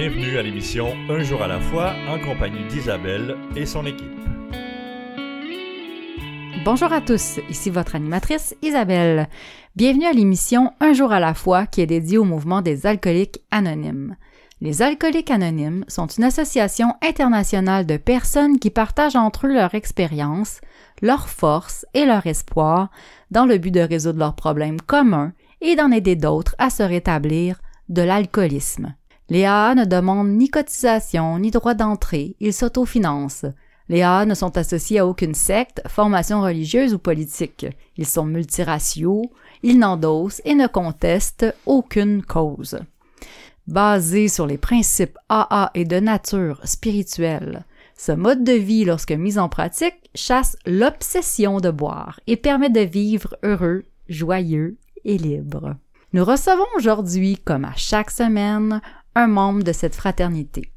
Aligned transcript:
Bienvenue 0.00 0.38
à 0.38 0.42
l'émission 0.42 0.94
Un 1.10 1.22
jour 1.22 1.42
à 1.42 1.46
la 1.46 1.60
fois 1.60 1.92
en 2.08 2.18
compagnie 2.18 2.66
d'Isabelle 2.68 3.36
et 3.54 3.66
son 3.66 3.84
équipe. 3.84 4.08
Bonjour 6.64 6.90
à 6.90 7.02
tous, 7.02 7.38
ici 7.50 7.68
votre 7.68 7.96
animatrice 7.96 8.56
Isabelle. 8.62 9.28
Bienvenue 9.76 10.06
à 10.06 10.14
l'émission 10.14 10.72
Un 10.80 10.94
jour 10.94 11.12
à 11.12 11.20
la 11.20 11.34
fois 11.34 11.66
qui 11.66 11.82
est 11.82 11.86
dédiée 11.86 12.16
au 12.16 12.24
mouvement 12.24 12.62
des 12.62 12.86
alcooliques 12.86 13.42
anonymes. 13.50 14.16
Les 14.62 14.80
alcooliques 14.80 15.30
anonymes 15.30 15.84
sont 15.86 16.06
une 16.06 16.24
association 16.24 16.94
internationale 17.02 17.84
de 17.84 17.98
personnes 17.98 18.58
qui 18.58 18.70
partagent 18.70 19.16
entre 19.16 19.48
eux 19.48 19.52
leur 19.52 19.74
expérience, 19.74 20.62
leurs 21.02 21.28
forces 21.28 21.84
et 21.92 22.06
leur 22.06 22.26
espoir 22.26 22.88
dans 23.30 23.44
le 23.44 23.58
but 23.58 23.70
de 23.70 23.80
résoudre 23.80 24.20
leurs 24.20 24.34
problèmes 24.34 24.80
communs 24.80 25.34
et 25.60 25.76
d'en 25.76 25.90
aider 25.90 26.16
d'autres 26.16 26.54
à 26.56 26.70
se 26.70 26.82
rétablir 26.82 27.60
de 27.90 28.00
l'alcoolisme. 28.00 28.94
Les 29.30 29.44
AA 29.44 29.76
ne 29.76 29.84
demandent 29.84 30.36
ni 30.36 30.50
cotisation 30.50 31.38
ni 31.38 31.52
droit 31.52 31.74
d'entrée, 31.74 32.34
ils 32.40 32.52
s'autofinancent. 32.52 33.46
Les 33.88 34.02
AA 34.02 34.26
ne 34.26 34.34
sont 34.34 34.58
associés 34.58 34.98
à 34.98 35.06
aucune 35.06 35.34
secte, 35.34 35.82
formation 35.86 36.42
religieuse 36.42 36.94
ou 36.94 36.98
politique. 36.98 37.66
Ils 37.96 38.06
sont 38.06 38.24
multiraciaux, 38.24 39.30
ils 39.62 39.78
n'endossent 39.78 40.42
et 40.44 40.54
ne 40.54 40.66
contestent 40.66 41.54
aucune 41.64 42.22
cause. 42.22 42.80
Basé 43.68 44.26
sur 44.26 44.48
les 44.48 44.58
principes 44.58 45.16
AA 45.28 45.70
et 45.74 45.84
de 45.84 46.00
nature 46.00 46.60
spirituelle, 46.64 47.64
ce 47.96 48.12
mode 48.12 48.42
de 48.42 48.52
vie, 48.52 48.84
lorsque 48.84 49.12
mis 49.12 49.38
en 49.38 49.48
pratique, 49.48 50.10
chasse 50.14 50.56
l'obsession 50.66 51.60
de 51.60 51.70
boire 51.70 52.18
et 52.26 52.36
permet 52.36 52.70
de 52.70 52.80
vivre 52.80 53.36
heureux, 53.44 53.84
joyeux 54.08 54.76
et 55.04 55.18
libre. 55.18 55.76
Nous 56.12 56.24
recevons 56.24 56.66
aujourd'hui, 56.76 57.38
comme 57.44 57.64
à 57.64 57.74
chaque 57.76 58.10
semaine, 58.10 58.80
un 59.14 59.26
membre 59.26 59.62
de 59.62 59.72
cette 59.72 59.94
fraternité. 59.94 60.70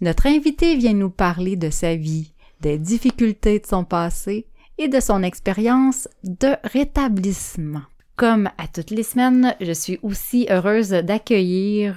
Notre 0.00 0.26
invité 0.26 0.76
vient 0.76 0.94
nous 0.94 1.10
parler 1.10 1.56
de 1.56 1.70
sa 1.70 1.94
vie, 1.94 2.32
des 2.60 2.78
difficultés 2.78 3.58
de 3.58 3.66
son 3.66 3.84
passé 3.84 4.46
et 4.78 4.88
de 4.88 5.00
son 5.00 5.22
expérience 5.22 6.08
de 6.24 6.56
rétablissement. 6.64 7.82
Comme 8.20 8.50
à 8.58 8.68
toutes 8.68 8.90
les 8.90 9.02
semaines, 9.02 9.56
je 9.62 9.72
suis 9.72 9.98
aussi 10.02 10.46
heureuse 10.50 10.90
d'accueillir 10.90 11.94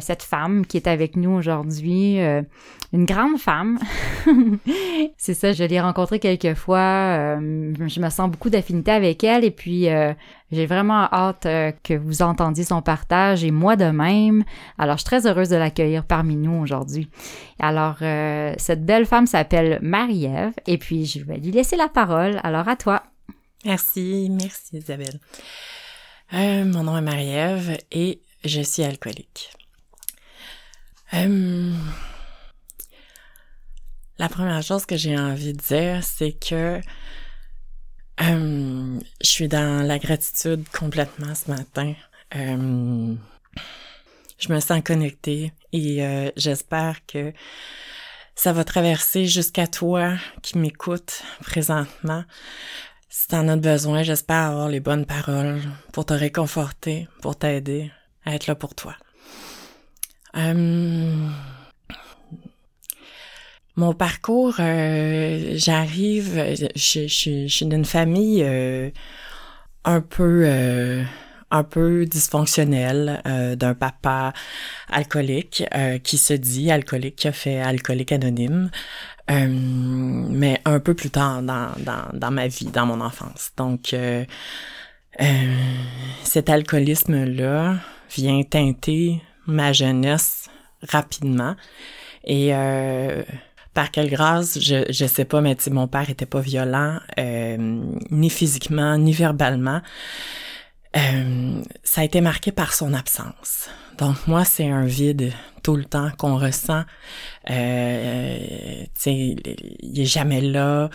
cette 0.00 0.24
femme 0.24 0.66
qui 0.66 0.76
est 0.76 0.88
avec 0.88 1.14
nous 1.14 1.30
aujourd'hui, 1.30 2.20
euh, 2.20 2.42
une 2.92 3.04
grande 3.04 3.38
femme. 3.38 3.78
c'est 5.16 5.34
ça, 5.34 5.52
je 5.52 5.62
l'ai 5.62 5.80
rencontrée 5.80 6.18
quelques 6.18 6.54
fois, 6.54 6.80
euh, 6.80 7.72
je 7.86 8.00
me 8.00 8.10
sens 8.10 8.28
beaucoup 8.28 8.50
d'affinité 8.50 8.90
avec 8.90 9.22
elle 9.22 9.44
et 9.44 9.52
puis 9.52 9.88
euh, 9.90 10.12
j'ai 10.50 10.66
vraiment 10.66 11.04
hâte 11.12 11.46
que 11.84 11.96
vous 11.96 12.22
entendiez 12.22 12.64
son 12.64 12.82
partage 12.82 13.44
et 13.44 13.52
moi 13.52 13.76
de 13.76 13.92
même. 13.92 14.42
Alors, 14.76 14.96
je 14.96 15.02
suis 15.02 15.06
très 15.06 15.24
heureuse 15.28 15.50
de 15.50 15.56
l'accueillir 15.56 16.02
parmi 16.04 16.34
nous 16.34 16.60
aujourd'hui. 16.60 17.08
Alors, 17.60 17.98
cette 18.58 18.84
belle 18.84 19.06
femme 19.06 19.28
s'appelle 19.28 19.78
Marie-Ève 19.82 20.54
et 20.66 20.78
puis 20.78 21.06
je 21.06 21.24
vais 21.24 21.36
lui 21.36 21.52
laisser 21.52 21.76
la 21.76 21.86
parole. 21.86 22.40
Alors, 22.42 22.66
à 22.68 22.74
toi. 22.74 23.03
Merci, 23.64 24.28
merci 24.30 24.76
Isabelle. 24.76 25.18
Euh, 26.34 26.64
mon 26.66 26.82
nom 26.82 26.98
est 26.98 27.02
Marie-Ève 27.02 27.78
et 27.90 28.20
je 28.44 28.60
suis 28.60 28.82
alcoolique. 28.82 29.50
Euh, 31.14 31.72
la 34.18 34.28
première 34.28 34.62
chose 34.62 34.84
que 34.84 34.98
j'ai 34.98 35.16
envie 35.16 35.54
de 35.54 35.62
dire, 35.62 36.04
c'est 36.04 36.32
que 36.32 36.80
euh, 38.20 39.00
je 39.22 39.26
suis 39.26 39.48
dans 39.48 39.86
la 39.86 39.98
gratitude 39.98 40.68
complètement 40.68 41.34
ce 41.34 41.50
matin. 41.50 41.94
je 42.32 43.16
me 44.52 44.60
sens 44.60 44.82
connectée 44.84 45.52
et 45.72 46.30
j'espère 46.36 47.06
que 47.06 47.32
ça 48.34 48.52
va 48.52 48.64
traverser 48.64 49.24
jusqu'à 49.24 49.66
toi 49.66 50.16
qui 50.42 50.58
m'écoutes 50.58 51.22
présentement. 51.40 52.24
Si 53.16 53.28
t'en 53.28 53.46
as 53.46 53.54
besoin, 53.54 54.02
j'espère 54.02 54.50
avoir 54.50 54.68
les 54.68 54.80
bonnes 54.80 55.06
paroles 55.06 55.60
pour 55.92 56.04
te 56.04 56.12
réconforter, 56.12 57.06
pour 57.22 57.38
t'aider 57.38 57.92
à 58.24 58.34
être 58.34 58.48
là 58.48 58.56
pour 58.56 58.74
toi. 58.74 58.96
Euh, 60.36 61.28
mon 63.76 63.94
parcours, 63.94 64.56
euh, 64.58 65.52
j'arrive, 65.54 66.44
je, 66.74 67.06
suis 67.46 67.66
d'une 67.66 67.84
famille 67.84 68.42
euh, 68.42 68.90
un 69.84 70.00
peu 70.00 70.50
un 71.52 71.62
peu 71.62 72.06
dysfonctionnelle 72.06 73.22
d'un 73.56 73.74
papa 73.74 74.32
alcoolique 74.88 75.62
qui 76.02 76.18
se 76.18 76.34
dit 76.34 76.72
alcoolique, 76.72 77.14
qui 77.14 77.28
a 77.28 77.32
fait 77.32 77.60
alcoolique 77.60 78.10
anonyme. 78.10 78.72
Euh, 79.30 79.46
mais 79.48 80.60
un 80.66 80.80
peu 80.80 80.94
plus 80.94 81.10
tard 81.10 81.42
dans, 81.42 81.70
dans, 81.78 82.10
dans, 82.12 82.30
ma 82.30 82.46
vie, 82.46 82.66
dans 82.66 82.86
mon 82.86 83.00
enfance. 83.00 83.52
Donc, 83.56 83.94
euh, 83.94 84.24
euh, 85.20 85.56
cet 86.22 86.50
alcoolisme-là 86.50 87.76
vient 88.14 88.42
teinter 88.42 89.22
ma 89.46 89.72
jeunesse 89.72 90.50
rapidement. 90.82 91.56
Et 92.24 92.52
par 93.74 93.90
quelle 93.90 94.08
grâce, 94.08 94.58
je, 94.58 94.84
je 94.88 95.04
sais 95.06 95.24
pas, 95.24 95.40
mais 95.40 95.56
mon 95.70 95.88
père 95.88 96.08
était 96.08 96.26
pas 96.26 96.40
violent, 96.40 96.98
ni 97.18 98.30
physiquement, 98.30 98.96
ni 98.96 99.12
verbalement. 99.12 99.82
ça 100.94 102.00
a 102.00 102.04
été 102.04 102.20
marqué 102.22 102.50
par 102.50 102.72
son 102.72 102.94
absence. 102.94 103.68
Donc 103.98 104.26
moi, 104.26 104.44
c'est 104.44 104.68
un 104.68 104.84
vide 104.84 105.32
tout 105.62 105.76
le 105.76 105.84
temps 105.84 106.10
qu'on 106.18 106.36
ressent. 106.36 106.84
Euh, 107.50 108.84
il 109.06 110.00
est 110.00 110.04
jamais 110.04 110.40
là 110.40 110.90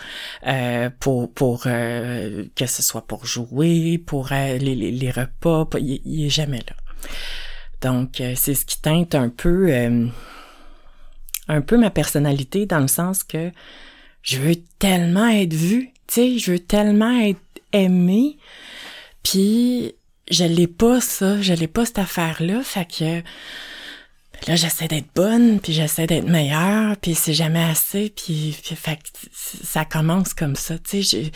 euh, 0.46 0.90
pour 1.00 1.32
pour 1.32 1.64
euh, 1.66 2.44
que 2.54 2.66
ce 2.66 2.82
soit 2.82 3.06
pour 3.06 3.26
jouer, 3.26 3.98
pour 3.98 4.32
euh, 4.32 4.56
les, 4.58 4.74
les, 4.74 5.10
repas, 5.10 5.68
il, 5.78 6.24
est 6.24 6.30
jamais 6.30 6.58
là. 6.58 6.76
Donc 7.80 8.20
euh, 8.20 8.34
c'est 8.36 8.54
ce 8.54 8.64
qui 8.64 8.80
teinte 8.80 9.14
un 9.14 9.28
peu 9.28 9.72
un 11.48 11.60
peu 11.60 11.76
ma 11.76 11.90
personnalité 11.90 12.66
dans 12.66 12.80
le 12.80 12.88
sens 12.88 13.24
que 13.24 13.50
je 14.22 14.38
veux 14.38 14.56
tellement 14.78 15.28
être 15.28 15.54
vue, 15.54 15.90
tu 16.06 16.14
sais, 16.14 16.38
je 16.38 16.52
veux 16.52 16.58
tellement 16.58 17.18
être 17.20 17.40
aimée, 17.72 18.36
puis 19.22 19.94
je 20.30 20.44
l'ai 20.44 20.66
pas 20.66 21.00
ça, 21.00 21.40
je 21.42 21.52
l'ai 21.52 21.66
pas 21.66 21.84
cette 21.84 21.98
affaire-là, 21.98 22.62
fait 22.62 22.86
que 22.86 23.22
là 24.48 24.56
j'essaie 24.56 24.88
d'être 24.88 25.12
bonne, 25.14 25.60
puis 25.60 25.72
j'essaie 25.72 26.06
d'être 26.06 26.28
meilleure, 26.28 26.96
puis 26.96 27.14
c'est 27.14 27.34
jamais 27.34 27.62
assez, 27.62 28.10
puis, 28.10 28.52
fait 28.52 28.96
que 28.96 29.02
ça 29.32 29.84
commence 29.84 30.32
comme 30.32 30.56
ça, 30.56 30.78
tu 30.78 31.02
sais, 31.02 31.30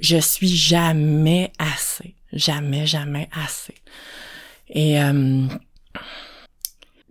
je, 0.00 0.16
je 0.16 0.18
suis 0.18 0.54
jamais 0.54 1.50
assez, 1.58 2.14
jamais, 2.32 2.86
jamais 2.86 3.28
assez. 3.32 3.74
Et 4.68 5.00
euh, 5.00 5.46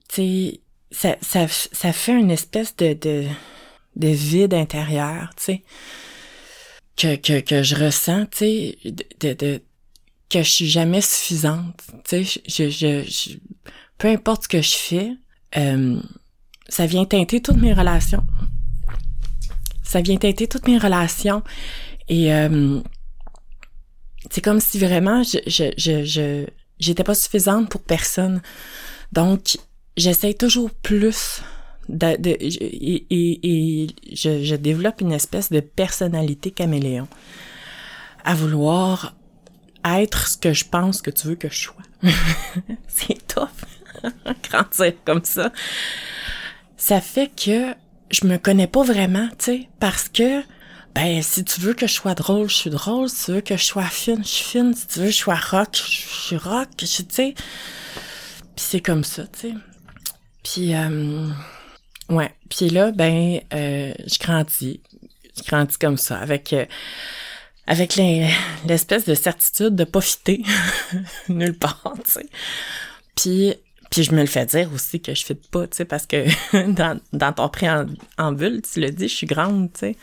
tu 0.10 0.16
sais, 0.16 0.62
ça, 0.92 1.18
ça, 1.22 1.48
ça 1.48 1.92
fait 1.92 2.20
une 2.20 2.32
espèce 2.32 2.76
de, 2.76 2.94
de, 2.94 3.26
de 3.96 4.08
vide 4.08 4.54
intérieur, 4.54 5.32
tu 5.38 5.44
sais, 5.44 5.64
que, 6.96 7.16
que, 7.16 7.40
que 7.40 7.64
je 7.64 7.76
ressens, 7.76 8.28
tu 8.28 8.38
sais, 8.38 8.78
de, 9.20 9.34
de 9.34 9.62
que 10.30 10.42
je 10.42 10.50
suis 10.50 10.70
jamais 10.70 11.02
suffisante. 11.02 11.80
Tu 12.08 12.26
sais, 12.26 12.42
je, 12.48 12.70
je, 12.70 13.38
peu 13.98 14.08
importe 14.08 14.44
ce 14.44 14.48
que 14.48 14.62
je 14.62 14.74
fais, 14.74 15.12
euh, 15.58 16.00
ça 16.68 16.86
vient 16.86 17.06
teinter 17.06 17.42
toutes 17.42 17.62
mes 17.62 17.74
relations. 17.74 18.24
Ça 19.84 20.02
vient 20.02 20.18
teinter 20.18 20.48
toutes 20.48 20.68
mes 20.68 20.78
relations. 20.78 21.44
Et 22.10 22.34
euh, 22.34 22.80
c'est 24.32 24.42
comme 24.42 24.60
si 24.60 24.80
vraiment 24.80 25.24
je, 25.24 25.38
je, 25.46 25.72
je, 25.78 26.04
je 26.04 26.46
j'étais 26.80 27.04
pas 27.04 27.16
suffisante 27.16 27.70
pour 27.70 27.82
personne. 27.82 28.42
Donc, 29.12 29.58
j'essaie 29.96 30.34
toujours 30.34 30.72
plus 30.72 31.42
de, 31.90 32.18
de 32.18 32.30
et, 32.30 33.06
et, 33.10 33.84
et 33.84 33.88
je, 34.14 34.44
je 34.44 34.56
développe 34.56 35.02
une 35.02 35.12
espèce 35.12 35.52
de 35.52 35.60
personnalité 35.60 36.52
caméléon 36.52 37.08
à 38.24 38.36
vouloir 38.36 39.16
être 39.86 40.28
ce 40.28 40.38
que 40.38 40.54
je 40.54 40.66
pense 40.66 41.02
que 41.02 41.12
tu 41.12 41.28
veux 41.28 41.36
que 41.36 41.50
je 41.50 41.60
sois. 41.60 41.76
c'est 42.88 43.28
tough. 43.28 43.50
Grandir 44.44 44.94
comme 45.06 45.24
ça. 45.24 45.52
Ça 46.78 47.02
fait 47.02 47.28
que 47.28 47.74
je 48.12 48.28
me 48.28 48.38
connais 48.38 48.68
pas 48.68 48.84
vraiment, 48.84 49.28
tu 49.40 49.46
sais, 49.46 49.70
parce 49.80 50.10
que 50.10 50.42
ben 50.94 51.22
si 51.24 51.44
tu 51.44 51.60
veux 51.62 51.74
que 51.74 51.88
je 51.88 51.94
sois 51.94 52.14
drôle, 52.14 52.50
je 52.50 52.56
suis 52.56 52.70
drôle, 52.70 53.10
si 53.10 53.26
tu 53.26 53.32
veux 53.32 53.42
que 53.42 53.58
je 53.58 53.64
sois 53.64 53.86
fine, 53.86 54.24
je 54.24 54.30
suis 54.30 54.46
fine, 54.46 54.74
si 54.76 54.88
tu 54.88 55.00
veux 55.00 55.06
que 55.06 55.12
je 55.12 55.18
sois 55.18 55.36
rock, 55.36 55.70
je 55.74 55.82
suis 55.82 56.38
rock, 56.38 56.70
tu 56.78 56.86
sais. 56.86 57.34
Puis 57.36 57.36
c'est 58.58 58.82
comme 58.82 59.04
ça, 59.04 59.24
tu 59.28 59.40
sais. 59.50 59.54
Puis 60.44 60.76
euh, 60.76 61.30
ouais, 62.10 62.32
puis 62.50 62.70
là 62.70 62.92
ben 62.92 63.40
euh, 63.54 63.94
je 64.06 64.20
grandis, 64.20 64.82
je 65.38 65.44
grandis 65.44 65.78
comme 65.78 65.98
ça 65.98 66.18
avec 66.20 66.54
euh, 66.54 66.66
avec 67.68 67.96
l'espèce 67.96 69.06
de 69.06 69.14
certitude 69.14 69.76
de 69.76 69.84
pas 69.84 70.02
fitter 70.02 70.44
nulle 71.30 71.58
part, 71.58 71.94
tu 72.04 72.12
sais. 72.12 72.26
Puis 73.16 73.56
Puis 73.90 74.04
je 74.04 74.14
me 74.14 74.22
le 74.22 74.28
fais 74.28 74.46
dire 74.46 74.72
aussi 74.74 75.00
que 75.02 75.14
je 75.14 75.24
fit 75.24 75.36
pas, 75.36 75.68
tu 75.68 75.78
sais, 75.78 75.86
parce 75.86 76.06
que 76.06 76.26
dans, 76.72 77.00
dans 77.14 77.34
ton 77.34 77.50
préambule, 77.50 78.62
tu 78.62 78.80
le 78.80 78.92
dis, 78.92 79.08
je 79.08 79.16
suis 79.16 79.28
grande, 79.28 79.72
tu 79.74 79.80
sais. 79.80 79.96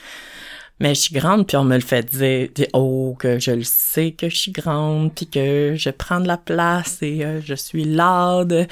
Mais 0.81 0.95
je 0.95 1.01
suis 1.01 1.15
grande, 1.15 1.47
puis 1.47 1.59
on 1.59 1.65
me 1.65 1.75
le 1.75 1.83
fait 1.83 2.03
dire, 2.05 2.49
oh, 2.73 3.15
que 3.19 3.39
je 3.39 3.51
le 3.51 3.65
sais 3.65 4.13
que 4.13 4.31
je 4.31 4.37
suis 4.37 4.53
grande, 4.53 5.15
puis 5.15 5.27
que 5.27 5.75
je 5.77 5.91
prends 5.91 6.21
de 6.21 6.27
la 6.27 6.39
place 6.39 6.99
et 7.03 7.23
euh, 7.23 7.43
je 7.45 7.55
suis 7.55 7.85
larde. 7.85 8.67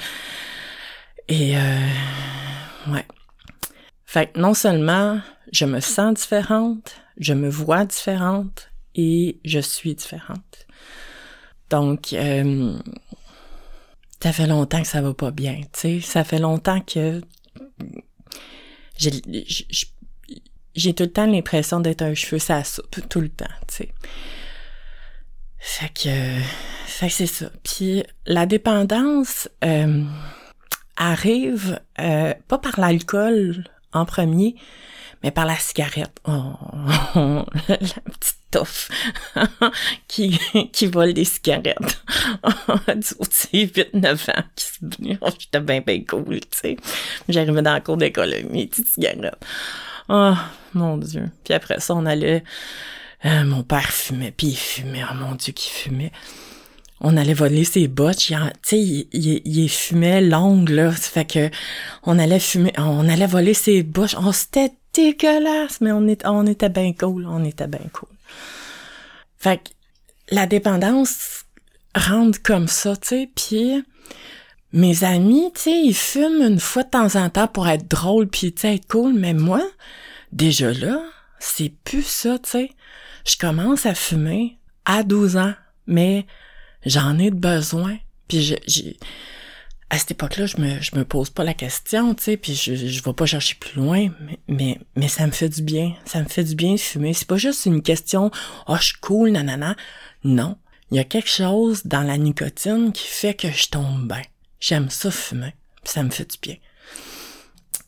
Et 1.27 1.55
euh, 1.55 1.87
ouais. 2.87 3.05
Fait 4.07 4.31
que 4.31 4.39
non 4.39 4.55
seulement 4.55 5.21
je 5.51 5.65
me 5.65 5.79
sens 5.79 6.15
différente, 6.15 6.95
je 7.19 7.33
me 7.35 7.47
vois 7.47 7.85
différente 7.85 8.68
et 8.95 9.39
je 9.45 9.59
suis 9.59 9.95
différente. 9.95 10.67
Donc, 11.69 12.13
euh, 12.13 12.77
ça 14.21 14.33
fait 14.33 14.47
longtemps 14.47 14.81
que 14.81 14.87
ça 14.87 15.01
va 15.01 15.13
pas 15.13 15.31
bien, 15.31 15.61
tu 15.73 15.79
sais. 15.79 16.01
Ça 16.01 16.23
fait 16.23 16.39
longtemps 16.39 16.81
que 16.81 17.21
j'ai 20.75 20.93
tout 20.93 21.03
le 21.03 21.11
temps 21.11 21.25
l'impression 21.25 21.79
d'être 21.79 22.01
un 22.01 22.13
cheveu 22.13 22.39
sa 22.39 22.63
soupe, 22.63 23.07
tout 23.09 23.21
le 23.21 23.29
temps, 23.29 23.45
tu 23.67 23.75
sais. 23.75 23.89
Fait 25.57 25.89
que, 25.89 26.39
fait 26.85 27.07
que 27.07 27.13
c'est 27.13 27.27
ça. 27.27 27.49
Puis 27.63 28.03
la 28.25 28.45
dépendance 28.45 29.49
euh, 29.63 30.03
arrive 30.95 31.79
euh, 31.99 32.33
pas 32.47 32.57
par 32.57 32.79
l'alcool 32.79 33.65
en 33.91 34.05
premier, 34.05 34.55
mais 35.23 35.31
par 35.31 35.45
la 35.45 35.57
cigarette. 35.57 36.19
Oh, 36.25 36.53
la 37.67 37.77
petite 37.77 38.39
touffe 38.51 38.89
qui, 40.07 40.39
qui 40.71 40.87
vole 40.87 41.13
des 41.13 41.25
cigarettes. 41.25 42.03
du 42.95 43.01
sais, 43.29 43.65
8-9 43.65 44.31
ans, 44.31 44.43
qui 44.55 44.65
se 44.65 45.17
oh, 45.21 45.29
j'étais 45.37 45.59
bien, 45.59 45.81
bien 45.81 46.03
cool, 46.03 46.39
tu 46.39 46.47
sais. 46.51 46.77
J'arrivais 47.27 47.61
dans 47.61 47.73
la 47.73 47.81
cour 47.81 47.97
d'école 47.97 48.33
avec 48.33 48.49
mes 48.49 48.67
petites 48.67 48.87
cigarettes. 48.87 49.35
Oh, 50.07 50.33
mon 50.73 50.97
Dieu. 50.97 51.25
Puis 51.43 51.53
après 51.53 51.79
ça, 51.79 51.93
on 51.95 52.05
allait... 52.05 52.43
Euh, 53.25 53.43
mon 53.43 53.63
père 53.63 53.91
fumait, 53.91 54.31
puis 54.31 54.47
il 54.47 54.57
fumait. 54.57 55.03
Oh 55.11 55.13
mon 55.13 55.35
Dieu, 55.35 55.51
qui 55.51 55.69
fumait. 55.69 56.13
On 57.01 57.17
allait 57.17 57.33
voler 57.33 57.63
ses 57.63 57.87
bottes. 57.87 58.17
Tu 58.17 58.33
sais, 58.61 58.79
il, 58.79 59.07
il, 59.13 59.41
il, 59.45 59.69
fumait 59.69 60.21
longue, 60.21 60.69
là. 60.69 60.91
Ça 60.91 61.09
fait 61.09 61.25
que 61.25 61.49
on 62.03 62.19
allait 62.19 62.39
fumer, 62.39 62.73
on 62.77 63.07
allait 63.07 63.27
voler 63.27 63.53
ses 63.53 63.83
bottes. 63.83 64.15
On 64.17 64.31
s'était 64.31 64.71
dégueulasse, 64.93 65.81
mais 65.81 65.91
on, 65.91 66.07
est, 66.07 66.25
on 66.25 66.45
était 66.45 66.69
bien 66.69 66.93
cool. 66.93 67.25
On 67.27 67.43
était 67.43 67.67
bien 67.67 67.85
cool. 67.93 68.09
Fait 69.37 69.57
que 69.57 69.69
la 70.31 70.45
dépendance 70.45 71.45
rentre 71.95 72.41
comme 72.41 72.67
ça, 72.67 72.95
tu 72.95 73.07
sais, 73.07 73.29
puis 73.35 73.83
mes 74.73 75.03
amis, 75.03 75.51
tu 75.55 75.61
sais, 75.61 75.81
ils 75.81 75.95
fument 75.95 76.43
une 76.43 76.59
fois 76.59 76.83
de 76.83 76.89
temps 76.89 77.15
en 77.15 77.29
temps 77.29 77.47
pour 77.47 77.67
être 77.67 77.89
drôle 77.89 78.27
puis 78.27 78.53
tu 78.53 78.61
sais 78.61 78.75
être 78.75 78.87
cool, 78.87 79.13
mais 79.13 79.33
moi, 79.33 79.63
déjà 80.31 80.71
là, 80.71 81.01
c'est 81.39 81.73
plus 81.83 82.05
ça, 82.05 82.37
tu 82.39 82.49
sais. 82.49 82.69
Je 83.25 83.37
commence 83.37 83.85
à 83.85 83.95
fumer 83.95 84.59
à 84.85 85.03
12 85.03 85.37
ans, 85.37 85.53
mais 85.87 86.25
j'en 86.85 87.17
ai 87.17 87.31
besoin. 87.31 87.97
Puis 88.27 88.55
j'ai 88.67 88.97
à 89.89 89.97
cette 89.97 90.11
époque-là, 90.11 90.45
je 90.45 90.57
me 90.57 90.79
je 90.81 90.95
me 90.95 91.03
pose 91.03 91.29
pas 91.29 91.43
la 91.43 91.53
question, 91.53 92.13
tu 92.13 92.23
sais, 92.23 92.37
puis 92.37 92.53
je 92.53 92.75
je 92.75 93.03
vais 93.03 93.13
pas 93.13 93.25
chercher 93.25 93.55
plus 93.55 93.75
loin, 93.81 94.09
mais, 94.21 94.39
mais 94.47 94.79
mais 94.95 95.07
ça 95.07 95.25
me 95.25 95.31
fait 95.31 95.49
du 95.49 95.61
bien, 95.61 95.95
ça 96.05 96.21
me 96.21 96.27
fait 96.27 96.43
du 96.43 96.55
bien 96.55 96.73
de 96.73 96.79
fumer. 96.79 97.13
C'est 97.13 97.27
pas 97.27 97.37
juste 97.37 97.65
une 97.65 97.81
question 97.81 98.31
"Oh, 98.67 98.75
je 98.77 98.85
suis 98.85 98.99
cool 99.01 99.31
nanana." 99.31 99.75
Non, 100.23 100.57
il 100.91 100.97
y 100.97 100.99
a 100.99 101.03
quelque 101.03 101.29
chose 101.29 101.85
dans 101.85 102.03
la 102.03 102.17
nicotine 102.17 102.91
qui 102.91 103.07
fait 103.07 103.33
que 103.33 103.49
je 103.51 103.67
tombe 103.69 104.07
bien. 104.07 104.21
J'aime 104.59 104.89
ça 104.89 105.09
fumer, 105.11 105.55
ça 105.83 106.03
me 106.03 106.09
fait 106.09 106.29
du 106.29 106.37
bien. 106.41 106.55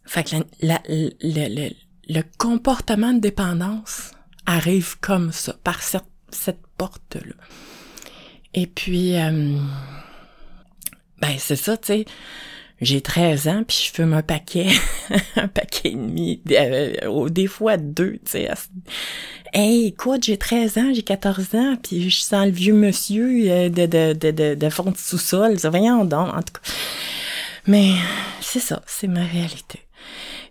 Fait 0.06 0.24
que 0.24 0.36
la, 0.62 0.82
le, 0.90 1.70
le, 2.08 2.24
comportement 2.38 3.14
de 3.14 3.20
dépendance 3.20 4.12
arrive 4.46 4.98
comme 5.00 5.32
ça, 5.32 5.54
par 5.64 5.82
cette, 5.82 6.04
cette 6.32 6.60
porte-là. 6.78 7.36
Et 8.54 8.68
puis, 8.68 9.16
euh, 9.16 9.58
ben 11.22 11.36
c'est 11.38 11.56
ça, 11.56 11.78
tu 11.78 11.88
sais, 11.88 12.06
j'ai 12.82 13.02
13 13.02 13.48
ans, 13.48 13.64
puis 13.66 13.84
je 13.86 13.94
fume 13.94 14.14
un 14.14 14.24
paquet, 14.24 14.68
un 15.36 15.48
paquet 15.48 15.90
et 15.90 15.96
demi, 15.96 16.42
euh, 16.52 17.30
des 17.30 17.48
fois 17.48 17.78
deux, 17.78 18.14
tu 18.26 18.32
sais. 18.32 18.50
Hey, 19.54 19.88
écoute, 19.88 20.24
j'ai 20.24 20.38
13 20.38 20.78
ans, 20.78 20.92
j'ai 20.94 21.04
14 21.04 21.56
ans, 21.56 21.76
puis 21.82 22.10
je 22.10 22.22
sens 22.22 22.46
le 22.46 22.52
vieux 22.52 22.74
monsieur 22.74 23.52
euh, 23.52 23.70
de, 23.70 23.86
de, 23.86 24.14
de, 24.14 24.32
de, 24.32 24.56
de 24.56 24.70
fond 24.70 24.92
de 24.92 24.98
sous-sol. 24.98 25.58
Voyons 25.64 26.06
donc, 26.06 26.34
en 26.34 26.42
tout 26.42 26.54
cas. 26.54 26.72
Mais 27.68 27.92
c'est 28.40 28.62
ça, 28.62 28.82
c'est 28.88 29.08
ma 29.08 29.26
réalité. 29.26 29.82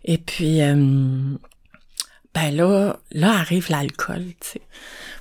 Et 0.04 0.18
puis, 0.18 0.60
euh, 0.60 0.74
ben 2.34 2.50
là, 2.54 2.98
là 3.10 3.32
arrive 3.32 3.70
l'alcool, 3.70 4.24
tu 4.40 4.50
sais 4.52 4.60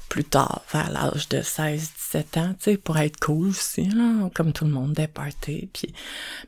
plus 0.09 0.23
tard, 0.23 0.63
vers 0.73 0.91
l'âge 0.91 1.29
de 1.29 1.41
16, 1.41 1.91
17 2.11 2.37
ans, 2.37 2.49
tu 2.59 2.71
sais, 2.71 2.77
pour 2.77 2.97
être 2.97 3.19
cool 3.19 3.49
aussi, 3.49 3.85
là, 3.85 4.29
comme 4.33 4.51
tout 4.51 4.65
le 4.65 4.71
monde, 4.71 4.93
des 4.93 5.07
parties. 5.07 5.69
Puis... 5.71 5.93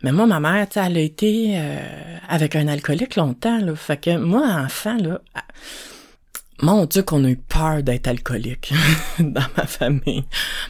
Mais 0.01 0.11
moi, 0.11 0.25
ma 0.25 0.39
mère, 0.39 0.67
tu 0.67 0.73
sais, 0.73 0.85
elle 0.85 0.97
a 0.97 1.01
été 1.01 1.53
euh, 1.55 2.17
avec 2.27 2.55
un 2.55 2.67
alcoolique 2.67 3.15
longtemps, 3.15 3.59
là. 3.59 3.75
Fait 3.75 3.97
que 3.97 4.17
moi, 4.17 4.47
enfant, 4.47 4.97
là, 4.97 5.21
mon 6.61 6.85
Dieu 6.85 7.03
qu'on 7.03 7.23
a 7.23 7.29
eu 7.29 7.37
peur 7.37 7.83
d'être 7.83 8.07
alcoolique 8.07 8.73
dans 9.19 9.47
ma 9.55 9.65
famille. 9.65 10.23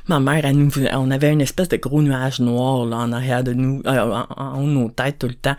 Ma 0.08 0.20
mère, 0.20 0.46
elle 0.46 0.58
nous, 0.58 0.72
on 0.94 1.12
avait 1.12 1.32
une 1.32 1.42
espèce 1.42 1.70
de 1.70 1.78
gros 1.78 2.02
nuage 2.02 2.40
noir 2.40 2.86
là, 2.86 2.98
en 2.98 3.12
arrière 3.12 3.44
de 3.44 3.54
nous, 3.54 3.82
euh, 3.86 4.24
en 4.38 4.62
de 4.62 4.70
nos 4.70 4.90
têtes 4.90 5.20
tout 5.20 5.28
le 5.28 5.36
temps 5.36 5.58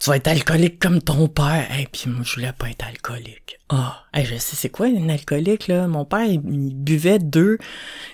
tu 0.00 0.10
vas 0.10 0.16
être 0.16 0.28
alcoolique 0.28 0.78
comme 0.78 1.00
ton 1.00 1.28
père. 1.28 1.66
Et 1.78 1.86
puis 1.90 2.10
moi, 2.10 2.22
je 2.24 2.34
voulais 2.34 2.52
pas 2.52 2.70
être 2.70 2.84
alcoolique. 2.86 3.58
Ah, 3.70 4.04
oh, 4.14 4.20
je 4.22 4.36
sais 4.36 4.56
c'est 4.56 4.68
quoi 4.68 4.86
un 4.86 5.08
alcoolique, 5.08 5.68
là? 5.68 5.86
Mon 5.86 6.04
père, 6.04 6.24
il, 6.24 6.40
buvait 6.40 7.18
deux, 7.18 7.58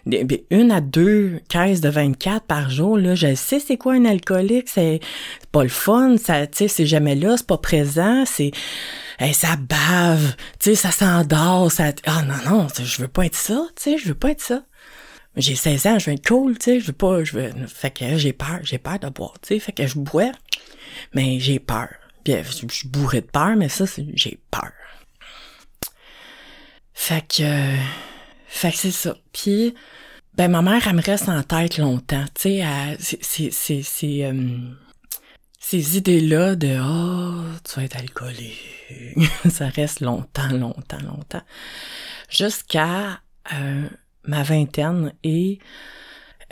une 0.07 0.71
à 0.71 0.81
deux 0.81 1.41
caisses 1.49 1.81
de 1.81 1.89
24 1.89 2.47
par 2.47 2.71
jour, 2.71 2.97
là. 2.97 3.15
Je 3.15 3.35
sais 3.35 3.61
c'est 3.61 3.77
quoi 3.77 3.95
un 3.95 4.05
alcoolique? 4.05 4.69
C'est 4.69 5.01
pas 5.53 5.63
le 5.63 5.69
fun, 5.69 6.17
ça, 6.17 6.47
tu 6.47 6.59
sais, 6.59 6.69
c'est 6.69 6.87
jamais 6.87 7.15
là, 7.15 7.37
c'est 7.37 7.47
pas 7.47 7.59
présent, 7.59 8.25
c'est... 8.27 8.53
Hey, 9.19 9.35
ça 9.35 9.57
bave, 9.57 10.35
tu 10.59 10.71
sais, 10.71 10.75
ça 10.75 10.91
s'endort, 10.91 11.71
ça... 11.71 11.93
Ah 12.07 12.23
non, 12.23 12.51
non, 12.51 12.67
je 12.83 13.03
veux 13.03 13.09
pas 13.09 13.27
être 13.27 13.35
ça, 13.35 13.67
tu 13.77 13.83
sais, 13.83 13.99
je 13.99 14.09
veux 14.09 14.15
pas 14.15 14.31
être 14.31 14.41
ça 14.41 14.63
j'ai 15.37 15.55
16 15.55 15.87
ans, 15.87 15.99
je 15.99 16.07
veux 16.07 16.15
être 16.15 16.27
cool, 16.27 16.59
tu 16.59 16.65
sais, 16.65 16.81
je 16.81 16.89
veux 16.89 16.93
pas, 16.93 17.23
je 17.25 17.37
veux, 17.37 17.51
fait 17.67 17.91
que 17.91 18.17
j'ai 18.17 18.33
peur, 18.33 18.59
j'ai 18.63 18.79
peur 18.79 18.99
de 18.99 19.09
boire, 19.09 19.35
tu 19.41 19.55
sais, 19.55 19.61
fait 19.61 19.73
que 19.73 19.87
je 19.87 19.99
bois, 19.99 20.33
mais 21.15 21.41
j'ai 21.41 21.59
peur. 21.59 21.89
Bien, 22.25 22.43
je, 22.43 22.67
suis 22.69 22.89
de 22.89 23.21
peur, 23.21 23.57
mais 23.57 23.69
ça, 23.69 23.87
c'est, 23.87 24.07
j'ai 24.15 24.39
peur. 24.51 24.73
Fait 26.93 27.27
que, 27.27 27.77
fait 28.47 28.73
que 28.73 28.77
c'est 28.77 28.91
ça. 28.91 29.17
Puis, 29.33 29.75
ben, 30.35 30.49
ma 30.49 30.63
mère, 30.63 30.87
elle 30.87 30.97
me 30.97 31.03
reste 31.03 31.29
en 31.29 31.43
tête 31.43 31.79
longtemps, 31.79 32.25
tu 32.35 32.61
sais, 32.61 34.25
euh, 34.25 34.59
ces 35.59 35.97
idées-là 35.97 36.57
de, 36.57 36.79
oh, 36.81 37.45
tu 37.65 37.77
vas 37.77 37.85
être 37.85 37.97
alcoolique, 37.97 39.19
ça 39.51 39.69
reste 39.69 40.01
longtemps, 40.01 40.49
longtemps, 40.49 41.01
longtemps. 41.01 41.43
Jusqu'à, 42.29 43.21
euh, 43.53 43.89
ma 44.25 44.43
vingtaine 44.43 45.13
et 45.25 45.59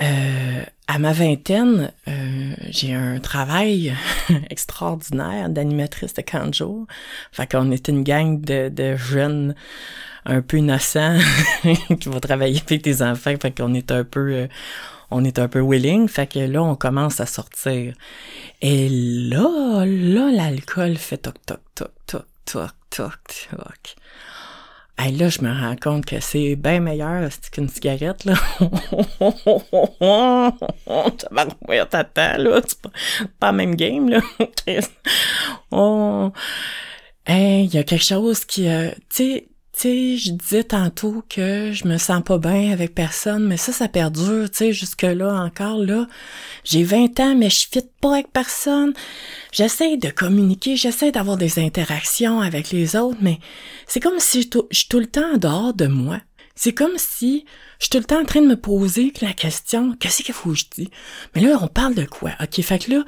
euh, 0.00 0.64
à 0.88 0.98
ma 0.98 1.12
vingtaine, 1.12 1.92
euh, 2.08 2.54
j'ai 2.70 2.94
un 2.94 3.20
travail 3.20 3.94
extraordinaire 4.50 5.50
d'animatrice 5.50 6.14
de 6.14 6.22
camp 6.22 6.50
Fait 7.30 7.46
qu'on 7.46 7.70
était 7.70 7.92
une 7.92 8.02
gang 8.02 8.40
de, 8.40 8.70
de 8.70 8.96
jeunes 8.96 9.54
un 10.24 10.40
peu 10.40 10.56
innocents 10.56 11.18
qui 12.00 12.08
vont 12.08 12.20
travailler 12.20 12.62
avec 12.66 12.82
des 12.82 13.02
enfants. 13.02 13.34
Fait 13.40 13.56
qu'on 13.56 13.74
est 13.74 13.92
un 13.92 14.02
peu... 14.02 14.32
Euh, 14.32 14.46
on 15.10 15.24
est 15.24 15.38
un 15.38 15.48
peu 15.48 15.60
willing, 15.60 16.06
fait 16.06 16.26
que 16.26 16.38
là, 16.38 16.62
on 16.62 16.74
commence 16.74 17.20
à 17.20 17.26
sortir. 17.26 17.94
Et 18.60 18.88
là, 18.90 19.84
là, 19.86 20.30
l'alcool 20.30 20.96
fait 20.96 21.16
toc, 21.16 21.34
toc, 21.46 21.60
toc, 21.74 21.92
toc, 22.06 22.26
toc, 22.44 22.72
toc, 22.90 23.48
toc. 23.50 23.96
Hey, 25.08 25.16
là, 25.16 25.30
je 25.30 25.40
me 25.40 25.50
rends 25.50 25.76
compte 25.76 26.04
que 26.04 26.20
c'est 26.20 26.54
bien 26.54 26.80
meilleur 26.80 27.30
qu'une 27.50 27.70
cigarette, 27.70 28.26
là. 28.26 28.34
ça 31.18 31.28
va 31.30 31.44
revoir 31.44 31.88
ta 31.88 32.36
là. 32.36 32.60
C'est 32.66 32.82
pas, 32.82 32.90
pas 33.40 33.52
même 33.52 33.74
game, 33.74 34.10
là. 34.10 34.20
oh. 35.70 36.30
Hey, 37.24 37.64
il 37.64 37.74
y 37.74 37.78
a 37.78 37.84
quelque 37.84 38.04
chose 38.04 38.44
qui, 38.44 38.68
euh, 38.68 38.90
sais, 39.82 40.16
je 40.16 40.32
disais 40.32 40.64
tantôt 40.64 41.22
que 41.28 41.72
je 41.72 41.86
me 41.86 41.98
sens 41.98 42.22
pas 42.22 42.38
bien 42.38 42.72
avec 42.72 42.94
personne, 42.94 43.46
mais 43.46 43.56
ça, 43.56 43.72
ça 43.72 43.88
perdure, 43.88 44.50
tu 44.50 44.56
sais, 44.56 44.72
jusque-là 44.72 45.32
encore, 45.34 45.78
là. 45.78 46.06
J'ai 46.64 46.82
20 46.82 47.20
ans, 47.20 47.34
mais 47.36 47.50
je 47.50 47.66
fit 47.70 47.88
pas 48.00 48.14
avec 48.14 48.32
personne. 48.32 48.92
J'essaie 49.52 49.96
de 49.96 50.10
communiquer, 50.10 50.76
j'essaie 50.76 51.12
d'avoir 51.12 51.36
des 51.36 51.58
interactions 51.58 52.40
avec 52.40 52.70
les 52.70 52.96
autres, 52.96 53.18
mais 53.20 53.38
c'est 53.86 54.00
comme 54.00 54.18
si 54.18 54.42
je, 54.42 54.58
suis 54.72 54.88
tout 54.88 54.98
le 54.98 55.06
temps 55.06 55.34
en 55.34 55.38
dehors 55.38 55.74
de 55.74 55.86
moi. 55.86 56.18
C'est 56.54 56.74
comme 56.74 56.96
si 56.96 57.44
je 57.78 57.84
suis 57.84 57.90
tout 57.90 57.98
le 57.98 58.04
temps 58.04 58.20
en 58.20 58.24
train 58.24 58.42
de 58.42 58.48
me 58.48 58.56
poser 58.60 59.12
la 59.20 59.32
question, 59.32 59.94
qu'est-ce 60.00 60.24
qu'il 60.24 60.34
faut 60.34 60.50
que 60.50 60.56
je 60.56 60.64
dis? 60.74 60.90
Mais 61.34 61.40
là, 61.40 61.56
on 61.62 61.68
parle 61.68 61.94
de 61.94 62.04
quoi? 62.04 62.32
OK, 62.42 62.60
fait 62.62 62.78
que 62.80 62.90
là, 62.90 63.04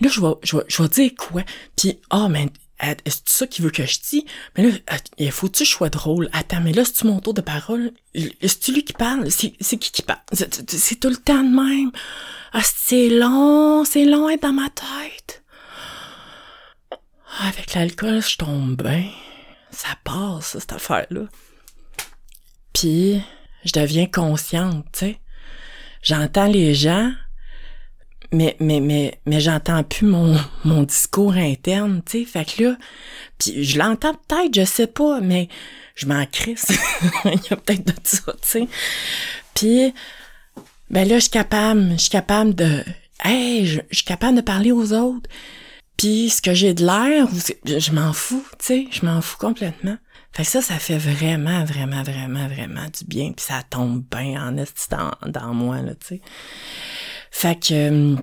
là, 0.00 0.08
je 0.08 0.20
vais, 0.20 0.34
je 0.42 0.58
vais, 0.58 0.64
je 0.68 0.82
vais 0.82 0.88
dire 0.88 1.10
quoi? 1.18 1.42
Puis, 1.76 1.98
ah, 2.10 2.24
oh, 2.24 2.28
mais 2.28 2.50
est-ce 2.80 3.20
ça 3.26 3.46
qu'il 3.46 3.64
veut 3.64 3.70
que 3.70 3.84
je 3.84 4.00
dise? 4.00 4.24
Mais 4.56 4.70
là, 4.70 4.76
il 5.18 5.30
faut-tu 5.30 5.64
que 5.64 5.68
je 5.68 5.70
sois 5.70 5.90
drôle? 5.90 6.28
Attends, 6.32 6.60
mais 6.60 6.72
là, 6.72 6.84
c'est-tu 6.84 7.06
mon 7.06 7.20
tour 7.20 7.34
de 7.34 7.40
parole? 7.40 7.92
Est-ce 8.14 8.72
lui 8.72 8.84
qui 8.84 8.92
parle? 8.92 9.30
C'est 9.30 9.52
qui 9.52 9.92
qui 9.92 10.02
parle? 10.02 10.20
C'est 10.32 11.00
tout 11.00 11.10
le 11.10 11.16
temps 11.16 11.42
de 11.42 11.54
même. 11.54 11.92
Ah, 12.52 12.62
c'est 12.62 13.08
long, 13.10 13.84
c'est 13.84 14.04
long 14.04 14.28
être 14.28 14.42
dans 14.42 14.52
ma 14.52 14.70
tête. 14.70 15.44
Avec 17.40 17.74
l'alcool, 17.74 18.22
je 18.22 18.36
tombe 18.38 18.82
bien. 18.82 19.08
Ça 19.70 19.88
passe, 20.02 20.58
cette 20.58 20.72
affaire-là. 20.72 21.26
Puis, 22.72 23.22
je 23.64 23.72
deviens 23.72 24.06
consciente, 24.06 24.84
tu 24.92 24.98
sais. 24.98 25.20
J'entends 26.02 26.46
les 26.46 26.74
gens, 26.74 27.12
mais 28.32 28.56
mais 28.60 28.80
mais 28.80 29.20
mais 29.26 29.40
j'entends 29.40 29.82
plus 29.82 30.06
mon 30.06 30.36
mon 30.64 30.82
discours 30.82 31.34
interne, 31.34 32.02
tu 32.04 32.20
sais. 32.20 32.24
Fait 32.24 32.44
que 32.44 32.62
là, 32.62 32.76
puis 33.38 33.64
je 33.64 33.78
l'entends 33.78 34.14
peut-être, 34.14 34.54
je 34.54 34.64
sais 34.64 34.86
pas, 34.86 35.20
mais 35.20 35.48
je 35.94 36.06
m'en 36.06 36.24
crisse. 36.26 36.66
Il 37.24 37.40
y 37.50 37.52
a 37.52 37.56
peut-être 37.56 37.86
de 37.86 37.94
ça, 38.04 38.32
tu 38.40 38.48
sais. 38.48 38.68
Puis 39.54 39.92
ben 40.90 41.08
là, 41.08 41.16
je 41.16 41.22
suis 41.22 41.30
capable, 41.30 41.92
je 41.92 42.02
suis 42.02 42.10
capable 42.10 42.54
de 42.54 42.84
hey, 43.24 43.66
je, 43.66 43.80
suis 43.90 44.04
capable 44.04 44.36
de 44.36 44.42
parler 44.42 44.72
aux 44.72 44.92
autres. 44.92 45.28
Puis 45.96 46.30
ce 46.30 46.40
que 46.40 46.54
j'ai 46.54 46.72
de 46.72 46.84
l'air, 46.84 47.28
je 47.66 47.92
m'en 47.92 48.12
fous, 48.12 48.44
tu 48.58 48.66
sais, 48.66 48.86
je 48.90 49.04
m'en 49.04 49.20
fous 49.20 49.36
complètement. 49.38 49.96
Fait 50.32 50.44
que 50.44 50.48
ça, 50.48 50.62
ça 50.62 50.78
fait 50.78 50.96
vraiment, 50.96 51.64
vraiment, 51.64 52.02
vraiment, 52.02 52.46
vraiment 52.46 52.86
du 52.86 53.04
bien. 53.04 53.32
Puis 53.32 53.44
ça 53.44 53.62
tombe 53.68 54.02
bien 54.10 54.46
en 54.46 54.56
est 54.56 54.90
dans, 54.90 55.10
dans 55.26 55.52
moi, 55.52 55.82
là, 55.82 55.94
tu 55.94 56.06
sais. 56.06 56.20
Fait 57.30 57.58
que... 57.58 58.14
Euh, 58.14 58.16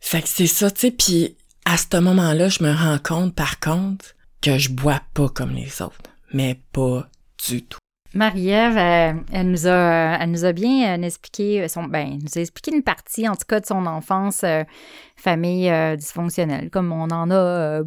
fait 0.00 0.22
que 0.22 0.28
c'est 0.28 0.46
ça, 0.46 0.70
tu 0.70 0.80
sais. 0.80 0.90
Puis 0.90 1.36
à 1.64 1.76
ce 1.76 1.98
moment-là, 1.98 2.48
je 2.48 2.62
me 2.62 2.72
rends 2.72 2.98
compte, 2.98 3.34
par 3.34 3.58
contre, 3.60 4.14
que 4.42 4.58
je 4.58 4.70
bois 4.70 5.00
pas 5.14 5.28
comme 5.28 5.52
les 5.52 5.80
autres. 5.80 6.10
Mais 6.32 6.60
pas 6.72 7.08
du 7.48 7.62
tout. 7.62 7.78
Marie-Ève, 8.12 8.76
euh, 8.76 9.20
elle, 9.32 9.50
nous 9.50 9.66
a, 9.66 10.18
elle 10.20 10.30
nous 10.30 10.44
a 10.44 10.52
bien 10.52 10.98
euh, 10.98 11.02
expliqué 11.02 11.66
son, 11.68 11.84
ben, 11.84 12.18
nous 12.22 12.38
a 12.38 12.40
expliqué 12.40 12.72
une 12.74 12.82
partie, 12.82 13.28
en 13.28 13.34
tout 13.34 13.46
cas, 13.48 13.60
de 13.60 13.66
son 13.66 13.86
enfance, 13.86 14.44
famille 15.16 15.96
dysfonctionnelle, 15.96 16.70
comme 16.70 16.92
on 16.92 17.10
en 17.10 17.30
a 17.30 17.82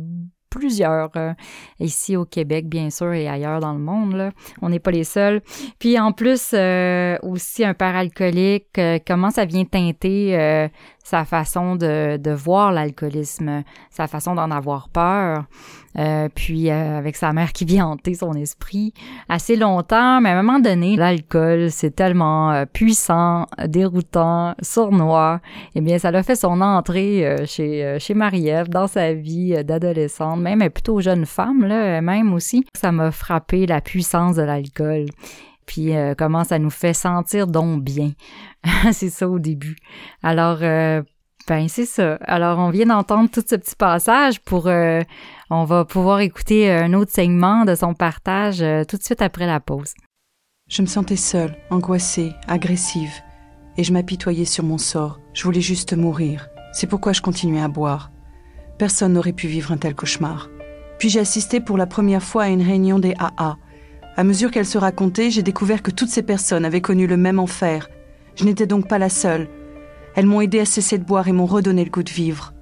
plusieurs 0.58 1.12
euh, 1.16 1.34
ici 1.80 2.16
au 2.16 2.26
Québec, 2.26 2.68
bien 2.68 2.90
sûr, 2.90 3.14
et 3.14 3.28
ailleurs 3.28 3.60
dans 3.60 3.74
le 3.74 3.80
monde. 3.80 4.32
On 4.62 4.70
n'est 4.70 4.80
pas 4.80 4.92
les 4.92 5.04
seuls. 5.04 5.42
Puis 5.80 6.00
en 6.00 6.12
plus, 6.12 6.52
euh, 6.54 7.18
aussi 7.22 7.64
un 7.64 7.74
père 7.74 7.96
alcoolique, 7.96 8.78
euh, 8.80 8.98
comment 9.06 9.30
ça 9.30 9.46
vient 9.46 9.66
teinter 9.66 10.70
sa 11.08 11.24
façon 11.24 11.78
de, 11.78 12.18
de 12.18 12.32
voir 12.32 12.74
l'alcoolisme, 12.74 13.64
sa 13.90 14.08
façon 14.08 14.36
d'en 14.36 14.52
avoir 14.52 14.90
peur. 14.90 15.46
Euh, 15.98 16.28
puis 16.36 16.70
euh, 16.70 16.98
avec 16.98 17.16
sa 17.16 17.32
mère 17.32 17.54
qui 17.54 17.64
vient 17.64 17.88
hanter 17.88 18.14
son 18.14 18.34
esprit 18.34 18.94
assez 19.30 19.56
longtemps, 19.56 20.20
mais 20.20 20.30
à 20.30 20.38
un 20.38 20.44
moment 20.44 20.60
donné, 20.60 20.98
l'alcool, 20.98 21.72
c'est 21.72 21.96
tellement 21.96 22.52
euh, 22.52 22.66
puissant, 22.66 23.48
déroutant, 23.66 24.54
sournois, 24.62 25.40
eh 25.76 25.82
bien, 25.82 25.98
ça 25.98 26.12
l'a 26.12 26.24
fait 26.24 26.36
son 26.36 26.60
entrée 26.60 27.38
chez, 27.46 27.96
chez 28.00 28.14
Marie-Ève 28.14 28.68
dans 28.68 28.88
sa 28.88 29.14
vie 29.14 29.64
d'adolescente, 29.64 30.42
même 30.42 30.60
plutôt 30.70 31.00
jeune 31.00 31.26
femme, 31.26 31.64
là, 31.64 32.02
même 32.02 32.34
aussi. 32.34 32.66
Ça 32.76 32.92
m'a 32.92 33.12
frappé 33.12 33.66
la 33.66 33.80
puissance 33.80 34.36
de 34.36 34.42
l'alcool 34.42 35.06
puis 35.68 35.92
comment 36.18 36.44
ça 36.44 36.58
nous 36.58 36.72
fait 36.72 36.94
sentir 36.94 37.46
donc 37.46 37.84
bien. 37.84 38.14
c'est 38.92 39.12
ça 39.12 39.30
au 39.30 39.38
début. 39.38 39.76
Alors, 40.24 40.60
ben 40.60 41.68
c'est 41.68 41.86
ça. 41.86 42.16
Alors, 42.22 42.58
on 42.58 42.72
vient 42.72 42.88
d'entendre 42.88 43.30
tout 43.30 43.44
ce 43.48 43.56
petit 43.56 43.76
passage 43.76 44.40
pour 44.42 44.68
on 45.50 45.64
va 45.64 45.86
pouvoir 45.86 46.20
écouter 46.20 46.70
un 46.70 46.94
autre 46.94 47.12
segment 47.12 47.64
de 47.64 47.74
son 47.74 47.94
partage 47.94 48.62
euh, 48.62 48.84
tout 48.84 48.98
de 48.98 49.04
suite 49.04 49.22
après 49.22 49.46
la 49.46 49.62
pause. 49.62 49.94
Je 50.70 50.82
me 50.82 50.88
sentais 50.88 51.16
seule, 51.16 51.56
angoissée, 51.70 52.34
agressive, 52.48 53.14
et 53.78 53.84
je 53.86 53.94
m'apitoyais 53.94 54.44
sur 54.44 54.66
mon 54.66 54.78
sort. 54.78 55.22
Je 55.34 55.44
voulais 55.44 55.62
juste 55.62 55.96
mourir. 55.96 56.50
C'est 56.74 56.88
pourquoi 56.88 57.14
je 57.14 57.22
continuais 57.22 57.62
à 57.62 57.70
boire. 57.70 58.12
Personne 58.78 59.14
n'aurait 59.14 59.32
pu 59.32 59.48
vivre 59.48 59.72
un 59.72 59.78
tel 59.78 59.96
cauchemar. 59.96 60.50
Puis 61.00 61.10
j'ai 61.10 61.22
assisté 61.22 61.62
pour 61.62 61.78
la 61.78 61.88
première 61.88 62.24
fois 62.24 62.44
à 62.44 62.50
une 62.50 62.62
réunion 62.62 63.00
des 63.00 63.14
AA. 63.18 63.58
À 64.20 64.24
mesure 64.24 64.50
qu'elle 64.50 64.66
se 64.66 64.80
racontait, 64.80 65.30
j'ai 65.30 65.44
découvert 65.44 65.84
que 65.84 65.92
toutes 65.92 66.10
ces 66.10 66.24
personnes 66.24 66.66
avaient 66.66 66.82
connu 66.82 67.06
le 67.06 67.18
même 67.18 67.38
enfer. 67.38 67.88
Je 68.36 68.46
n'étais 68.46 68.66
donc 68.66 68.88
pas 68.88 68.98
la 68.98 69.10
seule. 69.10 69.48
Elles 70.16 70.26
m'ont 70.26 70.42
aidé 70.42 70.60
à 70.60 70.66
cesser 70.66 70.98
de 70.98 71.04
boire 71.04 71.28
et 71.28 71.32
m'ont 71.32 71.46
redonné 71.46 71.86
le 71.86 71.92
goût 71.92 72.02
de 72.02 72.10
vivre. 72.10 72.56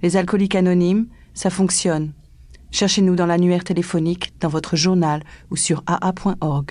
Les 0.00 0.16
alcooliques 0.16 0.54
anonymes, 0.54 1.08
ça 1.34 1.50
fonctionne. 1.50 2.14
Cherchez-nous 2.70 3.16
dans 3.16 3.26
l'annuaire 3.26 3.64
téléphonique, 3.64 4.32
dans 4.40 4.48
votre 4.48 4.76
journal 4.76 5.22
ou 5.50 5.56
sur 5.56 5.84
aa.org. 5.86 6.70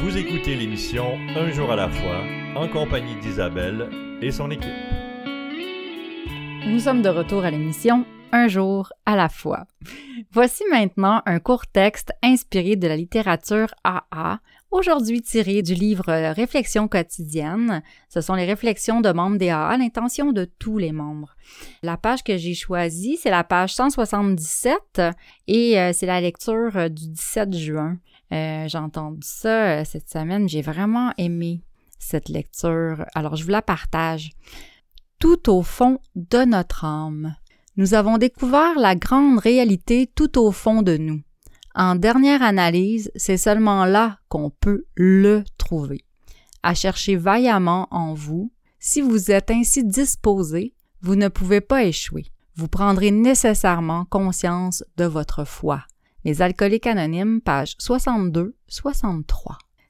Vous 0.00 0.16
écoutez 0.16 0.56
l'émission 0.56 1.16
Un 1.36 1.52
jour 1.52 1.70
à 1.70 1.76
la 1.76 1.88
fois 1.88 2.24
en 2.56 2.66
compagnie 2.66 3.14
d'Isabelle 3.20 3.90
et 4.20 4.32
son 4.32 4.50
équipe. 4.50 4.70
Nous 6.66 6.80
sommes 6.80 7.02
de 7.02 7.08
retour 7.08 7.44
à 7.44 7.52
l'émission 7.52 8.04
Un 8.32 8.48
jour 8.48 8.92
à 9.06 9.16
la 9.16 9.28
fois. 9.28 9.66
Voici 10.32 10.64
maintenant 10.70 11.22
un 11.26 11.38
court 11.38 11.66
texte 11.66 12.12
inspiré 12.22 12.76
de 12.76 12.88
la 12.88 12.96
littérature 12.96 13.74
AA 13.84 14.40
aujourd'hui 14.70 15.22
tiré 15.22 15.62
du 15.62 15.74
livre 15.74 16.32
Réflexions 16.34 16.88
quotidiennes. 16.88 17.82
Ce 18.08 18.20
sont 18.20 18.34
les 18.34 18.44
réflexions 18.44 19.00
de 19.00 19.10
membres 19.10 19.38
des 19.38 19.50
AA 19.50 19.76
l'intention 19.76 20.32
de 20.32 20.44
tous 20.58 20.78
les 20.78 20.92
membres. 20.92 21.36
La 21.82 21.96
page 21.96 22.24
que 22.24 22.36
j'ai 22.36 22.54
choisie, 22.54 23.16
c'est 23.16 23.30
la 23.30 23.44
page 23.44 23.74
177 23.74 25.00
et 25.46 25.80
euh, 25.80 25.92
c'est 25.92 26.06
la 26.06 26.20
lecture 26.20 26.90
du 26.90 27.08
17 27.08 27.54
juin. 27.54 27.98
Euh, 28.32 28.66
j'ai 28.66 28.78
entendu 28.78 29.20
ça 29.22 29.80
euh, 29.80 29.84
cette 29.84 30.10
semaine, 30.10 30.48
j'ai 30.48 30.62
vraiment 30.62 31.12
aimé 31.16 31.62
cette 31.98 32.28
lecture. 32.28 33.04
Alors 33.14 33.36
je 33.36 33.44
vous 33.44 33.50
la 33.50 33.62
partage. 33.62 34.30
Tout 35.18 35.50
au 35.50 35.62
fond 35.62 36.00
de 36.14 36.44
notre 36.44 36.84
âme. 36.84 37.36
Nous 37.78 37.92
avons 37.92 38.16
découvert 38.16 38.78
la 38.78 38.94
grande 38.94 39.38
réalité 39.38 40.10
tout 40.14 40.38
au 40.38 40.50
fond 40.50 40.80
de 40.80 40.96
nous. 40.96 41.20
En 41.74 41.94
dernière 41.94 42.40
analyse, 42.42 43.10
c'est 43.16 43.36
seulement 43.36 43.84
là 43.84 44.18
qu'on 44.30 44.48
peut 44.48 44.86
le 44.94 45.44
trouver. 45.58 46.02
À 46.62 46.72
chercher 46.72 47.16
vaillamment 47.16 47.86
en 47.90 48.14
vous, 48.14 48.50
si 48.78 49.02
vous 49.02 49.30
êtes 49.30 49.50
ainsi 49.50 49.84
disposé, 49.84 50.72
vous 51.02 51.16
ne 51.16 51.28
pouvez 51.28 51.60
pas 51.60 51.84
échouer. 51.84 52.24
Vous 52.54 52.68
prendrez 52.68 53.10
nécessairement 53.10 54.06
conscience 54.06 54.82
de 54.96 55.04
votre 55.04 55.44
foi. 55.44 55.84
Les 56.24 56.40
alcooliques 56.40 56.86
anonymes, 56.86 57.42
page 57.42 57.76
62-63. 57.78 58.52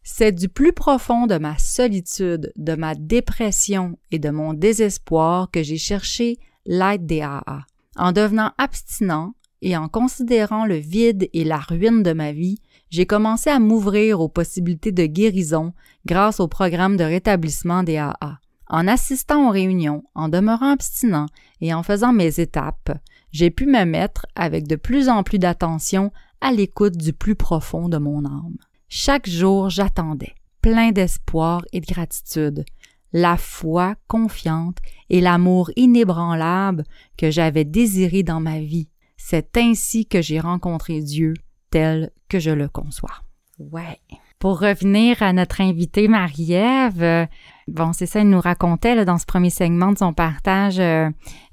C'est 0.02 0.32
du 0.32 0.48
plus 0.48 0.72
profond 0.72 1.28
de 1.28 1.38
ma 1.38 1.56
solitude, 1.56 2.52
de 2.56 2.74
ma 2.74 2.96
dépression 2.96 3.96
et 4.10 4.18
de 4.18 4.30
mon 4.30 4.54
désespoir 4.54 5.52
que 5.52 5.62
j'ai 5.62 5.78
cherché 5.78 6.40
l'aide 6.64 7.06
des 7.06 7.22
AA. 7.22 7.64
En 7.96 8.12
devenant 8.12 8.52
abstinent, 8.58 9.34
et 9.62 9.76
en 9.76 9.88
considérant 9.88 10.66
le 10.66 10.76
vide 10.76 11.28
et 11.32 11.44
la 11.44 11.58
ruine 11.58 12.02
de 12.02 12.12
ma 12.12 12.32
vie, 12.32 12.60
j'ai 12.90 13.06
commencé 13.06 13.50
à 13.50 13.58
m'ouvrir 13.58 14.20
aux 14.20 14.28
possibilités 14.28 14.92
de 14.92 15.06
guérison 15.06 15.72
grâce 16.04 16.40
au 16.40 16.46
programme 16.46 16.96
de 16.96 17.04
rétablissement 17.04 17.82
des 17.82 17.96
AA. 17.96 18.38
En 18.68 18.86
assistant 18.86 19.48
aux 19.48 19.52
réunions, 19.52 20.04
en 20.14 20.28
demeurant 20.28 20.72
abstinent 20.72 21.26
et 21.60 21.72
en 21.72 21.82
faisant 21.82 22.12
mes 22.12 22.40
étapes, 22.40 22.98
j'ai 23.32 23.50
pu 23.50 23.66
me 23.66 23.84
mettre 23.84 24.26
avec 24.34 24.66
de 24.66 24.76
plus 24.76 25.08
en 25.08 25.22
plus 25.22 25.38
d'attention 25.38 26.12
à 26.40 26.52
l'écoute 26.52 26.96
du 26.96 27.12
plus 27.12 27.34
profond 27.34 27.88
de 27.88 27.98
mon 27.98 28.24
âme. 28.24 28.56
Chaque 28.88 29.28
jour, 29.28 29.70
j'attendais, 29.70 30.34
plein 30.60 30.92
d'espoir 30.92 31.64
et 31.72 31.80
de 31.80 31.86
gratitude, 31.86 32.64
la 33.12 33.36
foi 33.36 33.94
confiante 34.08 34.78
et 35.10 35.20
l'amour 35.20 35.70
inébranlable 35.76 36.84
que 37.16 37.30
j'avais 37.30 37.64
désiré 37.64 38.22
dans 38.22 38.40
ma 38.40 38.60
vie 38.60 38.88
c'est 39.28 39.56
ainsi 39.56 40.06
que 40.06 40.22
j'ai 40.22 40.38
rencontré 40.38 41.00
Dieu 41.00 41.34
tel 41.70 42.12
que 42.28 42.38
je 42.38 42.50
le 42.50 42.68
conçois. 42.68 43.22
Ouais. 43.58 43.98
Pour 44.38 44.60
revenir 44.60 45.22
à 45.22 45.32
notre 45.32 45.62
invitée 45.62 46.08
Marie-Ève, 46.08 47.02
euh, 47.02 47.26
bon, 47.66 47.92
c'est 47.92 48.06
ça, 48.06 48.20
elle 48.20 48.28
nous 48.28 48.40
racontait 48.40 49.04
dans 49.04 49.18
ce 49.18 49.24
premier 49.26 49.50
segment 49.50 49.92
de 49.92 49.98
son 49.98 50.12
partage 50.12 50.78
euh, 50.78 51.08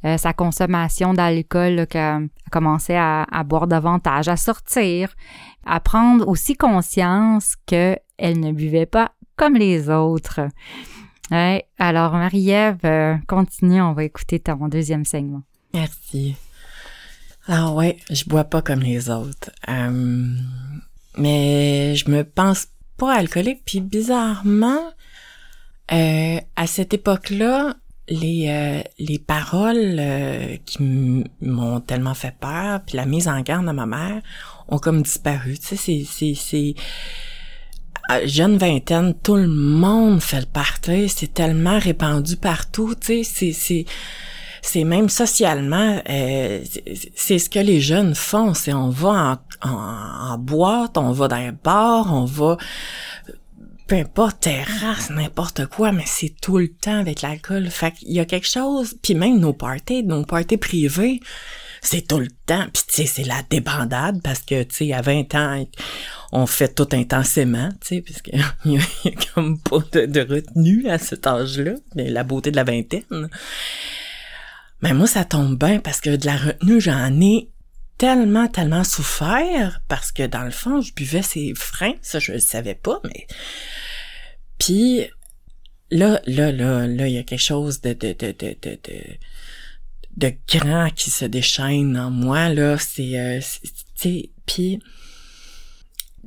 euh, 0.06 0.18
sa 0.18 0.34
consommation 0.34 1.14
d'alcool, 1.14 1.88
qu'elle 1.88 2.30
a 2.46 2.50
commencé 2.52 2.94
à, 2.96 3.26
boire 3.46 3.68
davantage, 3.68 4.28
à 4.28 4.36
sortir, 4.36 5.16
à 5.66 5.80
prendre 5.80 6.28
aussi 6.28 6.56
conscience 6.56 7.56
qu'elle 7.66 8.00
ne 8.20 8.52
buvait 8.52 8.86
pas 8.86 9.14
comme 9.36 9.56
les 9.56 9.90
autres. 9.90 10.42
Ouais. 11.32 11.66
Alors, 11.80 12.14
Marie-Ève, 12.14 13.20
continue, 13.28 13.82
on 13.82 13.94
va 13.94 14.04
écouter 14.04 14.40
ton 14.40 14.68
deuxième 14.68 15.06
segment. 15.06 15.44
Merci. 15.74 16.36
Ah 17.48 17.72
ouais, 17.72 17.98
je 18.10 18.24
bois 18.26 18.46
pas 18.46 18.62
comme 18.62 18.82
les 18.82 19.10
autres. 19.10 19.52
Euh, 19.68 20.36
mais 21.18 21.96
je 21.96 22.10
me 22.10 22.24
pense 22.24 22.68
pas 22.98 23.14
alcoolique. 23.14 23.64
Puis 23.66 23.82
bizarrement, 23.82 24.92
euh, 25.92 26.40
à 26.56 26.68
cette 26.68 26.94
époque-là, 26.94 27.76
les 28.08 28.48
euh, 28.50 28.82
les 29.00 29.20
paroles 29.20 29.98
euh, 30.00 30.58
qui 30.66 31.26
m'ont 31.42 31.80
tellement 31.82 32.14
fait 32.14 32.36
peur, 32.40 32.82
puis 32.86 32.98
la 32.98 33.06
mise 33.06 33.28
en 33.28 33.40
garde 33.42 33.66
de 33.66 33.72
ma 33.72 33.86
mère 33.86 34.22
ont 34.68 34.78
comme 34.78 35.02
disparu. 35.02 35.58
Tu 35.58 35.76
sais, 35.76 36.36
c'est 36.36 36.76
jeune 38.26 38.58
vingtaine, 38.58 39.14
tout 39.24 39.36
le 39.36 39.48
monde 39.48 40.22
fait 40.22 40.42
le 40.42 40.46
party, 40.46 41.10
c'est 41.10 41.34
tellement 41.34 41.80
répandu 41.80 42.38
partout. 42.38 42.96
Tu 42.96 43.24
sais, 43.24 43.24
c'est 43.24 43.52
c'est 43.54 43.86
c'est 44.62 44.86
même 44.86 45.10
socialement, 45.10 46.02
euh, 46.10 46.64
c'est 47.16 47.38
ce 47.38 47.50
que 47.50 47.60
les 47.60 47.82
jeunes 47.82 48.16
font. 48.16 48.54
C'est 48.54 48.74
on 48.74 48.90
va 48.90 49.42
en, 49.62 49.70
en, 49.70 50.38
boîte, 50.38 50.98
on 50.98 51.12
va 51.12 51.28
dans 51.28 51.36
un 51.36 51.52
bar, 51.52 52.14
on 52.14 52.26
va 52.26 52.58
peu 53.88 53.96
importe, 53.96 54.40
terrasse, 54.42 55.10
n'importe 55.10 55.66
quoi, 55.66 55.92
mais 55.92 56.06
c'est 56.06 56.34
tout 56.42 56.58
le 56.58 56.70
temps 56.70 57.00
avec 57.00 57.22
l'alcool. 57.22 57.70
Fait 57.70 57.92
qu'il 57.92 58.14
y 58.14 58.20
a 58.20 58.26
quelque 58.26 58.48
chose, 58.48 58.96
puis 59.02 59.14
même 59.14 59.40
nos 59.40 59.54
parties, 59.54 60.04
nos 60.04 60.24
parties 60.24 60.58
privées, 60.58 61.20
c'est 61.82 62.08
tout 62.08 62.20
le 62.20 62.30
temps. 62.46 62.66
Puis 62.74 62.84
tu 62.88 62.94
sais, 62.94 63.06
c'est 63.06 63.24
la 63.26 63.44
débandade 63.50 64.22
parce 64.24 64.40
que 64.40 64.64
tu 64.64 64.88
sais, 64.88 64.94
à 64.94 65.02
20 65.02 65.36
ans, 65.36 65.66
on 66.36 66.48
fait 66.48 66.74
tout 66.74 66.90
intensément, 66.94 67.70
tu 67.80 67.88
sais, 67.88 68.02
parce 68.02 68.22
qu'il 68.24 68.40
y, 68.66 68.78
a 68.78 69.12
comme 69.34 69.60
pas 69.60 69.78
de, 69.92 70.08
de 70.08 70.22
retenue 70.22 70.90
à 70.90 70.98
cet 70.98 71.28
âge-là, 71.28 71.74
la 71.96 72.24
beauté 72.24 72.50
de 72.50 72.56
la 72.56 72.64
vingtaine. 72.64 73.30
Mais 74.82 74.94
moi, 74.94 75.06
ça 75.06 75.26
tombe 75.26 75.58
bien 75.58 75.80
parce 75.80 76.02
que 76.02 76.16
de 76.16 76.26
la 76.26 76.36
retenue, 76.36 76.82
j'en 76.82 77.22
ai 77.22 77.52
tellement, 78.00 78.48
tellement 78.48 78.84
souffert 78.84 79.82
parce 79.88 80.12
que 80.12 80.26
dans 80.26 80.44
le 80.44 80.50
fond, 80.52 80.82
je 80.82 80.92
buvais 80.96 81.22
ces 81.22 81.54
freins, 81.56 81.94
ça 82.02 82.18
je 82.18 82.32
le 82.32 82.40
savais 82.40 82.76
pas, 82.76 83.00
mais 83.04 83.28
puis 84.58 85.06
là, 85.92 86.20
là, 86.26 86.52
là, 86.52 86.88
là, 86.88 87.08
il 87.08 87.14
y 87.14 87.20
a 87.20 87.24
quelque 87.24 87.40
chose 87.40 87.80
de 87.82 87.94
de 87.94 88.14
de 88.14 88.32
de 88.32 88.56
de, 88.64 88.78
de, 90.18 90.34
grand 90.50 90.90
qui 90.90 91.12
se 91.12 91.26
déchaîne 91.26 91.96
en 91.96 92.10
moi 92.10 92.50
là. 92.50 92.80
C'est, 92.80 93.20
euh, 93.20 93.40
tu 93.62 93.70
sais, 93.96 94.30
puis 94.48 94.80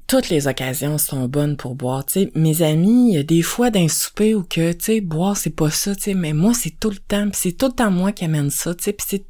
toutes 0.06 0.28
les 0.28 0.46
occasions 0.46 0.98
sont 0.98 1.26
bonnes 1.28 1.56
pour 1.56 1.74
boire. 1.74 2.04
Tu 2.06 2.12
sais, 2.12 2.32
mes 2.34 2.62
amis, 2.62 3.10
il 3.10 3.14
y 3.16 3.18
a 3.18 3.22
des 3.22 3.42
fois 3.42 3.70
d'un 3.70 3.88
souper 3.88 4.34
où 4.34 4.42
que, 4.42 4.72
tu 4.72 4.84
sais, 4.84 5.00
boire 5.00 5.36
c'est 5.36 5.50
pas 5.50 5.70
ça, 5.70 5.94
tu 5.94 6.02
sais, 6.02 6.14
mais 6.14 6.32
moi 6.32 6.54
c'est 6.54 6.78
tout 6.78 6.90
le 6.90 6.98
temps, 6.98 7.28
c'est 7.32 7.52
tout 7.52 7.66
le 7.66 7.72
temps 7.72 7.90
moi 7.90 8.12
qui 8.12 8.24
amène 8.24 8.50
ça, 8.50 8.74
tu 8.74 8.84
sais, 8.84 8.92
puis 8.92 9.06
c'est, 9.08 9.26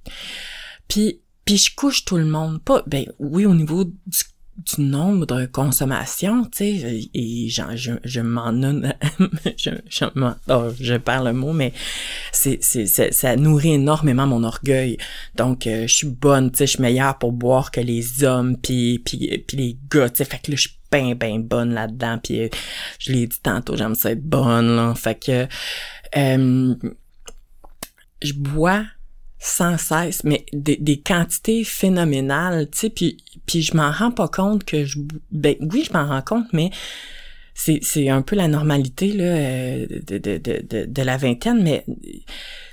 puis 0.89 1.21
puis 1.47 1.57
je 1.57 1.75
couche 1.75 2.05
tout 2.05 2.17
le 2.19 2.27
monde. 2.27 2.61
Pas, 2.61 2.83
ben 2.87 3.07
oui, 3.19 3.47
au 3.47 3.55
niveau 3.55 3.85
du, 3.85 4.19
du 4.59 4.81
nombre 4.81 5.27
de 5.27 5.47
consommation, 5.47 6.45
tu 6.45 6.79
sais, 6.79 7.09
et 7.13 7.49
genre, 7.49 7.77
je, 7.77 7.93
je 8.05 8.21
m'en 8.21 8.53
je, 9.57 9.71
je, 9.89 10.05
oh, 10.49 10.71
je 10.81 10.95
perds 10.95 11.25
le 11.25 11.33
mot, 11.35 11.53
mais 11.53 11.73
c'est, 12.33 12.59
c'est, 12.63 12.87
ça 12.87 13.37
nourrit 13.37 13.75
énormément 13.75 14.27
mon 14.27 14.45
orgueil. 14.45 14.97
Donc, 15.35 15.67
euh, 15.67 15.87
je 15.87 15.95
suis 15.95 16.09
bonne, 16.09 16.51
tu 16.51 16.59
sais, 16.59 16.67
je 16.67 16.73
suis 16.73 16.83
meilleure 16.83 17.19
pour 17.19 17.33
boire 17.33 17.71
que 17.71 17.81
les 17.81 18.25
hommes, 18.25 18.57
puis, 18.57 18.99
puis, 18.99 19.45
puis 19.47 19.57
les 19.57 19.79
gars, 19.91 20.09
tu 20.09 20.17
sais, 20.17 20.25
fait 20.25 20.39
que 20.39 20.51
là, 20.53 20.57
je 20.57 20.69
suis 20.69 20.79
ben, 20.91 21.15
ben 21.15 21.43
bonne 21.43 21.75
là-dedans, 21.75 22.19
puis 22.23 22.43
euh, 22.43 22.49
je 22.99 23.13
l'ai 23.13 23.27
dit 23.27 23.41
tantôt, 23.43 23.77
j'aime 23.77 23.95
ça 23.95 24.13
être 24.13 24.25
bonne, 24.25 24.77
là, 24.77 24.95
fait 24.95 25.17
que, 25.17 25.47
euh, 26.17 26.75
je 28.23 28.33
bois 28.33 28.85
sans 29.39 29.79
cesse, 29.79 30.25
mais 30.25 30.47
des, 30.53 30.77
des 30.77 30.99
quantités 30.99 31.63
phénoménales, 31.65 32.69
tu 32.71 32.79
sais, 32.79 32.91
puis, 32.91 33.19
puis 33.47 33.63
je 33.63 33.77
m'en 33.77 33.91
rends 33.91 34.11
pas 34.11 34.29
compte 34.29 34.65
que 34.65 34.85
je... 34.85 34.99
Ben 35.31 35.57
oui, 35.61 35.85
je 35.87 35.93
m'en 35.93 36.07
rends 36.07 36.23
compte, 36.23 36.47
mais 36.53 36.71
c'est, 37.55 37.81
c'est 37.83 38.09
un 38.09 38.23
peu 38.23 38.37
la 38.37 38.49
normalité 38.49 39.13
là, 39.13 39.25
euh, 39.25 39.87
de, 40.07 40.19
de, 40.19 40.39
de, 40.39 40.85
de, 40.87 41.03
la 41.03 41.17
vingtaine, 41.17 41.63
mais 41.63 41.85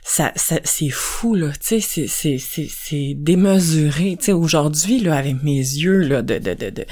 ça, 0.03 0.31
ça 0.35 0.59
c'est 0.63 0.89
fou, 0.89 1.35
là, 1.35 1.51
tu 1.51 1.57
sais, 1.61 1.79
c'est, 1.79 2.07
c'est, 2.07 2.37
c'est, 2.37 2.67
c'est 2.69 3.13
démesuré, 3.15 4.15
tu 4.17 4.25
sais, 4.25 4.31
aujourd'hui, 4.33 4.99
là, 4.99 5.15
avec 5.15 5.41
mes 5.43 5.57
yeux, 5.57 5.99
là, 5.99 6.21
de... 6.21 6.37
de, 6.37 6.53
de, 6.53 6.69
de 6.69 6.85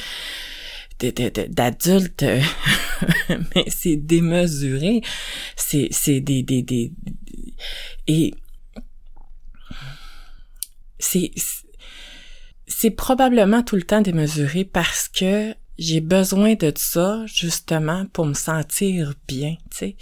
d'adulte 1.47 2.23
mais 3.29 3.65
c'est 3.69 3.95
démesuré 3.95 5.01
c'est 5.55 5.88
c'est 5.89 6.19
des, 6.19 6.43
des 6.43 6.62
des 6.62 6.91
et 8.05 8.36
c'est 11.01 11.31
c'est 12.67 12.91
probablement 12.91 13.63
tout 13.63 13.75
le 13.75 13.83
temps 13.83 14.01
démesuré 14.01 14.63
parce 14.63 15.09
que 15.09 15.53
j'ai 15.77 15.99
besoin 15.99 16.53
de 16.53 16.71
ça 16.75 17.25
justement 17.25 18.05
pour 18.13 18.25
me 18.25 18.33
sentir 18.33 19.13
bien, 19.27 19.55
tu 19.71 19.77
sais. 19.77 19.95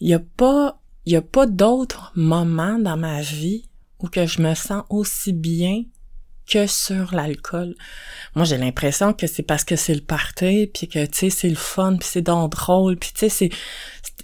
Il 0.00 0.08
y 0.08 0.14
a 0.14 0.18
pas 0.18 0.80
y 1.06 1.16
a 1.16 1.22
pas 1.22 1.46
d'autres 1.46 2.12
moments 2.16 2.78
dans 2.78 2.96
ma 2.96 3.20
vie 3.20 3.68
où 4.00 4.08
que 4.08 4.26
je 4.26 4.40
me 4.40 4.54
sens 4.54 4.84
aussi 4.88 5.32
bien 5.32 5.84
que 6.46 6.66
sur 6.66 7.14
l'alcool. 7.14 7.74
Moi, 8.34 8.44
j'ai 8.44 8.58
l'impression 8.58 9.12
que 9.12 9.26
c'est 9.26 9.42
parce 9.42 9.64
que 9.64 9.76
c'est 9.76 9.94
le 9.94 10.00
party, 10.00 10.70
puis 10.72 10.88
que, 10.88 11.06
tu 11.06 11.18
sais, 11.18 11.30
c'est 11.30 11.48
le 11.48 11.54
fun, 11.54 11.96
puis 11.96 12.08
c'est 12.10 12.22
donc 12.22 12.52
drôle, 12.52 12.96
puis 12.96 13.10
tu 13.14 13.20
sais, 13.20 13.28
c'est, 13.28 13.50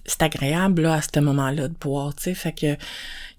c'est 0.05 0.23
agréable, 0.23 0.83
là, 0.83 0.95
à 0.95 1.03
ce 1.03 1.21
moment-là, 1.21 1.69
de 1.69 1.75
boire, 1.75 2.15
tu 2.15 2.25
sais, 2.25 2.35
fait 2.35 2.53
que 2.53 2.77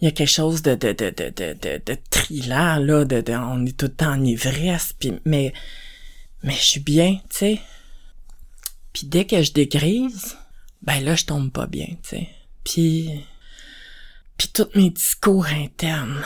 il 0.01 0.05
y 0.05 0.07
a 0.07 0.11
quelque 0.11 0.29
chose 0.29 0.61
de 0.63 0.73
de 0.75 0.93
de 0.93 1.09
de 1.11 1.29
de 1.29 1.53
de, 1.53 1.81
de 1.85 1.97
trilant 2.09 2.77
là 2.77 3.05
de, 3.05 3.21
de, 3.21 3.33
on 3.33 3.65
est 3.65 3.77
tout 3.77 3.85
le 3.85 3.93
temps 3.93 4.13
en 4.13 4.23
ivresse 4.23 4.93
puis 4.97 5.13
mais 5.25 5.53
mais 6.43 6.53
je 6.53 6.63
suis 6.63 6.79
bien 6.79 7.19
tu 7.29 7.37
sais. 7.37 7.61
Puis 8.93 9.05
dès 9.05 9.25
que 9.25 9.41
je 9.43 9.53
dégrise 9.53 10.37
ben 10.81 11.03
là 11.03 11.15
je 11.15 11.25
tombe 11.25 11.51
pas 11.51 11.67
bien 11.67 11.87
tu 12.03 12.09
sais. 12.09 12.29
Puis 12.63 13.09
puis 14.37 14.49
tous 14.51 14.69
mes 14.73 14.89
discours 14.89 15.45
internes 15.45 16.23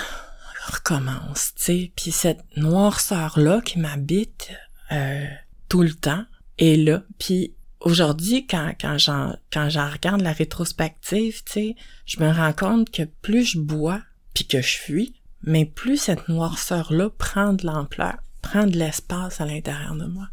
recommencent 0.67 1.53
tu 1.55 1.63
sais. 1.63 1.91
Puis 1.97 2.11
cette 2.11 2.43
noirceur 2.55 3.37
là 3.37 3.59
qui 3.59 3.79
m'habite 3.79 4.51
euh, 4.93 5.25
tout 5.67 5.81
le 5.81 5.93
temps 5.93 6.23
est 6.57 6.77
là. 6.77 7.03
Puis 7.19 7.54
aujourd'hui, 7.85 8.45
quand, 8.47 8.73
quand 8.81 8.97
j'en, 8.97 9.37
quand 9.53 9.69
j'en 9.69 9.89
regarde 9.89 10.21
la 10.21 10.33
rétrospective, 10.33 11.43
tu 11.45 11.51
sais, 11.51 11.75
je 12.05 12.19
me 12.19 12.29
rends 12.29 12.51
compte 12.51 12.89
que 12.89 13.03
plus 13.03 13.45
je 13.45 13.59
bois 13.59 14.01
puis 14.33 14.45
que 14.45 14.61
je 14.61 14.77
fuis, 14.77 15.15
mais 15.43 15.65
plus 15.65 15.97
cette 15.97 16.27
noirceur-là 16.27 17.09
prend 17.11 17.53
de 17.53 17.65
l'ampleur, 17.65 18.17
prend 18.41 18.65
de 18.65 18.77
l'espace 18.77 19.39
à 19.39 19.45
l'intérieur 19.45 19.95
de 19.95 20.05
moi. 20.05 20.27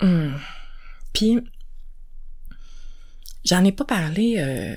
Hum. 0.00 0.38
Puis, 1.14 1.38
j'en 3.44 3.64
ai 3.64 3.72
pas 3.72 3.84
parlé 3.84 4.34
euh, 4.38 4.76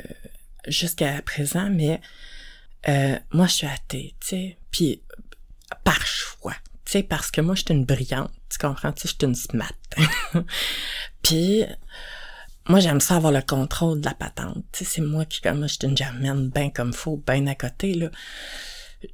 jusqu'à 0.67 1.21
présent, 1.23 1.69
mais 1.69 1.99
euh, 2.87 3.17
moi, 3.33 3.47
je 3.47 3.53
suis 3.53 3.67
athée, 3.67 4.15
tu 4.21 4.27
sais, 4.27 4.57
puis 4.71 5.01
par 5.83 6.05
choix, 6.05 6.55
tu 6.89 6.93
sais, 6.93 7.03
parce 7.03 7.29
que 7.29 7.39
moi, 7.39 7.53
je 7.53 7.61
suis 7.61 7.75
une 7.75 7.85
brillante, 7.85 8.31
tu 8.49 8.57
comprends, 8.57 8.91
tu 8.91 9.01
sais, 9.01 9.09
je 9.09 9.13
suis 9.13 9.27
une 9.27 9.35
smart. 9.35 9.71
Puis, 11.21 11.63
moi, 12.67 12.79
j'aime 12.79 12.99
ça 12.99 13.17
avoir 13.17 13.31
le 13.31 13.43
contrôle 13.43 14.01
de 14.01 14.05
la 14.05 14.15
patente. 14.15 14.65
Tu 14.71 14.79
sais, 14.79 14.85
c'est 14.85 15.01
moi 15.01 15.25
qui, 15.25 15.39
comme 15.39 15.59
moi, 15.59 15.67
je 15.67 15.85
une 15.85 15.95
germaine 15.95 16.49
bien 16.49 16.71
comme 16.71 16.91
faut, 16.91 17.21
bien 17.27 17.45
à 17.45 17.53
côté, 17.53 17.93
là. 17.93 18.09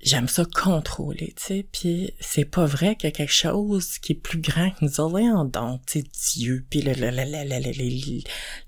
J'aime 0.01 0.29
ça 0.29 0.45
contrôler, 0.45 1.33
tu 1.35 1.43
sais. 1.43 1.67
Puis, 1.69 2.13
c'est 2.21 2.45
pas 2.45 2.65
vrai 2.65 2.95
qu'il 2.95 3.09
y 3.09 3.11
a 3.11 3.15
quelque 3.15 3.33
chose 3.33 3.97
qui 3.97 4.13
est 4.13 4.15
plus 4.15 4.39
grand 4.39 4.71
que 4.71 4.85
nous 4.85 5.01
autres. 5.01 5.43
donc, 5.51 5.85
tu 5.85 5.99
sais, 5.99 6.05
Dieu, 6.37 6.65
puis 6.69 6.81
la, 6.81 6.93
la, 6.93 7.11
la, 7.11 7.25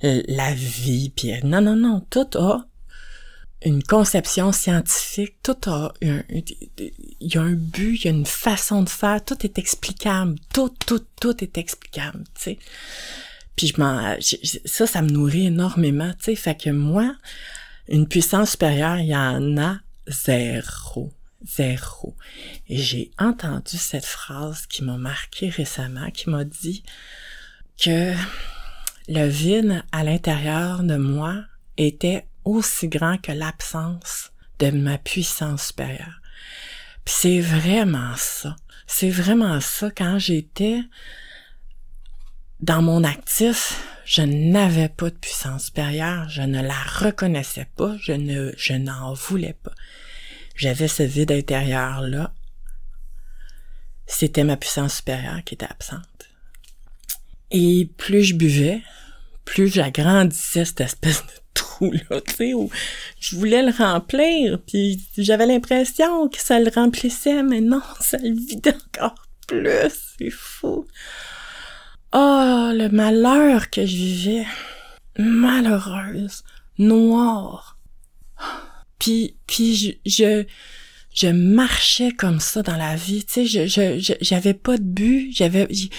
la, 0.02 0.54
vie, 0.54 1.14
puis 1.16 1.32
non, 1.46 1.62
non, 1.62 1.78
non, 1.78 2.06
tout 2.10 2.28
a 2.38 2.66
une 3.64 3.84
conception 3.84 4.52
scientifique, 4.52 5.36
tout 5.42 5.58
a 5.70 5.92
un, 6.04 6.24
il 6.30 6.94
y 7.20 7.38
a 7.38 7.42
un 7.42 7.54
but, 7.54 7.96
il 7.96 8.06
y 8.06 8.08
a 8.08 8.12
une 8.12 8.26
façon 8.26 8.84
de 8.84 8.90
faire, 8.90 9.24
tout 9.24 9.46
est 9.46 9.58
explicable, 9.58 10.36
tout, 10.54 10.72
tout, 10.86 11.04
tout 11.20 11.44
est 11.44 11.58
explicable, 11.58 12.24
tu 12.36 12.42
sais. 12.44 12.60
Puis 13.56 13.68
je 13.68 13.80
m'en, 13.80 14.16
ça, 14.66 14.86
ça 14.86 15.02
me 15.02 15.10
nourrit 15.10 15.48
énormément, 15.48 16.14
tu 16.20 16.26
sais. 16.26 16.36
Fait 16.36 16.56
que 16.56 16.70
moi, 16.70 17.16
une 17.88 18.08
puissance 18.08 18.52
supérieure, 18.52 19.00
il 19.00 19.08
y 19.08 19.16
en 19.16 19.58
a 19.58 19.80
zéro, 20.08 21.12
zéro. 21.44 22.16
Et 22.70 22.78
j'ai 22.78 23.12
entendu 23.18 23.78
cette 23.78 24.06
phrase 24.06 24.68
qui 24.68 24.84
m'a 24.84 24.98
marqué 24.98 25.50
récemment, 25.50 26.12
qui 26.12 26.30
m'a 26.30 26.44
dit 26.44 26.84
que 27.84 28.14
le 29.08 29.28
vide 29.28 29.84
à 29.92 30.04
l'intérieur 30.04 30.84
de 30.84 30.98
moi 30.98 31.44
était 31.78 32.27
aussi 32.48 32.88
grand 32.88 33.18
que 33.18 33.32
l'absence 33.32 34.32
de 34.60 34.72
ma 34.72 34.98
puissance 34.98 35.68
supérieure. 35.68 36.22
Puis 37.06 37.16
c'est 37.18 37.40
vraiment 37.40 38.16
ça. 38.16 38.56
C'est 38.88 39.10
vraiment 39.10 39.60
ça. 39.62 39.92
Quand 39.92 40.18
j'étais 40.20 40.82
dans 42.60 42.82
mon 42.82 43.04
actif, 43.04 43.84
je 44.06 44.22
n'avais 44.22 44.90
pas 44.90 45.10
de 45.10 45.16
puissance 45.16 45.66
supérieure, 45.66 46.28
je 46.30 46.42
ne 46.42 46.62
la 46.62 46.82
reconnaissais 47.00 47.68
pas, 47.76 47.96
je 48.02 48.14
ne, 48.14 48.52
je 48.58 48.74
n'en 48.74 49.14
voulais 49.14 49.58
pas. 49.62 49.74
J'avais 50.56 50.88
ce 50.88 51.04
vide 51.04 51.32
intérieur 51.32 52.02
là 52.02 52.34
c'était 54.08 54.46
ma 54.46 54.58
puissance 54.58 54.96
supérieure 54.96 55.44
qui 55.44 55.54
était 55.54 55.68
absente. 55.70 56.30
Et 57.52 57.90
plus 57.98 58.24
je 58.24 58.36
buvais, 58.36 58.82
plus 59.46 59.68
j'agrandissais 59.68 60.66
cette 60.66 60.82
espèce 60.82 61.24
de 61.24 61.32
trou-là, 61.78 62.22
tu 62.28 62.36
sais, 62.36 62.54
où 62.54 62.70
je 63.20 63.36
voulais 63.36 63.64
le 63.64 63.72
remplir, 63.72 64.60
puis 64.66 65.02
j'avais 65.18 65.46
l'impression 65.46 66.28
que 66.28 66.40
ça 66.40 66.60
le 66.60 66.72
remplissait, 66.74 67.44
mais 67.44 67.62
non, 67.62 67.82
ça 68.00 68.18
le 68.18 68.36
vidait 68.36 68.76
encore 68.88 69.16
plus, 69.48 70.16
c'est 70.18 70.30
fou. 70.30 70.86
Oh, 72.14 72.70
le 72.74 72.90
malheur 72.90 73.70
que 73.70 73.86
je 73.86 73.96
vivais. 73.96 74.46
Malheureuse, 75.18 76.44
noire. 76.78 77.78
Puis, 79.00 79.38
puis 79.46 79.76
je, 79.76 79.92
je, 80.08 80.46
je 81.18 81.28
marchais 81.28 82.12
comme 82.12 82.40
ça 82.40 82.62
dans 82.62 82.78
la 82.78 82.96
vie, 82.96 83.26
tu 83.26 83.48
sais, 83.48 83.68
je, 83.68 84.00
je, 84.00 84.14
j'avais 84.22 84.54
pas 84.54 84.78
de 84.78 84.84
but, 84.84 85.36
j'avais, 85.36 85.66
il 85.72 85.90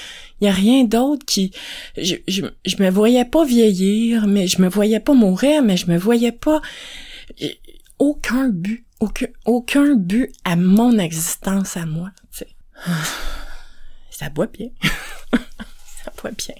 y 0.40 0.46
a 0.46 0.52
rien 0.52 0.84
d'autre 0.84 1.26
qui, 1.26 1.50
je, 1.96 2.14
je, 2.28 2.46
je 2.64 2.76
me 2.80 2.88
voyais 2.88 3.24
pas 3.24 3.44
vieillir, 3.44 4.28
mais 4.28 4.46
je 4.46 4.62
me 4.62 4.68
voyais 4.68 5.00
pas 5.00 5.14
mourir, 5.14 5.62
mais 5.62 5.76
je 5.76 5.90
me 5.90 5.98
voyais 5.98 6.30
pas, 6.30 6.62
aucun 7.98 8.48
but, 8.48 8.86
aucun, 9.00 9.26
aucun 9.44 9.96
but 9.96 10.32
à 10.44 10.54
mon 10.54 10.96
existence 11.00 11.76
à 11.76 11.84
moi, 11.84 12.12
tu 12.30 12.38
sais. 12.38 12.48
Ça 14.10 14.30
boit 14.30 14.46
bien. 14.46 14.68
ça 15.32 16.12
boit 16.20 16.32
bien. 16.32 16.56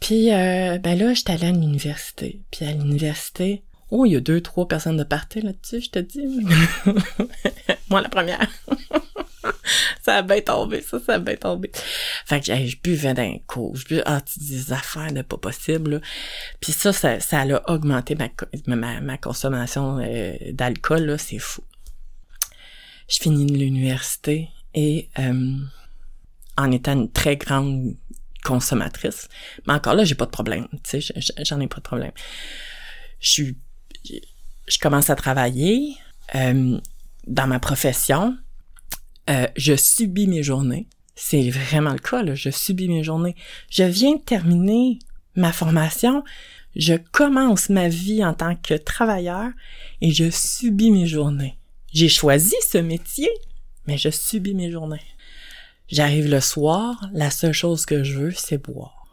Puis, 0.00 0.32
euh, 0.32 0.78
ben 0.78 0.98
là, 0.98 1.12
j'étais 1.12 1.32
allée 1.32 1.48
à 1.48 1.52
l'université. 1.52 2.40
Puis 2.50 2.64
à 2.64 2.72
l'université, 2.72 3.62
Oh, 3.90 4.04
il 4.06 4.12
y 4.12 4.16
a 4.16 4.20
deux, 4.20 4.40
trois 4.40 4.68
personnes 4.68 4.96
de 4.96 5.04
partie 5.04 5.40
là-dessus, 5.40 5.80
je 5.80 5.90
te 5.90 5.98
dis. 5.98 6.26
Moi, 7.90 8.00
la 8.00 8.08
première. 8.08 8.48
ça 10.02 10.16
a 10.16 10.22
bien 10.22 10.40
tombé, 10.40 10.80
ça, 10.80 10.98
ça 11.00 11.14
a 11.14 11.18
bien 11.18 11.36
tombé. 11.36 11.70
Fait 12.24 12.40
que 12.40 12.54
je 12.54 12.76
buvais 12.80 13.14
d'un 13.14 13.36
coup. 13.46 13.72
Je 13.74 13.84
buvais, 13.84 14.02
ah, 14.06 14.22
des 14.36 14.72
affaires 14.72 15.12
de 15.12 15.22
pas 15.22 15.38
possible. 15.38 15.92
Là. 15.92 16.00
Puis 16.60 16.72
ça, 16.72 16.92
ça, 16.92 17.20
ça 17.20 17.40
a 17.40 17.70
augmenté 17.72 18.16
ma, 18.66 19.00
ma, 19.00 19.18
consommation 19.18 19.98
euh, 19.98 20.34
d'alcool, 20.52 21.02
là, 21.02 21.18
c'est 21.18 21.38
fou. 21.38 21.62
Je 23.08 23.18
finis 23.18 23.46
l'université 23.46 24.50
et 24.72 25.08
euh, 25.18 25.56
en 26.56 26.70
étant 26.70 26.92
une 26.92 27.10
très 27.10 27.36
grande 27.36 27.96
consommatrice, 28.44 29.28
mais 29.66 29.74
encore 29.74 29.94
là, 29.94 30.04
j'ai 30.04 30.14
pas 30.14 30.26
de 30.26 30.30
problème. 30.30 30.68
Tu 30.84 31.02
sais, 31.02 31.14
j'en 31.44 31.60
ai 31.60 31.66
pas 31.66 31.76
de 31.76 31.82
problème. 31.82 32.12
Je 33.18 33.30
suis 33.30 33.58
je 34.70 34.78
commence 34.78 35.10
à 35.10 35.16
travailler 35.16 35.96
euh, 36.34 36.78
dans 37.26 37.46
ma 37.46 37.58
profession. 37.58 38.36
Euh, 39.28 39.46
je 39.56 39.74
subis 39.74 40.26
mes 40.26 40.42
journées. 40.42 40.86
C'est 41.14 41.50
vraiment 41.50 41.92
le 41.92 41.98
cas, 41.98 42.22
là. 42.22 42.34
Je 42.34 42.50
subis 42.50 42.88
mes 42.88 43.02
journées. 43.02 43.34
Je 43.68 43.82
viens 43.82 44.14
de 44.14 44.20
terminer 44.20 44.98
ma 45.34 45.52
formation. 45.52 46.24
Je 46.76 46.94
commence 46.94 47.68
ma 47.68 47.88
vie 47.88 48.24
en 48.24 48.32
tant 48.32 48.54
que 48.54 48.74
travailleur 48.74 49.50
et 50.00 50.12
je 50.12 50.30
subis 50.30 50.92
mes 50.92 51.06
journées. 51.06 51.58
J'ai 51.92 52.08
choisi 52.08 52.54
ce 52.70 52.78
métier, 52.78 53.28
mais 53.86 53.98
je 53.98 54.08
subis 54.08 54.54
mes 54.54 54.70
journées. 54.70 55.02
J'arrive 55.88 56.30
le 56.30 56.40
soir, 56.40 57.10
la 57.12 57.30
seule 57.32 57.52
chose 57.52 57.84
que 57.84 58.04
je 58.04 58.18
veux, 58.18 58.30
c'est 58.30 58.58
boire. 58.58 59.08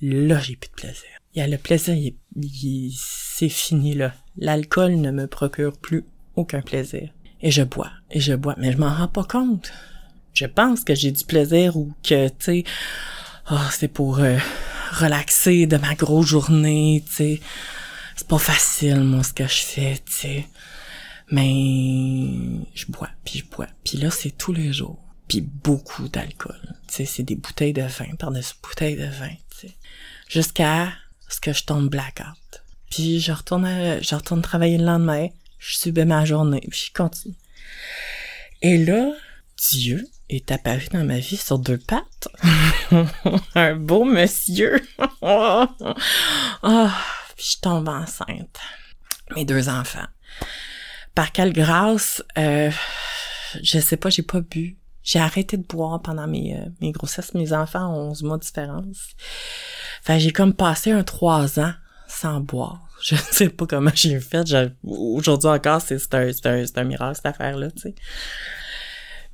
Là, 0.00 0.38
j'ai 0.38 0.54
plus 0.54 0.70
de 0.70 0.74
plaisir 0.74 1.20
il 1.34 1.38
y 1.38 1.42
a 1.42 1.46
le 1.46 1.58
plaisir, 1.58 1.94
il, 1.94 2.92
c'est 2.96 3.48
fini 3.48 3.94
là. 3.94 4.14
L'alcool 4.40 4.96
ne 4.96 5.10
me 5.10 5.26
procure 5.26 5.76
plus 5.76 6.04
aucun 6.34 6.62
plaisir. 6.62 7.10
Et 7.42 7.50
je 7.50 7.62
bois, 7.62 7.90
et 8.10 8.20
je 8.20 8.32
bois, 8.32 8.54
mais 8.58 8.72
je 8.72 8.78
m'en 8.78 8.92
rends 8.92 9.08
pas 9.08 9.24
compte. 9.24 9.72
Je 10.34 10.46
pense 10.46 10.82
que 10.82 10.94
j'ai 10.94 11.12
du 11.12 11.24
plaisir 11.24 11.76
ou 11.76 11.92
que, 12.02 12.28
tu 12.28 12.34
sais, 12.38 12.64
oh, 13.50 13.56
c'est 13.70 13.88
pour 13.88 14.18
euh, 14.20 14.38
relaxer 14.92 15.66
de 15.66 15.76
ma 15.76 15.94
grosse 15.94 16.26
journée, 16.26 17.04
tu 17.06 17.12
sais. 17.12 17.40
C'est 18.16 18.28
pas 18.28 18.38
facile, 18.38 19.00
moi, 19.00 19.22
ce 19.22 19.32
que 19.32 19.46
je 19.46 19.62
fais, 19.62 19.98
tu 20.04 20.12
sais. 20.12 20.46
Mais 21.30 21.52
je 22.74 22.86
bois, 22.88 23.10
puis 23.24 23.40
je 23.40 23.44
bois. 23.56 23.68
Puis 23.84 23.98
là, 23.98 24.10
c'est 24.10 24.36
tous 24.36 24.52
les 24.52 24.72
jours. 24.72 24.98
Puis 25.28 25.40
beaucoup 25.40 26.08
d'alcool. 26.08 26.60
Tu 26.88 26.94
sais, 26.94 27.04
c'est 27.04 27.22
des 27.22 27.36
bouteilles 27.36 27.72
de 27.72 27.82
vin 27.82 28.14
par-dessus 28.18 28.54
bouteilles 28.62 28.96
de 28.96 29.06
vin, 29.06 29.34
tu 29.50 29.68
sais. 29.68 29.76
Jusqu'à 30.28 30.92
parce 31.26 31.40
que 31.40 31.52
je 31.52 31.64
tombe 31.64 31.88
blackout. 31.88 32.59
Puis 32.90 33.20
je 33.20 33.32
retourne, 33.32 33.66
je 34.02 34.14
retourne 34.14 34.42
travailler 34.42 34.78
le 34.78 34.84
lendemain, 34.84 35.28
je 35.58 35.76
subis 35.76 36.04
ma 36.04 36.24
journée, 36.24 36.66
puis 36.68 36.86
je 36.88 36.92
continue. 36.92 37.36
Et 38.62 38.78
là, 38.78 39.12
Dieu 39.70 40.06
est 40.28 40.50
apparu 40.50 40.88
dans 40.92 41.04
ma 41.04 41.18
vie 41.18 41.36
sur 41.36 41.58
deux 41.58 41.78
pattes. 41.78 42.28
Un 43.54 43.76
beau 43.76 44.04
monsieur. 44.04 44.82
oh, 45.22 45.66
puis 47.36 47.46
je 47.54 47.60
tombe 47.60 47.88
enceinte. 47.88 48.58
Mes 49.34 49.44
deux 49.44 49.68
enfants. 49.68 50.06
Par 51.14 51.32
quelle 51.32 51.52
grâce, 51.52 52.22
euh, 52.38 52.70
je 53.62 53.78
sais 53.78 53.96
pas, 53.96 54.10
j'ai 54.10 54.22
pas 54.22 54.40
bu. 54.40 54.76
J'ai 55.02 55.18
arrêté 55.18 55.56
de 55.56 55.62
boire 55.62 56.00
pendant 56.02 56.26
mes, 56.26 56.56
euh, 56.56 56.90
grossesses. 56.90 57.34
Mes 57.34 57.52
enfants 57.52 57.92
ont 57.94 58.10
11 58.10 58.22
mois 58.22 58.36
de 58.38 58.42
différence. 58.42 59.08
Fait 60.02 60.20
j'ai 60.20 60.32
comme 60.32 60.54
passé 60.54 60.92
un 60.92 61.02
trois 61.02 61.58
ans 61.58 61.72
sans 62.10 62.40
boire. 62.40 62.86
Je 63.02 63.16
sais 63.16 63.48
pas 63.48 63.66
comment 63.66 63.90
j'ai 63.94 64.20
fait. 64.20 64.46
Aujourd'hui 64.84 65.48
encore, 65.48 65.80
c'est 65.80 66.14
un, 66.14 66.30
un, 66.44 66.64
un, 66.76 66.84
miracle, 66.84 67.16
cette 67.16 67.26
affaire-là, 67.26 67.70
tu 67.70 67.80
sais. 67.80 67.94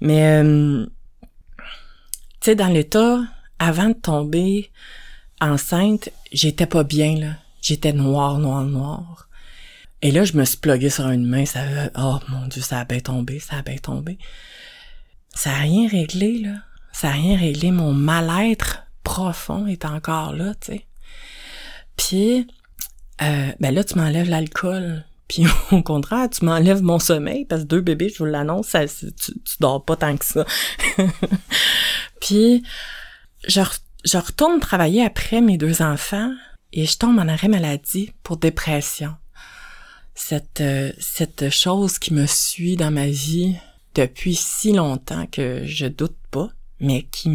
Mais, 0.01 0.43
euh, 0.43 0.87
tu 1.59 1.65
sais, 2.43 2.55
dans 2.55 2.69
l'état, 2.69 3.21
avant 3.59 3.89
de 3.89 3.95
tomber 3.95 4.71
enceinte, 5.41 6.11
j'étais 6.33 6.67
pas 6.67 6.85
bien, 6.85 7.19
là. 7.19 7.33
J'étais 7.61 7.93
noire, 7.93 8.39
noire, 8.39 8.63
noire. 8.63 9.29
Et 10.03 10.13
là, 10.13 10.25
je 10.25 10.37
me 10.37 10.45
suis 10.45 10.59
pluguée 10.59 10.91
sur 10.91 11.09
une 11.09 11.27
main, 11.27 11.47
ça 11.47 11.61
oh 11.99 12.19
mon 12.29 12.47
dieu, 12.47 12.63
ça 12.63 12.81
a 12.81 12.85
bien 12.85 13.01
tombé, 13.01 13.41
ça 13.41 13.57
a 13.57 13.63
bien 13.63 13.79
tombé. 13.79 14.19
Ça 15.35 15.51
a 15.51 15.59
rien 15.59 15.89
réglé, 15.89 16.39
là. 16.39 16.55
Ça 16.93 17.09
a 17.09 17.13
rien 17.13 17.37
réglé. 17.37 17.73
Mon 17.73 17.93
mal-être 17.93 18.85
profond 19.03 19.67
est 19.67 19.85
encore 19.85 20.33
là, 20.33 20.55
tu 20.61 20.73
sais. 20.73 20.87
Puis, 21.97 22.47
euh, 23.23 23.53
ben 23.61 23.75
là, 23.75 23.85
tu 23.85 23.97
m'enlèves 23.97 24.29
l'alcool. 24.29 25.05
Puis 25.29 25.45
au 25.73 25.83
contraire, 25.83 26.29
tu 26.31 26.45
m'enlèves 26.45 26.83
mon 26.83 26.99
sommeil 26.99 27.45
parce 27.45 27.63
que 27.63 27.67
deux 27.67 27.81
bébés, 27.81 28.09
je 28.09 28.19
vous 28.19 28.25
l'annonce, 28.25 28.77
tu, 28.99 29.13
tu 29.17 29.57
dors 29.61 29.85
pas 29.85 29.97
tant 29.97 30.17
que 30.17 30.25
ça. 30.25 30.45
Puis, 32.21 32.63
je, 33.47 33.61
je 34.05 34.19
retourne 34.19 34.61
travailler 34.61 35.05
après 35.05 35.41
mes 35.41 35.59
deux 35.59 35.83
enfants 35.83 36.33
et 36.73 36.87
je 36.87 36.97
tombe 36.99 37.19
en 37.19 37.29
arrêt 37.29 37.49
maladie 37.49 38.13
pour 38.23 38.37
dépression. 38.37 39.15
Cette, 40.15 40.61
euh, 40.61 40.93
cette 40.99 41.51
chose 41.51 41.99
qui 41.99 42.15
me 42.15 42.27
suit 42.27 42.77
dans 42.77 42.91
ma 42.91 43.07
vie 43.07 43.57
depuis 43.95 44.35
si 44.35 44.73
longtemps 44.73 45.27
que 45.27 45.63
je 45.65 45.87
doute 45.87 46.17
pas, 46.31 46.49
mais 46.81 47.03
qui 47.03 47.31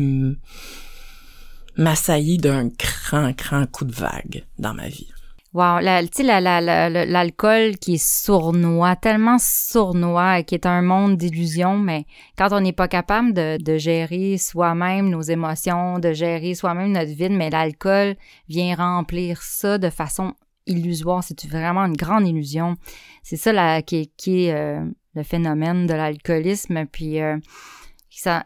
m'assaillit 1.78 2.38
d'un 2.38 2.68
grand, 2.68 3.32
grand 3.32 3.66
coup 3.66 3.86
de 3.86 3.94
vague 3.94 4.46
dans 4.58 4.74
ma 4.74 4.88
vie. 4.88 5.12
Wow, 5.54 5.80
tu 5.80 6.24
sais, 6.24 6.24
l'alcool 6.24 7.78
qui 7.78 7.96
est 7.96 8.04
sournois, 8.04 8.96
tellement 8.96 9.38
sournois, 9.38 10.44
qui 10.44 10.56
est 10.56 10.66
un 10.66 10.82
monde 10.82 11.18
d'illusions, 11.18 11.78
mais 11.78 12.06
quand 12.38 12.54
on 12.54 12.62
n'est 12.62 12.72
pas 12.72 12.88
capable 12.88 13.34
de, 13.34 13.62
de 13.62 13.78
gérer 13.78 14.38
soi-même 14.38 15.10
nos 15.10 15.22
émotions, 15.22 16.00
de 16.00 16.14
gérer 16.14 16.56
soi-même 16.56 16.94
notre 16.94 17.12
vie, 17.12 17.30
mais 17.30 17.50
l'alcool 17.50 18.16
vient 18.48 18.76
remplir 18.76 19.42
ça 19.42 19.78
de 19.78 19.90
façon 19.90 20.36
illusoire. 20.68 21.22
C'est 21.22 21.46
vraiment 21.48 21.84
une 21.86 21.98
grande 21.98 22.28
illusion. 22.28 22.78
C'est 23.22 23.38
ça 23.38 23.82
qui, 23.82 24.10
qui 24.16 24.46
est 24.46 24.54
euh, 24.54 24.86
le 25.16 25.24
phénomène 25.24 25.86
de 25.86 25.94
l'alcoolisme. 25.94 26.86
Puis 26.86 27.20
euh, 27.20 27.38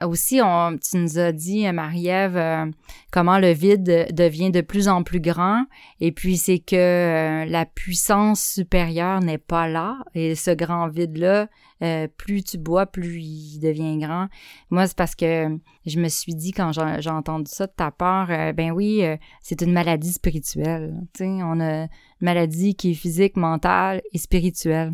aussi, 0.04 0.40
on, 0.44 0.78
tu 0.78 0.98
nous 0.98 1.20
as 1.20 1.32
dit, 1.32 1.72
Marie-Ève, 1.72 2.38
euh, 2.38 2.66
comment 3.12 3.40
le 3.40 3.52
vide 3.52 4.08
devient 4.14 4.52
de 4.52 4.62
plus 4.62 4.88
en 4.88 5.04
plus 5.04 5.20
grand, 5.20 5.66
et 6.00 6.12
puis 6.12 6.38
c'est 6.38 6.60
que 6.60 6.76
euh, 6.76 7.46
la 7.46 7.66
puissance 7.66 8.44
supérieure 8.44 9.22
n'est 9.22 9.38
pas 9.38 9.68
là, 9.68 9.98
et 10.14 10.36
ce 10.36 10.52
grand 10.52 10.88
vide-là, 10.88 11.48
euh, 11.82 12.08
plus 12.18 12.44
tu 12.44 12.58
bois, 12.58 12.86
plus 12.86 13.20
il 13.20 13.60
devient 13.60 13.98
grand. 13.98 14.28
Moi, 14.70 14.88
c'est 14.88 14.98
parce 14.98 15.16
que 15.16 15.58
je 15.86 16.00
me 16.00 16.08
suis 16.08 16.36
dit, 16.36 16.52
quand 16.52 16.72
j'ai 16.72 17.10
entendu 17.10 17.52
ça 17.52 17.68
de 17.68 17.74
ta 17.76 17.92
part, 17.92 18.28
ben 18.54 18.72
oui, 18.72 19.04
c'est 19.42 19.62
une 19.62 19.74
maladie 19.74 20.14
spirituelle. 20.14 20.96
Tu 21.14 21.26
sais, 21.26 21.30
on 21.44 21.60
a 21.60 21.82
une 21.84 21.90
maladie 22.22 22.76
qui 22.76 22.92
est 22.92 22.96
physique, 22.96 23.36
mentale 23.36 24.02
et 24.14 24.18
spirituelle. 24.18 24.94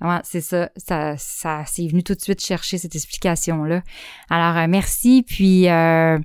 Ouais, 0.00 0.20
c'est 0.22 0.40
ça, 0.40 0.70
ça, 0.76 1.16
ça 1.16 1.64
c'est 1.66 1.86
venu 1.88 2.04
tout 2.04 2.14
de 2.14 2.20
suite 2.20 2.40
chercher 2.40 2.78
cette 2.78 2.94
explication-là. 2.94 3.82
Alors, 4.30 4.56
euh, 4.56 4.66
merci. 4.68 5.24
Puis, 5.26 5.68
euh, 5.68 6.18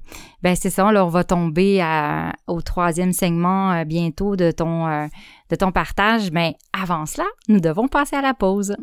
ben 0.43 0.55
c'est 0.55 0.69
ça, 0.69 0.91
là, 0.91 1.03
on 1.03 1.09
va 1.09 1.23
tomber 1.23 1.81
à, 1.81 2.33
au 2.45 2.61
troisième 2.61 3.13
segment 3.13 3.71
euh, 3.71 3.83
bientôt 3.83 4.35
de 4.35 4.51
ton, 4.51 5.07
de 5.49 5.55
ton 5.55 5.71
partage. 5.71 6.31
Mais 6.31 6.55
avant 6.71 7.07
cela, 7.07 7.25
nous 7.47 7.59
devons 7.59 7.87
passer 7.87 8.15
à 8.15 8.21
la 8.21 8.35
pause. 8.35 8.75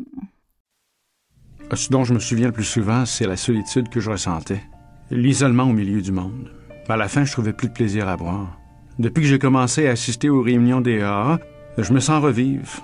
Ce 1.73 1.89
dont 1.89 2.03
je 2.03 2.13
me 2.13 2.19
souviens 2.19 2.47
le 2.47 2.53
plus 2.53 2.65
souvent, 2.65 3.05
c'est 3.05 3.27
la 3.27 3.37
solitude 3.37 3.87
que 3.87 4.01
je 4.01 4.11
ressentais. 4.11 4.61
L'isolement 5.09 5.63
au 5.63 5.73
milieu 5.73 6.01
du 6.01 6.11
monde. 6.11 6.51
À 6.89 6.97
la 6.97 7.07
fin, 7.07 7.23
je 7.23 7.31
trouvais 7.31 7.53
plus 7.53 7.69
de 7.69 7.73
plaisir 7.73 8.09
à 8.09 8.17
boire. 8.17 8.57
Depuis 8.99 9.21
que 9.21 9.27
j'ai 9.27 9.39
commencé 9.39 9.87
à 9.87 9.91
assister 9.91 10.29
aux 10.29 10.41
réunions 10.41 10.81
des 10.81 11.01
AA, 11.01 11.39
je 11.77 11.93
me 11.93 12.01
sens 12.01 12.21
revivre. 12.21 12.83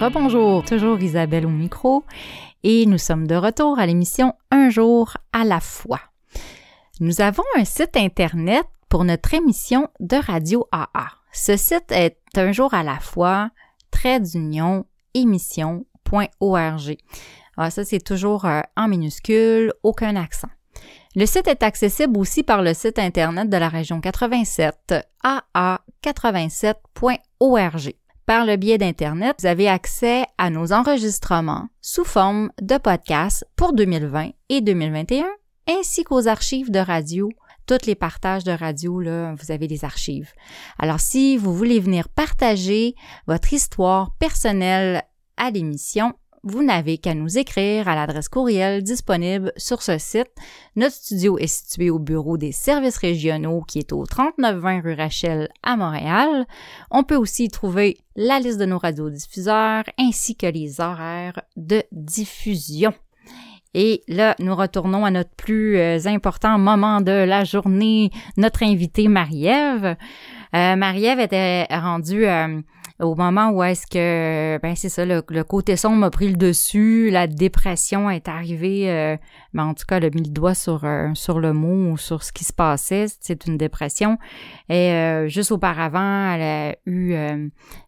Rebonjour, 0.00 0.64
toujours 0.64 0.98
Isabelle 1.02 1.44
au 1.44 1.50
micro 1.50 2.04
et 2.62 2.86
nous 2.86 2.96
sommes 2.96 3.26
de 3.26 3.34
retour 3.34 3.78
à 3.78 3.84
l'émission 3.84 4.32
Un 4.50 4.70
jour 4.70 5.18
à 5.34 5.44
la 5.44 5.60
fois. 5.60 6.00
Nous 7.00 7.20
avons 7.20 7.42
un 7.58 7.66
site 7.66 7.98
internet 7.98 8.64
pour 8.88 9.04
notre 9.04 9.34
émission 9.34 9.88
de 10.00 10.16
radio 10.16 10.66
AA. 10.72 11.08
Ce 11.32 11.58
site 11.58 11.92
est 11.92 12.16
un 12.36 12.52
jour 12.52 12.72
à 12.72 12.82
la 12.82 12.98
fois, 12.98 13.50
trait 13.90 14.20
d'union, 14.20 14.86
émission.org. 15.12 16.96
Ah, 17.58 17.70
ça, 17.70 17.84
c'est 17.84 18.02
toujours 18.02 18.46
euh, 18.46 18.62
en 18.78 18.88
minuscule, 18.88 19.74
aucun 19.82 20.16
accent. 20.16 20.48
Le 21.14 21.26
site 21.26 21.46
est 21.46 21.62
accessible 21.62 22.18
aussi 22.18 22.42
par 22.42 22.62
le 22.62 22.72
site 22.72 22.98
Internet 22.98 23.50
de 23.50 23.56
la 23.58 23.68
région 23.68 24.00
87, 24.00 24.94
aa87.org. 25.22 27.99
Par 28.30 28.46
le 28.46 28.54
biais 28.54 28.78
d'Internet, 28.78 29.38
vous 29.40 29.46
avez 29.46 29.68
accès 29.68 30.24
à 30.38 30.50
nos 30.50 30.72
enregistrements 30.72 31.66
sous 31.80 32.04
forme 32.04 32.52
de 32.62 32.78
podcasts 32.78 33.44
pour 33.56 33.72
2020 33.72 34.30
et 34.50 34.60
2021, 34.60 35.26
ainsi 35.66 36.04
qu'aux 36.04 36.28
archives 36.28 36.70
de 36.70 36.78
radio. 36.78 37.28
Tous 37.66 37.84
les 37.88 37.96
partages 37.96 38.44
de 38.44 38.52
radio, 38.52 39.00
là, 39.00 39.34
vous 39.34 39.50
avez 39.50 39.66
des 39.66 39.84
archives. 39.84 40.30
Alors, 40.78 41.00
si 41.00 41.38
vous 41.38 41.52
voulez 41.52 41.80
venir 41.80 42.08
partager 42.08 42.94
votre 43.26 43.52
histoire 43.52 44.12
personnelle 44.20 45.02
à 45.36 45.50
l'émission, 45.50 46.12
vous 46.42 46.62
n'avez 46.62 46.98
qu'à 46.98 47.14
nous 47.14 47.38
écrire 47.38 47.88
à 47.88 47.94
l'adresse 47.94 48.28
courriel 48.28 48.82
disponible 48.82 49.52
sur 49.56 49.82
ce 49.82 49.98
site. 49.98 50.30
Notre 50.76 50.94
studio 50.94 51.38
est 51.38 51.46
situé 51.46 51.90
au 51.90 51.98
bureau 51.98 52.36
des 52.36 52.52
services 52.52 52.96
régionaux 52.96 53.62
qui 53.62 53.78
est 53.78 53.92
au 53.92 54.06
3920 54.06 54.80
rue 54.80 54.94
Rachel 54.94 55.48
à 55.62 55.76
Montréal. 55.76 56.46
On 56.90 57.04
peut 57.04 57.16
aussi 57.16 57.44
y 57.44 57.48
trouver 57.48 57.98
la 58.16 58.40
liste 58.40 58.58
de 58.58 58.66
nos 58.66 58.78
radiodiffuseurs 58.78 59.84
ainsi 59.98 60.36
que 60.36 60.46
les 60.46 60.80
horaires 60.80 61.42
de 61.56 61.82
diffusion. 61.92 62.92
Et 63.74 64.02
là, 64.08 64.34
nous 64.40 64.54
retournons 64.56 65.04
à 65.04 65.10
notre 65.10 65.30
plus 65.36 65.76
euh, 65.76 65.98
important 66.06 66.58
moment 66.58 67.00
de 67.00 67.12
la 67.12 67.44
journée, 67.44 68.10
notre 68.36 68.64
invitée 68.64 69.06
Marie-Ève. 69.06 69.96
Euh, 70.56 70.76
Marie-Ève 70.76 71.20
était 71.20 71.66
rendue 71.70 72.26
euh, 72.26 72.60
au 73.00 73.14
moment 73.14 73.50
où 73.50 73.62
est-ce 73.62 73.86
que, 73.86 74.58
ben 74.62 74.74
c'est 74.76 74.88
ça, 74.88 75.04
le, 75.04 75.22
côté 75.42 75.76
sombre 75.76 75.96
m'a 75.96 76.10
pris 76.10 76.28
le 76.28 76.36
dessus, 76.36 77.10
la 77.10 77.26
dépression 77.26 78.10
est 78.10 78.28
arrivée, 78.28 78.90
euh, 78.90 79.16
ben 79.54 79.64
en 79.64 79.74
tout 79.74 79.84
cas, 79.86 79.96
elle 79.96 80.04
a 80.04 80.10
mis 80.10 80.22
le 80.22 80.30
doigt 80.30 80.54
sur, 80.54 80.84
euh, 80.84 81.10
sur 81.14 81.40
le 81.40 81.52
mot 81.52 81.92
ou 81.92 81.96
sur 81.96 82.22
ce 82.22 82.32
qui 82.32 82.44
se 82.44 82.52
passait, 82.52 83.06
c'est 83.20 83.46
une 83.46 83.56
dépression. 83.56 84.18
Et 84.68 84.92
euh, 84.92 85.28
juste 85.28 85.52
auparavant, 85.52 86.32
elle 86.32 86.42
a 86.42 86.76
eu 86.86 87.14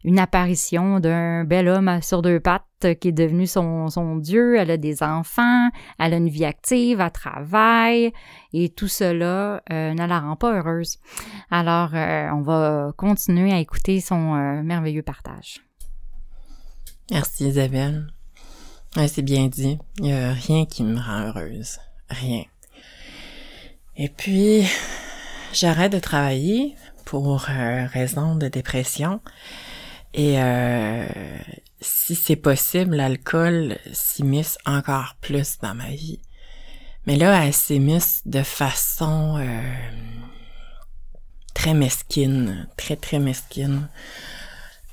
une 0.04 0.18
apparition 0.18 1.00
d'un 1.00 1.44
bel 1.44 1.68
homme 1.68 2.00
sur 2.02 2.22
deux 2.22 2.40
pattes 2.40 2.64
qui 3.00 3.08
est 3.08 3.12
devenu 3.12 3.46
son, 3.46 4.16
dieu, 4.16 4.56
elle 4.56 4.70
a 4.70 4.76
des 4.76 5.02
enfants, 5.02 5.68
elle 5.98 6.14
a 6.14 6.16
une 6.16 6.28
vie 6.28 6.44
active, 6.44 7.00
elle 7.00 7.10
travaille, 7.12 8.12
et 8.52 8.68
tout 8.68 8.88
cela 8.88 9.62
ne 9.70 10.06
la 10.06 10.20
rend 10.20 10.36
pas 10.36 10.58
heureuse. 10.58 10.98
Alors, 11.50 11.90
on 11.92 12.42
va 12.42 12.92
continuer 12.96 13.52
à 13.52 13.58
écouter 13.58 14.00
son 14.00 14.62
merveilleux 14.62 15.02
partage. 15.02 15.60
Merci 17.10 17.48
Isabelle. 17.48 18.06
c'est 19.08 19.22
bien 19.22 19.48
dit. 19.48 19.78
Il 19.98 20.04
n'y 20.04 20.12
a 20.12 20.32
rien 20.32 20.64
qui 20.66 20.82
me 20.82 20.98
rend 20.98 21.26
heureuse. 21.28 21.78
Rien. 22.08 22.44
Et 23.96 24.08
puis, 24.08 24.66
j'arrête 25.52 25.92
de 25.92 25.98
travailler 25.98 26.74
pour 27.04 27.46
euh, 27.50 27.86
raison 27.86 28.36
de 28.36 28.48
dépression. 28.48 29.20
Et 30.14 30.40
euh, 30.40 31.06
si 31.82 32.14
c'est 32.14 32.36
possible, 32.36 32.96
l'alcool 32.96 33.76
s'immisce 33.92 34.56
encore 34.64 35.16
plus 35.20 35.58
dans 35.60 35.74
ma 35.74 35.90
vie. 35.90 36.20
Mais 37.06 37.16
là, 37.16 37.44
elle 37.44 37.52
s'immisce 37.52 38.22
de 38.24 38.42
façon 38.42 39.36
euh, 39.38 39.62
très 41.54 41.74
mesquine, 41.74 42.68
très 42.76 42.96
très 42.96 43.18
mesquine. 43.18 43.88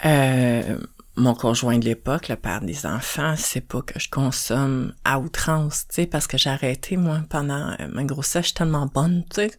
Euh, 0.06 0.80
mon 1.16 1.36
conjoint 1.36 1.78
de 1.78 1.86
l'époque, 1.86 2.30
le 2.30 2.36
père 2.36 2.62
des 2.62 2.86
enfants, 2.86 3.36
c'est 3.38 3.62
pas 3.62 3.82
que 3.82 4.00
je 4.00 4.10
consomme 4.10 4.94
à 5.04 5.20
outrance, 5.20 5.86
tu 5.88 5.96
sais, 5.96 6.06
parce 6.08 6.28
que 6.28 6.38
j'ai 6.38 6.50
arrêté, 6.50 6.98
moi, 6.98 7.22
pendant 7.30 7.76
euh, 7.80 7.88
ma 7.90 8.04
grossesse, 8.04 8.50
je 8.50 8.54
tellement 8.54 8.88
bonne, 8.88 9.24
tu 9.30 9.42
sais. 9.42 9.52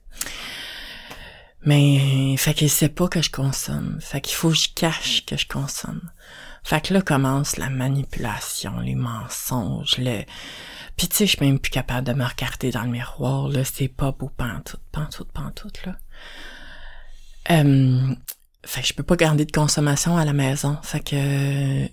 Mais, 1.64 2.36
fait 2.38 2.54
qu'il 2.54 2.70
sait 2.70 2.88
pas 2.88 3.08
que 3.08 3.20
je 3.20 3.30
consomme. 3.30 3.98
Fait 4.00 4.20
qu'il 4.22 4.34
faut 4.34 4.48
que 4.48 4.56
je 4.56 4.68
cache 4.74 5.26
que 5.26 5.36
je 5.36 5.46
consomme. 5.46 6.00
Fait 6.62 6.80
que 6.80 6.94
là 6.94 7.02
commence 7.02 7.56
la 7.56 7.70
manipulation, 7.70 8.78
les 8.80 8.94
mensonges, 8.94 9.96
le... 9.98 10.22
Puis 10.96 11.08
tu 11.08 11.16
sais, 11.16 11.26
je 11.26 11.36
suis 11.36 11.46
même 11.46 11.58
plus 11.58 11.70
capable 11.70 12.06
de 12.06 12.12
me 12.12 12.24
regarder 12.24 12.70
dans 12.70 12.82
le 12.82 12.90
miroir, 12.90 13.48
là, 13.48 13.64
c'est 13.64 13.88
pas 13.88 14.12
beau 14.12 14.28
pantoute, 14.28 14.82
pantoute, 14.92 15.32
pantoute, 15.32 15.86
là. 15.86 15.96
Euh, 17.50 18.14
fait 18.64 18.82
que 18.82 18.86
je 18.86 18.92
peux 18.92 19.02
pas 19.02 19.16
garder 19.16 19.46
de 19.46 19.52
consommation 19.52 20.16
à 20.16 20.24
la 20.24 20.32
maison. 20.32 20.76
Fait 20.82 21.00
que 21.00 21.16
euh, 21.16 21.88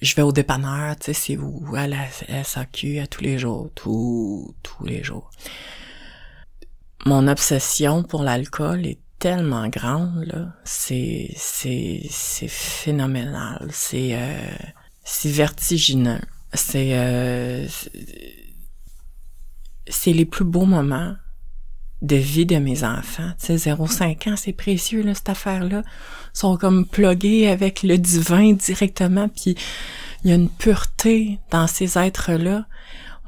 je 0.00 0.14
vais 0.14 0.22
au 0.22 0.32
dépanneur, 0.32 0.96
tu 0.96 1.06
sais, 1.06 1.12
c'est 1.12 1.36
où? 1.36 1.74
À 1.74 1.86
la 1.86 2.08
SAQ 2.44 3.00
à 3.00 3.06
tous 3.06 3.22
les 3.22 3.38
jours, 3.38 3.70
tous 3.74 4.54
tous 4.62 4.84
les 4.84 5.02
jours. 5.02 5.30
Mon 7.04 7.26
obsession 7.26 8.04
pour 8.04 8.22
l'alcool 8.22 8.86
est 8.86 9.00
tellement 9.22 9.68
grande 9.68 10.24
là, 10.24 10.52
c'est 10.64 11.30
c'est 11.36 12.02
c'est 12.10 12.48
phénoménal, 12.48 13.68
c'est 13.70 14.14
euh, 14.14 14.50
c'est 15.04 15.30
vertigineux, 15.30 16.18
c'est 16.52 16.98
euh, 16.98 17.68
c'est 19.86 20.12
les 20.12 20.24
plus 20.24 20.44
beaux 20.44 20.64
moments 20.64 21.14
de 22.02 22.16
vie 22.16 22.46
de 22.46 22.56
mes 22.56 22.82
enfants. 22.82 23.30
Tu 23.38 23.56
sais, 23.58 23.70
0,5 23.70 24.32
ans, 24.32 24.36
c'est 24.36 24.52
précieux, 24.52 25.04
là, 25.04 25.14
cette 25.14 25.28
affaire-là. 25.28 25.84
Ils 26.34 26.38
sont 26.38 26.56
comme 26.56 26.84
plugués 26.84 27.48
avec 27.48 27.84
le 27.84 27.98
divin 27.98 28.54
directement, 28.54 29.28
puis 29.28 29.54
il 30.24 30.30
y 30.30 30.32
a 30.32 30.34
une 30.34 30.48
pureté 30.48 31.38
dans 31.52 31.68
ces 31.68 31.96
êtres-là. 31.96 32.66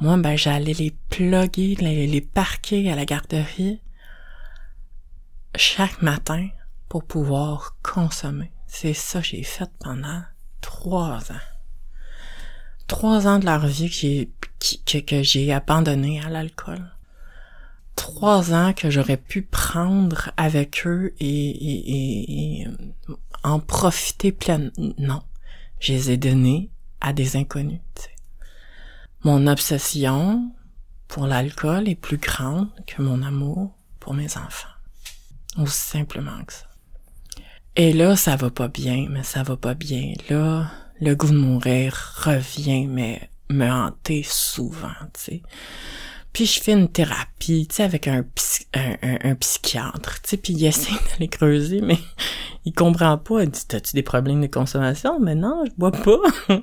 Moi, 0.01 0.17
ben, 0.17 0.37
j'allais 0.37 0.73
les 0.73 0.93
plugger, 1.09 1.77
les, 1.79 2.09
les 2.09 2.21
parquer 2.21 2.91
à 2.91 2.97
la 2.97 3.05
garderie 3.05 3.79
chaque 5.57 6.03
matin 6.03 6.49
pour 6.89 7.05
pouvoir 7.05 7.77
consommer. 7.83 8.53
C'est 8.67 8.95
ça 8.95 9.21
que 9.21 9.27
j'ai 9.27 9.43
fait 9.43 9.71
pendant 9.81 10.23
trois 10.61 11.19
ans. 11.33 11.47
Trois 12.87 13.27
ans 13.27 13.39
de 13.39 13.47
leur 13.47 13.67
vie 13.67 13.89
que 13.89 13.95
j'ai, 14.61 15.03
que, 15.05 15.51
abandonné 15.53 16.21
à 16.21 16.29
l'alcool 16.29 16.95
trois 17.97 18.53
ans 18.53 18.73
que 18.73 18.91
j'aurais 18.91 19.17
pu 19.17 19.43
prendre 19.43 20.31
avec 20.37 20.87
eux 20.87 21.15
et, 21.21 22.61
et, 22.61 22.69
en 23.43 23.61
profiter 23.61 24.33
pleinement. 24.33 24.73
Non, 24.99 25.23
je 25.81 25.93
les 25.93 26.11
ai 26.11 26.17
donnés 26.17 26.71
à 27.01 27.13
des 27.13 27.37
inconnus. 27.37 27.81
Mon 29.23 29.47
obsession 29.47 30.53
pour 31.09 31.27
l'alcool 31.27 31.89
est 31.89 31.95
plus 31.95 32.19
grande 32.19 32.69
que 32.87 33.03
mon 33.03 33.23
amour 33.23 33.75
pour 34.01 34.15
mes 34.15 34.37
enfants. 34.37 34.74
Aussi 35.59 35.81
simplement 35.81 36.43
que 36.45 36.53
ça. 36.53 36.67
Et 37.77 37.93
là, 37.93 38.17
ça 38.17 38.37
va 38.37 38.51
pas 38.51 38.69
bien, 38.69 39.09
mais 39.11 39.23
ça 39.23 39.43
va 39.43 39.57
pas 39.57 39.75
bien. 39.75 40.13
Là, 40.31 40.71
le 41.01 41.15
goût 41.15 41.29
de 41.29 41.37
mourir 41.37 42.15
revient, 42.25 42.87
mais 42.87 43.29
me 43.51 43.69
hanter 43.69 44.25
souvent, 44.25 44.89
tu 45.13 45.21
sais. 45.21 45.43
Puis 46.33 46.47
je 46.47 46.61
fais 46.61 46.73
une 46.73 46.91
thérapie, 46.91 47.67
tu 47.69 47.77
sais, 47.77 47.83
avec 47.85 48.09
un, 48.09 48.25
un, 48.75 49.19
un, 49.23 49.35
psychiatre, 49.37 50.21
tu 50.23 50.31
sais, 50.31 50.37
puis 50.37 50.53
il 50.53 50.65
essaie 50.65 50.91
d'aller 51.11 51.29
creuser, 51.29 51.81
mais 51.81 51.99
il 52.65 52.73
comprend 52.73 53.19
pas. 53.19 53.43
Il 53.43 53.51
dit, 53.51 53.67
t'as-tu 53.67 53.95
des 53.95 54.03
problèmes 54.03 54.41
de 54.41 54.47
consommation? 54.47 55.21
Mais 55.21 55.35
non, 55.35 55.65
je 55.65 55.71
bois 55.77 55.93
pas. 55.93 56.19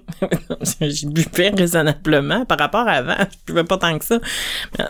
je 0.81 1.07
buvais 1.07 1.49
raisonnablement 1.49 2.45
par 2.45 2.59
rapport 2.59 2.87
à 2.87 2.93
avant. 2.93 3.17
Je 3.19 3.53
buvais 3.53 3.63
pas 3.63 3.77
tant 3.77 3.97
que 3.97 4.05
ça. 4.05 4.19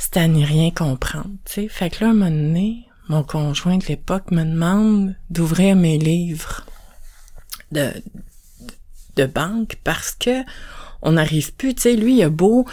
C'était 0.00 0.20
à 0.20 0.28
n'y 0.28 0.46
rien 0.46 0.70
comprendre, 0.70 1.34
tu. 1.44 1.68
Fait 1.68 1.90
que 1.90 2.02
là, 2.02 2.10
un 2.10 2.14
moment 2.14 2.30
donné, 2.30 2.86
mon 3.10 3.22
conjoint 3.22 3.76
de 3.76 3.84
l'époque 3.84 4.30
me 4.30 4.44
demande 4.44 5.14
d'ouvrir 5.28 5.76
mes 5.76 5.98
livres 5.98 6.64
de, 7.70 7.92
de 9.16 9.26
banque 9.26 9.76
parce 9.84 10.12
que 10.12 10.42
on 11.02 11.12
n'arrive 11.12 11.52
plus, 11.52 11.74
tu 11.74 11.82
sais, 11.82 11.96
lui, 11.96 12.16
il 12.16 12.22
a 12.22 12.30
beau 12.30 12.64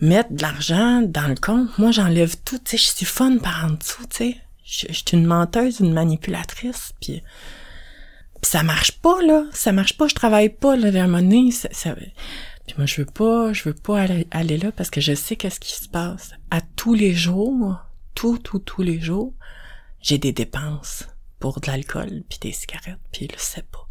mettre 0.00 0.32
de 0.32 0.40
l'argent 0.40 1.02
dans 1.02 1.28
le 1.28 1.34
compte, 1.34 1.76
moi, 1.78 1.90
j'enlève 1.90 2.36
tout, 2.42 2.58
tu 2.58 2.70
sais, 2.70 2.78
je 2.78 2.96
suis 2.96 3.06
fun 3.06 3.36
par 3.36 3.66
en 3.66 3.74
dessous, 3.74 4.06
tu 4.08 4.16
sais. 4.16 4.36
Je, 4.64 4.92
suis 4.92 5.04
une 5.12 5.26
menteuse, 5.26 5.80
une 5.80 5.92
manipulatrice, 5.92 6.94
puis 7.02 7.22
ça 8.40 8.62
marche 8.62 8.92
pas, 8.92 9.20
là. 9.22 9.44
Ça 9.52 9.72
marche 9.72 9.98
pas, 9.98 10.08
je 10.08 10.14
travaille 10.14 10.48
pas, 10.48 10.74
là, 10.74 11.06
mon 11.06 11.50
ça, 11.50 11.68
ça, 11.70 11.94
moi, 12.76 12.86
je 12.86 13.02
veux 13.02 13.06
pas, 13.06 13.52
je 13.52 13.64
veux 13.64 13.74
pas 13.74 14.00
aller, 14.00 14.26
aller 14.30 14.58
là 14.58 14.72
parce 14.72 14.90
que 14.90 15.00
je 15.00 15.14
sais 15.14 15.36
qu'est-ce 15.36 15.60
qui 15.60 15.72
se 15.72 15.88
passe. 15.88 16.32
À 16.50 16.60
tous 16.60 16.94
les 16.94 17.14
jours, 17.14 17.76
tout, 18.14 18.38
tout, 18.38 18.58
tous 18.58 18.82
les 18.82 19.00
jours, 19.00 19.34
j'ai 20.00 20.18
des 20.18 20.32
dépenses 20.32 21.08
pour 21.38 21.60
de 21.60 21.66
l'alcool, 21.66 22.22
puis 22.28 22.38
des 22.40 22.52
cigarettes, 22.52 23.00
puis 23.12 23.26
il 23.26 23.32
le 23.32 23.38
sait 23.38 23.64
pas. 23.70 23.88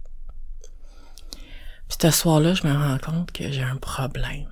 Puis 1.88 1.98
ce 2.02 2.12
soir-là, 2.12 2.54
je 2.54 2.66
me 2.66 2.74
rends 2.74 2.98
compte 2.98 3.32
que 3.32 3.52
j'ai 3.52 3.64
un 3.64 3.76
problème. 3.76 4.50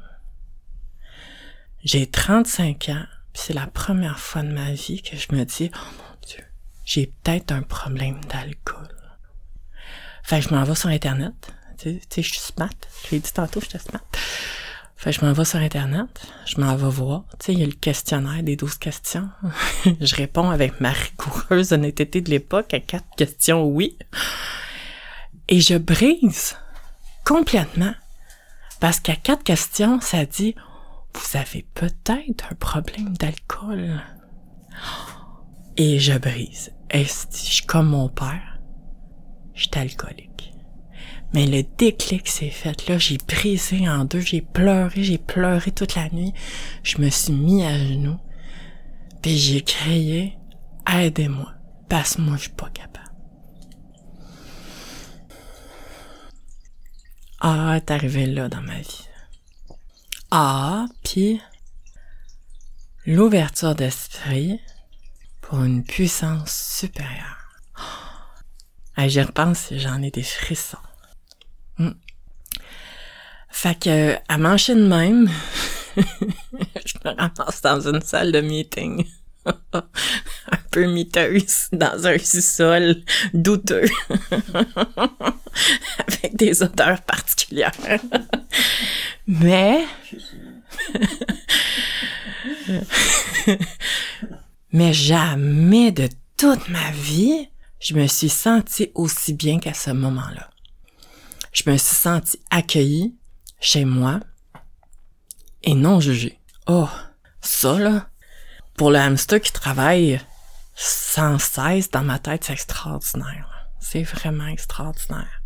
J'ai 1.83 2.09
35 2.09 2.89
ans, 2.89 3.05
puis 3.31 3.43
c'est 3.45 3.53
la 3.53 3.67
première 3.67 4.19
fois 4.19 4.43
de 4.43 4.51
ma 4.51 4.73
vie 4.73 5.01
que 5.01 5.15
je 5.15 5.33
me 5.33 5.45
dis, 5.45 5.71
oh 5.73 5.93
mon 5.97 6.27
Dieu, 6.27 6.43
j'ai 6.83 7.07
peut-être 7.07 7.51
un 7.53 7.61
problème 7.61 8.19
d'alcool. 8.25 8.89
Fait 10.23 10.41
que 10.41 10.49
je 10.49 10.53
m'en 10.53 10.63
vais 10.63 10.75
sur 10.75 10.89
Internet. 10.89 11.53
Tu 11.79 12.01
sais, 12.09 12.21
je 12.21 12.29
suis 12.29 12.39
smart. 12.39 12.69
Je 13.05 13.11
l'ai 13.11 13.19
dit 13.19 13.31
tantôt, 13.31 13.61
j'étais 13.61 13.79
smart. 13.79 14.03
Fait 14.97 15.11
que 15.11 15.19
je 15.19 15.25
m'en 15.25 15.31
vais 15.31 15.45
sur 15.45 15.59
Internet, 15.59 16.09
je 16.45 16.59
m'en 16.59 16.75
vais 16.75 16.89
voir. 16.89 17.23
Tu 17.39 17.45
sais, 17.45 17.53
il 17.53 17.59
y 17.59 17.63
a 17.63 17.65
le 17.65 17.71
questionnaire 17.71 18.43
des 18.43 18.57
12 18.57 18.77
questions. 18.79 19.29
je 20.01 20.15
réponds 20.15 20.49
avec 20.49 20.81
ma 20.81 20.91
rigoureuse 20.91 21.71
honnêteté 21.71 22.19
de 22.19 22.29
l'époque 22.29 22.73
à 22.73 22.81
quatre 22.81 23.07
questions 23.15 23.63
oui. 23.65 23.97
Et 25.47 25.61
je 25.61 25.77
brise 25.77 26.57
complètement. 27.23 27.93
Parce 28.81 28.99
qu'à 28.99 29.15
quatre 29.15 29.43
questions, 29.43 30.01
ça 30.01 30.25
dit 30.25 30.53
Vous 31.13 31.37
avez 31.37 31.65
peut-être 31.75 32.47
un 32.51 32.55
problème 32.55 33.15
d'alcool. 33.17 34.01
Et 35.77 35.99
je 35.99 36.17
brise. 36.17 36.73
Et 36.91 37.05
je 37.05 37.13
suis 37.31 37.65
comme 37.65 37.87
mon 37.87 38.09
père. 38.09 38.59
Je 39.53 39.61
suis 39.61 39.71
alcoolique. 39.75 40.28
Mais 41.33 41.45
le 41.45 41.63
déclic 41.77 42.27
s'est 42.27 42.49
fait. 42.49 42.87
Là, 42.87 42.97
j'ai 42.97 43.17
brisé 43.17 43.87
en 43.87 44.05
deux, 44.05 44.19
j'ai 44.19 44.41
pleuré, 44.41 45.03
j'ai 45.03 45.17
pleuré 45.17 45.71
toute 45.71 45.95
la 45.95 46.09
nuit. 46.09 46.33
Je 46.83 46.97
me 46.99 47.09
suis 47.09 47.33
mis 47.33 47.63
à 47.63 47.77
genoux. 47.77 48.19
Puis 49.21 49.37
j'ai 49.37 49.61
crié 49.61 50.37
Aidez-moi. 50.91 51.53
Parce 51.87 52.15
que 52.15 52.21
moi, 52.21 52.35
je 52.37 52.43
suis 52.43 52.51
pas 52.51 52.69
capable. 52.69 53.11
Ah, 57.41 57.77
est 57.77 57.91
arrivé 57.91 58.25
là 58.25 58.49
dans 58.49 58.61
ma 58.61 58.79
vie. 58.79 59.07
Ah, 60.31 60.85
puis 61.03 61.41
l'ouverture 63.05 63.75
d'esprit 63.75 64.59
pour 65.41 65.63
une 65.63 65.83
puissance 65.83 66.77
supérieure. 66.77 67.49
Ah, 68.95 69.07
j'y 69.07 69.21
repense, 69.21 69.69
j'en 69.71 70.01
ai 70.01 70.11
des 70.11 70.23
frissons. 70.23 70.77
Hmm. 71.79 71.91
Fait 73.49 73.79
que, 73.79 74.15
à 74.27 74.37
manger 74.37 74.75
de 74.75 74.85
même, 74.85 75.29
je 75.97 76.93
me 77.03 77.15
ramasse 77.15 77.61
dans 77.61 77.87
une 77.87 78.01
salle 78.01 78.31
de 78.31 78.41
meeting. 78.41 79.05
un 79.73 80.57
peu 80.71 80.85
miteuse 80.85 81.69
dans 81.71 82.05
un 82.05 82.17
sous-sol 82.17 82.97
douteux 83.33 83.87
avec 86.07 86.35
des 86.35 86.61
odeurs 86.61 87.01
particulières. 87.01 87.71
Mais 89.27 89.85
mais 94.71 94.93
jamais 94.93 95.91
de 95.91 96.09
toute 96.37 96.67
ma 96.69 96.91
vie 96.91 97.47
je 97.79 97.93
me 97.93 98.07
suis 98.07 98.29
sentie 98.29 98.91
aussi 98.93 99.33
bien 99.33 99.59
qu'à 99.59 99.73
ce 99.73 99.91
moment-là. 99.91 100.48
Je 101.51 101.69
me 101.69 101.77
suis 101.77 101.95
sentie 101.95 102.39
accueillie 102.49 103.15
chez 103.59 103.85
moi 103.85 104.19
et 105.63 105.73
non 105.73 105.99
jugée. 105.99 106.39
Oh, 106.67 106.89
ça 107.41 107.77
là, 107.79 108.09
pour 108.77 108.91
le 108.91 108.97
hamster 108.97 109.41
qui 109.41 109.51
travaille 109.51 110.21
sans 110.75 111.39
cesse 111.39 111.91
dans 111.91 112.03
ma 112.03 112.19
tête, 112.19 112.45
c'est 112.45 112.53
extraordinaire. 112.53 113.69
C'est 113.79 114.03
vraiment 114.03 114.47
extraordinaire. 114.47 115.41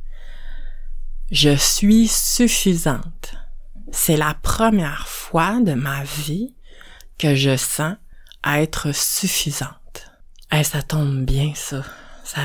Je 1.32 1.56
suis 1.56 2.08
suffisante. 2.08 3.36
C'est 3.92 4.18
la 4.18 4.36
première 4.36 5.08
fois 5.08 5.60
de 5.62 5.74
ma 5.74 6.04
vie 6.04 6.54
que 7.18 7.36
je 7.36 7.58
sens 7.58 7.96
être 8.46 8.92
suffisante. 8.92 10.12
Et 10.52 10.64
ça 10.64 10.84
tombe 10.84 11.26
bien, 11.26 11.54
ça. 11.56 11.84
Ça... 12.24 12.42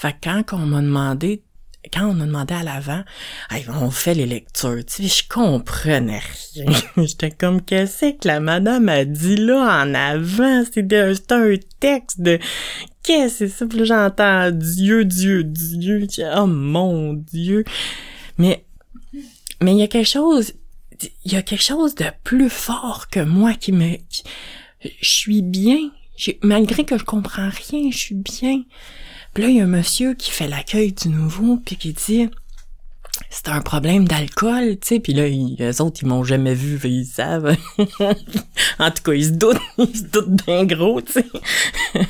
Fait 0.00 0.12
que 0.12 0.30
quand 0.42 0.44
on 0.54 0.64
m'a 0.64 0.80
demandé 0.80 1.42
quand 1.92 2.06
on 2.06 2.20
a 2.20 2.26
demandé 2.26 2.54
à 2.54 2.62
l'avant, 2.62 3.02
on 3.68 3.90
fait 3.90 4.14
les 4.14 4.26
lectures, 4.26 4.84
tu 4.86 5.08
sais, 5.08 5.22
je 5.22 5.28
comprenais 5.28 6.20
rien. 6.54 6.66
J'étais 6.98 7.30
comme, 7.30 7.62
qu'est-ce 7.62 8.12
que 8.12 8.28
la 8.28 8.40
madame 8.40 8.88
a 8.88 9.04
dit 9.04 9.36
là 9.36 9.82
en 9.82 9.94
avant? 9.94 10.62
C'est 10.70 10.92
un 11.32 11.54
texte 11.80 12.20
de, 12.20 12.38
qu'est-ce 13.02 13.38
que 13.40 13.46
c'est 13.46 13.48
ça? 13.48 13.66
Puis 13.66 13.86
j'entends 13.86 14.50
Dieu, 14.50 15.04
Dieu, 15.06 15.42
Dieu. 15.42 16.06
Oh 16.36 16.46
mon 16.46 17.14
Dieu. 17.14 17.64
Mais, 18.36 18.64
mais 19.62 19.72
il 19.72 19.78
y 19.78 19.82
a 19.82 19.88
quelque 19.88 20.08
chose, 20.08 20.52
il 21.24 21.32
y 21.32 21.36
a 21.36 21.42
quelque 21.42 21.64
chose 21.64 21.94
de 21.94 22.06
plus 22.24 22.50
fort 22.50 23.08
que 23.10 23.20
moi 23.20 23.54
qui 23.54 23.72
me, 23.72 23.96
je 24.82 25.10
suis 25.10 25.42
bien. 25.42 25.78
Malgré 26.42 26.84
que 26.84 26.98
je 26.98 27.04
comprends 27.04 27.48
rien, 27.48 27.90
je 27.90 27.96
suis 27.96 28.14
bien. 28.14 28.64
Puis 29.34 29.42
là, 29.42 29.48
il 29.48 29.56
y 29.56 29.60
a 29.60 29.64
un 29.64 29.68
monsieur 29.68 30.14
qui 30.14 30.30
fait 30.30 30.48
l'accueil 30.48 30.92
du 30.92 31.08
nouveau, 31.08 31.58
puis 31.64 31.76
qui 31.76 31.92
dit 31.92 32.28
c'est 33.28 33.48
un 33.48 33.60
problème 33.60 34.08
d'alcool, 34.08 34.78
tu 34.80 34.88
sais. 34.88 35.00
Puis 35.00 35.12
là, 35.12 35.28
les 35.28 35.80
autres, 35.80 36.00
ils 36.02 36.08
m'ont 36.08 36.24
jamais 36.24 36.54
vu, 36.54 36.80
ils 36.84 37.04
savent. 37.04 37.56
en 37.78 38.90
tout 38.90 39.02
cas, 39.04 39.12
ils 39.12 39.26
se 39.26 39.30
doutent, 39.30 39.60
ils 39.78 39.96
se 39.96 40.04
doutent 40.04 40.46
bien 40.46 40.64
gros, 40.64 41.00
tu 41.00 41.12
sais. 41.12 41.26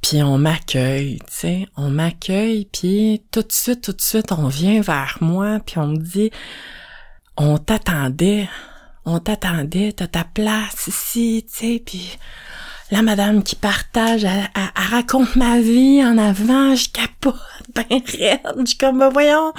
puis 0.00 0.22
on 0.22 0.38
m'accueille, 0.38 1.18
tu 1.18 1.24
sais. 1.28 1.66
On 1.76 1.90
m'accueille, 1.90 2.66
puis 2.66 3.22
tout 3.30 3.42
de 3.42 3.52
suite, 3.52 3.82
tout 3.82 3.92
de 3.92 4.00
suite, 4.00 4.32
on 4.32 4.48
vient 4.48 4.80
vers 4.82 5.18
moi, 5.20 5.58
puis 5.64 5.78
on 5.78 5.88
me 5.88 5.98
dit, 5.98 6.30
on 7.36 7.58
t'attendait, 7.58 8.48
on 9.04 9.18
t'attendait, 9.18 9.92
t'as 9.92 10.06
ta 10.06 10.24
place 10.24 10.86
ici, 10.86 11.46
tu 11.48 11.58
sais, 11.58 11.82
puis 11.84 12.18
la 12.90 13.02
madame 13.02 13.42
qui 13.42 13.54
partage, 13.54 14.24
elle, 14.24 14.48
raconte 14.74 15.36
ma 15.36 15.60
vie 15.60 16.04
en 16.04 16.18
avant, 16.18 16.74
je 16.74 16.88
capote 16.90 17.36
ben 17.74 17.84
raide. 17.88 18.40
Je 18.58 18.66
suis 18.66 18.78
comme, 18.78 18.98
ben 18.98 19.10
voyons, 19.10 19.52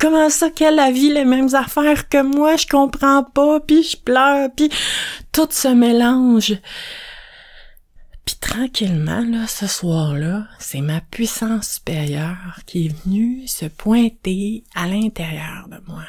comment 0.00 0.30
ça 0.30 0.50
qu'elle 0.50 0.78
a 0.78 0.90
vu 0.90 1.12
les 1.12 1.24
mêmes 1.24 1.54
affaires 1.54 2.08
que 2.08 2.22
moi, 2.22 2.56
je 2.56 2.66
comprends 2.66 3.24
pas, 3.24 3.60
puis 3.60 3.82
je 3.82 3.96
pleure, 3.96 4.48
puis 4.56 4.70
tout 5.32 5.48
se 5.50 5.68
mélange. 5.68 6.54
Puis 8.24 8.36
tranquillement, 8.40 9.24
là, 9.24 9.46
ce 9.46 9.66
soir-là, 9.66 10.46
c'est 10.58 10.80
ma 10.80 11.00
puissance 11.00 11.74
supérieure 11.74 12.60
qui 12.66 12.86
est 12.86 13.04
venue 13.04 13.46
se 13.46 13.66
pointer 13.66 14.64
à 14.74 14.86
l'intérieur 14.86 15.68
de 15.68 15.78
moi, 15.86 16.04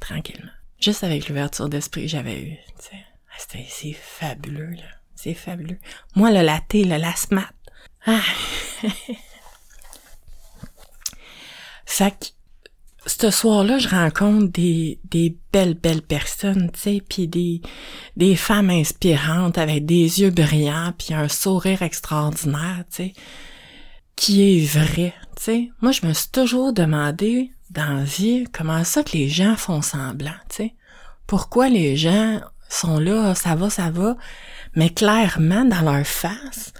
tranquillement. 0.00 0.50
Juste 0.80 1.04
avec 1.04 1.28
l'ouverture 1.28 1.68
d'esprit 1.68 2.02
que 2.02 2.08
j'avais 2.08 2.40
eue, 2.40 2.58
tu 2.78 2.90
sais. 2.90 3.04
Ah, 3.30 3.58
c'est 3.68 3.92
fabuleux, 3.92 4.70
là. 4.70 5.03
C'est 5.24 5.32
fabuleux. 5.32 5.78
Moi, 6.16 6.30
le 6.30 6.42
latte, 6.42 6.74
le 6.74 6.98
lasmat. 6.98 7.48
Ah. 8.04 8.20
fait 11.86 12.10
que, 12.10 12.26
ce 13.06 13.30
soir-là, 13.30 13.78
je 13.78 13.88
rencontre 13.88 14.52
des, 14.52 15.00
des 15.04 15.38
belles, 15.50 15.78
belles 15.80 16.02
personnes, 16.02 16.70
tu 16.72 16.78
sais, 16.78 17.02
puis 17.08 17.26
des, 17.26 18.36
femmes 18.36 18.68
inspirantes 18.68 19.56
avec 19.56 19.86
des 19.86 20.20
yeux 20.20 20.28
brillants, 20.28 20.92
puis 20.98 21.14
un 21.14 21.28
sourire 21.28 21.80
extraordinaire, 21.80 22.84
tu 22.90 22.96
sais, 22.96 23.14
qui 24.16 24.58
est 24.58 24.66
vrai, 24.66 25.14
tu 25.36 25.42
sais. 25.42 25.70
Moi, 25.80 25.92
je 25.92 26.06
me 26.06 26.12
suis 26.12 26.32
toujours 26.32 26.74
demandé 26.74 27.50
dans 27.70 27.96
la 27.96 28.04
vie 28.04 28.44
comment 28.52 28.84
ça 28.84 29.02
que 29.02 29.16
les 29.16 29.30
gens 29.30 29.56
font 29.56 29.80
semblant, 29.80 30.36
tu 30.50 30.56
sais. 30.56 30.74
Pourquoi 31.26 31.70
les 31.70 31.96
gens 31.96 32.42
sont 32.74 32.98
là, 32.98 33.34
ça 33.34 33.54
va, 33.54 33.70
ça 33.70 33.90
va, 33.90 34.16
mais 34.74 34.90
clairement, 34.90 35.64
dans 35.64 35.82
leur 35.82 36.06
face, 36.06 36.72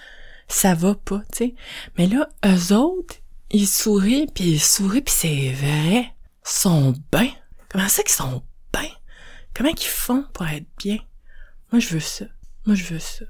ça 0.48 0.74
va 0.74 0.94
pas, 0.94 1.22
tu 1.32 1.38
sais. 1.38 1.54
Mais 1.96 2.06
là, 2.06 2.28
eux 2.44 2.74
autres, 2.74 3.16
ils 3.50 3.68
sourient, 3.68 4.26
puis 4.34 4.44
ils 4.44 4.60
sourient, 4.60 5.02
puis 5.02 5.14
c'est 5.16 5.52
vrai, 5.52 6.00
ils 6.00 6.10
sont 6.42 6.94
bien. 7.12 7.30
Comment 7.68 7.88
c'est 7.88 8.04
qu'ils 8.04 8.14
sont 8.14 8.42
bien? 8.72 8.90
Comment 9.54 9.72
qu'ils 9.72 9.88
font 9.88 10.24
pour 10.32 10.46
être 10.46 10.66
bien? 10.78 10.98
Moi, 11.72 11.80
je 11.80 11.88
veux 11.88 12.00
ça. 12.00 12.26
Moi, 12.66 12.74
je 12.74 12.84
veux 12.84 12.98
ça. 12.98 13.24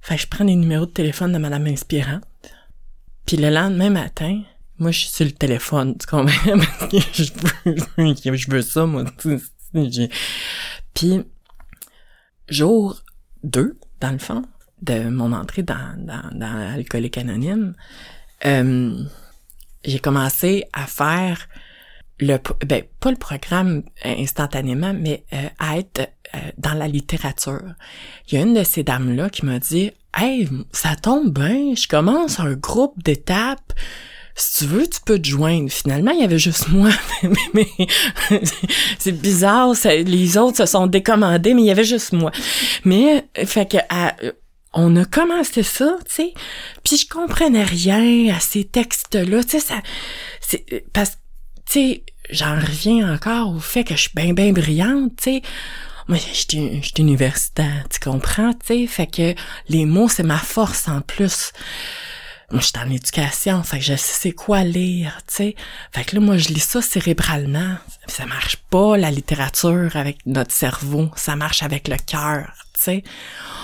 Fait 0.00 0.16
que 0.16 0.22
je 0.22 0.26
prends 0.26 0.44
les 0.44 0.56
numéros 0.56 0.86
de 0.86 0.90
téléphone 0.90 1.32
de 1.32 1.38
Madame 1.38 1.66
Inspirante. 1.66 2.24
Puis 3.26 3.36
le 3.36 3.50
lendemain 3.50 3.90
matin, 3.90 4.42
moi, 4.78 4.90
je 4.90 5.00
suis 5.00 5.08
sur 5.08 5.24
le 5.24 5.32
téléphone, 5.32 5.96
tu 5.98 6.06
comprends? 6.06 6.32
je, 6.92 7.24
veux, 7.96 8.36
je 8.36 8.50
veux 8.50 8.62
ça, 8.62 8.86
moi. 8.86 9.04
Puis, 9.72 11.24
jour 12.48 13.02
2, 13.44 13.78
dans 14.00 14.12
le 14.12 14.18
fond, 14.18 14.42
de 14.82 15.08
mon 15.08 15.32
entrée 15.32 15.62
dans, 15.62 15.94
dans, 15.98 16.30
dans 16.32 16.54
l'alcoolique 16.54 17.18
anonyme, 17.18 17.74
euh, 18.46 19.04
j'ai 19.84 19.98
commencé 19.98 20.64
à 20.72 20.86
faire 20.86 21.48
le 22.18 22.36
ben 22.66 22.82
pas 23.00 23.10
le 23.10 23.16
programme 23.16 23.82
instantanément 24.04 24.92
mais 24.92 25.24
euh, 25.32 25.48
à 25.58 25.78
être 25.78 26.10
euh, 26.34 26.38
dans 26.58 26.74
la 26.74 26.86
littérature. 26.86 27.74
Il 28.28 28.34
y 28.34 28.38
a 28.38 28.44
une 28.44 28.54
de 28.54 28.62
ces 28.62 28.82
dames 28.82 29.14
là 29.16 29.30
qui 29.30 29.46
m'a 29.46 29.58
dit 29.58 29.90
"Hey, 30.14 30.48
ça 30.72 30.96
tombe 30.96 31.32
bien, 31.32 31.74
je 31.74 31.88
commence 31.88 32.40
un 32.40 32.54
groupe 32.54 33.02
d'étapes 33.02 33.72
si 34.34 34.58
tu 34.58 34.70
veux, 34.70 34.86
tu 34.86 35.00
peux 35.04 35.18
te 35.18 35.28
joindre. 35.28 35.70
Finalement, 35.70 36.12
il 36.12 36.20
y 36.20 36.24
avait 36.24 36.38
juste 36.38 36.68
moi. 36.68 36.90
mais, 37.54 37.68
c'est 38.98 39.12
bizarre, 39.12 39.74
les 39.84 40.38
autres 40.38 40.58
se 40.58 40.66
sont 40.66 40.86
décommandés, 40.86 41.54
mais 41.54 41.62
il 41.62 41.66
y 41.66 41.70
avait 41.70 41.84
juste 41.84 42.12
moi. 42.12 42.30
Mais, 42.84 43.26
fait 43.44 43.70
que, 43.70 43.78
on 44.72 44.94
a 44.96 45.04
commencé 45.04 45.62
ça, 45.62 45.96
tu 46.06 46.14
sais, 46.14 46.34
puis 46.84 46.96
je 46.96 47.08
comprenais 47.08 47.64
rien 47.64 48.34
à 48.34 48.40
ces 48.40 48.64
textes-là, 48.64 49.42
tu 49.42 49.50
sais, 49.50 49.60
ça, 49.60 49.82
c'est, 50.40 50.84
parce, 50.92 51.18
tu 51.66 51.72
sais, 51.72 52.04
j'en 52.30 52.54
reviens 52.54 53.12
encore 53.12 53.54
au 53.54 53.58
fait 53.58 53.82
que 53.82 53.96
je 53.96 54.02
suis 54.02 54.14
bien, 54.14 54.32
bien 54.32 54.52
brillante, 54.52 55.16
tu 55.16 55.24
sais. 55.24 55.42
Moi, 56.08 56.18
j'étais 56.18 57.02
universitaire, 57.02 57.84
tu 57.88 58.00
comprends, 58.00 58.52
tu 58.52 58.66
sais, 58.66 58.86
fait 58.86 59.06
que 59.06 59.34
les 59.68 59.86
mots, 59.86 60.08
c'est 60.08 60.24
ma 60.24 60.38
force 60.38 60.88
en 60.88 61.00
plus 61.02 61.52
moi, 62.50 62.60
je 62.60 62.66
suis 62.66 62.78
en 62.78 62.90
éducation, 62.90 63.62
fait 63.62 63.78
que 63.78 63.84
je 63.84 63.94
sais 63.94 64.20
c'est 64.20 64.32
quoi 64.32 64.64
lire, 64.64 65.18
tu 65.28 65.34
sais. 65.34 65.54
Fait 65.92 66.04
que 66.04 66.16
là, 66.16 66.20
moi, 66.20 66.36
je 66.36 66.48
lis 66.48 66.60
ça 66.60 66.82
cérébralement. 66.82 67.76
Ça 68.06 68.26
marche 68.26 68.56
pas, 68.56 68.96
la 68.96 69.10
littérature, 69.10 69.94
avec 69.94 70.26
notre 70.26 70.52
cerveau. 70.52 71.10
Ça 71.14 71.36
marche 71.36 71.62
avec 71.62 71.86
le 71.86 71.96
cœur, 71.96 72.52
tu 72.74 72.80
sais. 72.80 73.04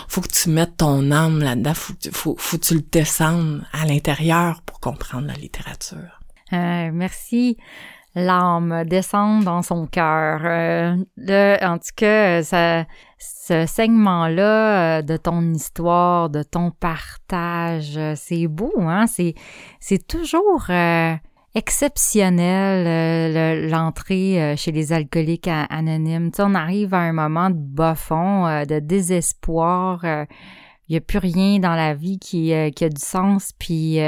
Faut 0.08 0.20
que 0.20 0.28
tu 0.28 0.50
mettes 0.50 0.76
ton 0.76 1.10
âme 1.10 1.40
là-dedans. 1.40 1.74
Faut, 1.74 1.94
faut, 2.12 2.36
faut 2.38 2.58
que 2.58 2.64
tu 2.64 2.74
le 2.74 2.84
descendes 2.92 3.64
à 3.72 3.86
l'intérieur 3.86 4.62
pour 4.62 4.78
comprendre 4.78 5.26
la 5.26 5.34
littérature. 5.34 6.20
Euh, 6.52 6.90
merci 6.92 7.56
l'âme 8.16 8.82
descendre 8.86 9.44
dans 9.44 9.62
son 9.62 9.86
cœur. 9.86 10.40
Euh, 10.42 11.56
en 11.62 11.78
tout 11.78 11.94
cas, 11.94 12.42
ce 13.18 13.66
segment-là 13.66 14.98
euh, 14.98 15.02
de 15.02 15.16
ton 15.16 15.52
histoire, 15.52 16.30
de 16.30 16.42
ton 16.42 16.72
partage, 16.72 17.96
euh, 17.96 18.14
c'est 18.16 18.48
beau, 18.48 18.72
hein? 18.78 19.06
C'est, 19.06 19.34
c'est 19.78 20.04
toujours 20.04 20.66
euh, 20.70 21.14
exceptionnel 21.54 23.70
l'entrée 23.70 24.54
chez 24.56 24.72
les 24.72 24.92
alcooliques 24.92 25.48
anonymes. 25.48 26.30
Tu 26.30 26.36
sais, 26.36 26.42
on 26.44 26.54
arrive 26.54 26.92
à 26.92 27.00
un 27.00 27.12
moment 27.12 27.50
de 27.50 27.56
bas 27.56 27.94
de 28.66 28.78
désespoir. 28.78 30.04
il 30.04 30.90
n'y 30.90 30.96
a 30.96 31.00
plus 31.00 31.18
rien 31.18 31.58
dans 31.58 31.74
la 31.74 31.94
vie 31.94 32.18
qui, 32.18 32.52
qui 32.74 32.84
a 32.84 32.88
du 32.90 33.00
sens, 33.00 33.52
puis 33.58 33.98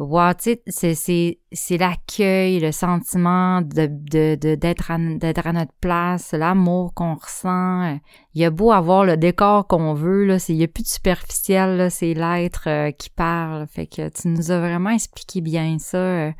Wow, 0.00 0.34
tu 0.34 0.56
sais, 0.66 0.94
c'est, 0.94 1.38
c'est, 1.52 1.78
l'accueil, 1.78 2.58
le 2.58 2.72
sentiment 2.72 3.60
de, 3.62 3.86
de, 3.86 4.56
d'être, 4.56 4.90
à, 4.90 4.98
d'être 4.98 5.46
à 5.46 5.52
notre 5.52 5.72
place, 5.80 6.32
l'amour 6.32 6.94
qu'on 6.94 7.14
ressent. 7.14 8.00
Il 8.34 8.42
y 8.42 8.44
a 8.44 8.50
beau 8.50 8.72
avoir 8.72 9.04
le 9.04 9.16
décor 9.16 9.68
qu'on 9.68 9.94
veut, 9.94 10.24
là, 10.24 10.40
c'est, 10.40 10.52
il 10.52 10.56
n'y 10.58 10.64
a 10.64 10.68
plus 10.68 10.82
de 10.82 10.88
superficiel, 10.88 11.76
là, 11.76 11.90
c'est 11.90 12.12
l'être 12.12 12.68
euh, 12.68 12.90
qui 12.90 13.08
parle. 13.08 13.68
Fait 13.68 13.86
que 13.86 14.08
tu 14.08 14.26
nous 14.26 14.50
as 14.50 14.58
vraiment 14.58 14.90
expliqué 14.90 15.40
bien 15.40 15.78
ça. 15.78 15.98
Euh. 15.98 16.32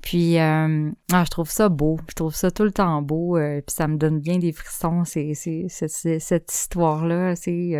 puis, 0.00 0.38
euh, 0.38 0.90
ah, 1.12 1.24
je 1.26 1.30
trouve 1.30 1.50
ça 1.50 1.68
beau. 1.68 1.98
Je 2.08 2.14
trouve 2.14 2.34
ça 2.34 2.50
tout 2.50 2.64
le 2.64 2.72
temps 2.72 3.02
beau. 3.02 3.36
puis 3.36 3.74
ça 3.74 3.88
me 3.88 3.98
donne 3.98 4.20
bien 4.20 4.38
des 4.38 4.52
frissons, 4.52 5.04
c'est, 5.04 5.34
c'est, 5.34 5.68
cette 5.68 6.50
histoire-là. 6.50 7.36
C'est, 7.36 7.74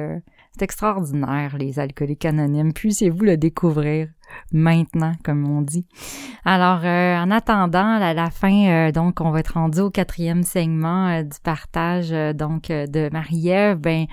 c'est 0.53 0.63
extraordinaire, 0.63 1.57
les 1.59 1.79
alcooliques 1.79 2.25
anonymes. 2.25 2.73
Puissiez-vous 2.73 3.25
le 3.25 3.37
découvrir 3.37 4.09
maintenant, 4.53 5.15
comme 5.25 5.49
on 5.49 5.63
dit. 5.63 5.87
Alors, 6.45 6.81
euh, 6.85 7.17
en 7.17 7.31
attendant, 7.31 8.01
à 8.01 8.15
la 8.15 8.31
fin, 8.31 8.69
euh, 8.69 8.93
donc, 8.93 9.21
on 9.21 9.31
va 9.31 9.41
être 9.41 9.55
rendu 9.55 9.81
au 9.81 9.91
quatrième 9.91 10.43
segment 10.43 11.09
euh, 11.09 11.23
du 11.23 11.39
partage, 11.43 12.11
donc, 12.35 12.69
de 12.69 13.11
Marie-Ève. 13.13 13.79
Ben, 13.79 14.07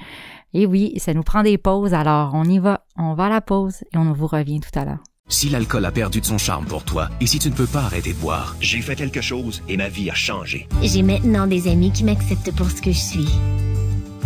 et 0.53 0.65
oui, 0.65 0.93
ça 0.97 1.13
nous 1.13 1.23
prend 1.23 1.43
des 1.43 1.57
pauses. 1.57 1.93
Alors, 1.93 2.31
on 2.33 2.43
y 2.43 2.59
va. 2.59 2.85
On 2.97 3.13
va 3.13 3.25
à 3.25 3.29
la 3.29 3.41
pause 3.41 3.83
et 3.93 3.97
on 3.97 4.11
vous 4.13 4.27
revient 4.27 4.59
tout 4.59 4.77
à 4.79 4.85
l'heure. 4.85 5.03
Si 5.29 5.49
l'alcool 5.49 5.83
a 5.83 5.91
perdu 5.91 6.21
de 6.21 6.25
son 6.25 6.37
charme 6.37 6.65
pour 6.65 6.85
toi 6.85 7.09
et 7.19 7.27
si 7.27 7.37
tu 7.37 7.49
ne 7.49 7.53
peux 7.53 7.67
pas 7.67 7.81
arrêter 7.81 8.13
de 8.13 8.17
boire, 8.17 8.55
j'ai 8.61 8.79
fait 8.79 8.95
quelque 8.95 9.19
chose 9.19 9.61
et 9.67 9.75
ma 9.75 9.89
vie 9.89 10.09
a 10.09 10.13
changé. 10.13 10.69
J'ai 10.81 11.01
maintenant 11.01 11.47
des 11.47 11.67
amis 11.67 11.91
qui 11.91 12.05
m'acceptent 12.05 12.55
pour 12.55 12.71
ce 12.71 12.81
que 12.81 12.93
je 12.93 12.97
suis. 12.97 13.27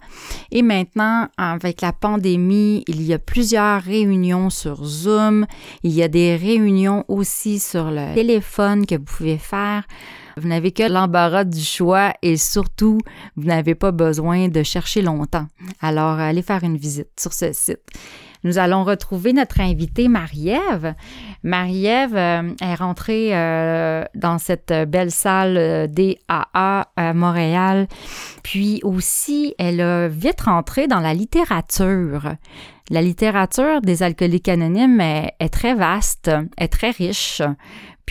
Et 0.51 0.63
maintenant, 0.63 1.29
avec 1.39 1.81
la 1.81 1.93
pandémie, 1.93 2.85
il 2.89 3.03
y 3.03 3.15
a 3.15 3.19
plusieurs 3.19 3.81
réunions 3.81 4.51
sur 4.51 4.85
Zoom. 4.85 5.47
Il 5.85 5.93
y 5.93 6.03
a 6.03 6.09
des 6.09 6.37
réunions 6.37 7.05
aussi 7.09 7.59
sur 7.59 7.91
le 7.91 8.15
téléphone 8.15 8.85
que 8.85 8.97
vous 8.97 9.05
pouvez 9.05 9.39
faire. 9.39 9.85
Vous 10.37 10.49
n'avez 10.49 10.73
que 10.73 10.83
l'embarras 10.83 11.45
du 11.45 11.61
choix 11.61 12.13
et 12.23 12.37
surtout, 12.37 12.99
vous 13.37 13.45
n'avez 13.45 13.75
pas 13.75 13.93
besoin 13.93 14.49
de 14.49 14.63
chercher 14.63 15.03
longtemps. 15.03 15.47
Alors, 15.81 16.19
allez 16.19 16.43
faire 16.43 16.65
une 16.65 16.77
visite 16.77 17.09
sur 17.19 17.33
ce 17.33 17.53
site. 17.53 17.81
Nous 18.45 18.59
allons 18.59 18.83
retrouver 18.83 19.33
notre 19.33 19.61
invitée 19.61 20.09
Marie-Ève. 20.09 20.95
Marie-Ève 21.45 22.17
euh, 22.17 22.51
est 22.61 22.75
rentrée 22.75 23.37
euh, 23.37 24.05
dans 24.17 24.39
cette 24.39 24.73
belle 24.89 25.13
salle 25.13 25.57
euh, 25.57 25.87
DAA 25.87 26.89
à 26.97 27.15
Montréal. 27.15 27.87
Puis 28.43 28.81
aussi, 28.83 29.55
elle 29.59 29.81
a 29.81 30.09
vite 30.09 30.41
rentré 30.41 30.89
dans 30.89 30.99
la 30.99 31.15
littérature. 31.15 32.35
La 32.91 33.01
littérature 33.01 33.81
des 33.81 34.03
alcooliques 34.03 34.49
anonymes 34.49 35.01
est, 35.01 35.35
est 35.39 35.49
très 35.49 35.75
vaste, 35.75 36.31
est 36.59 36.69
très 36.69 36.91
riche. 36.91 37.43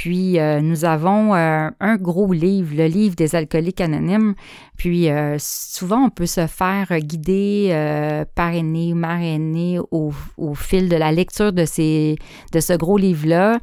Puis 0.01 0.39
euh, 0.39 0.61
nous 0.61 0.83
avons 0.83 1.35
euh, 1.35 1.69
un 1.79 1.95
gros 1.97 2.33
livre, 2.33 2.73
le 2.75 2.87
livre 2.87 3.15
des 3.15 3.35
alcooliques 3.35 3.81
anonymes. 3.81 4.33
Puis 4.75 5.11
euh, 5.11 5.35
souvent 5.37 6.05
on 6.05 6.09
peut 6.09 6.25
se 6.25 6.47
faire 6.47 6.87
guider, 7.01 8.25
parrainer, 8.33 8.95
marrainer 8.95 9.77
au, 9.91 10.11
fil 10.55 10.89
de 10.89 10.95
la 10.95 11.11
lecture 11.11 11.53
de 11.53 11.65
ces 11.65 12.15
de 12.51 12.59
ce 12.59 12.73
gros 12.73 12.97
livre-là. 12.97 13.59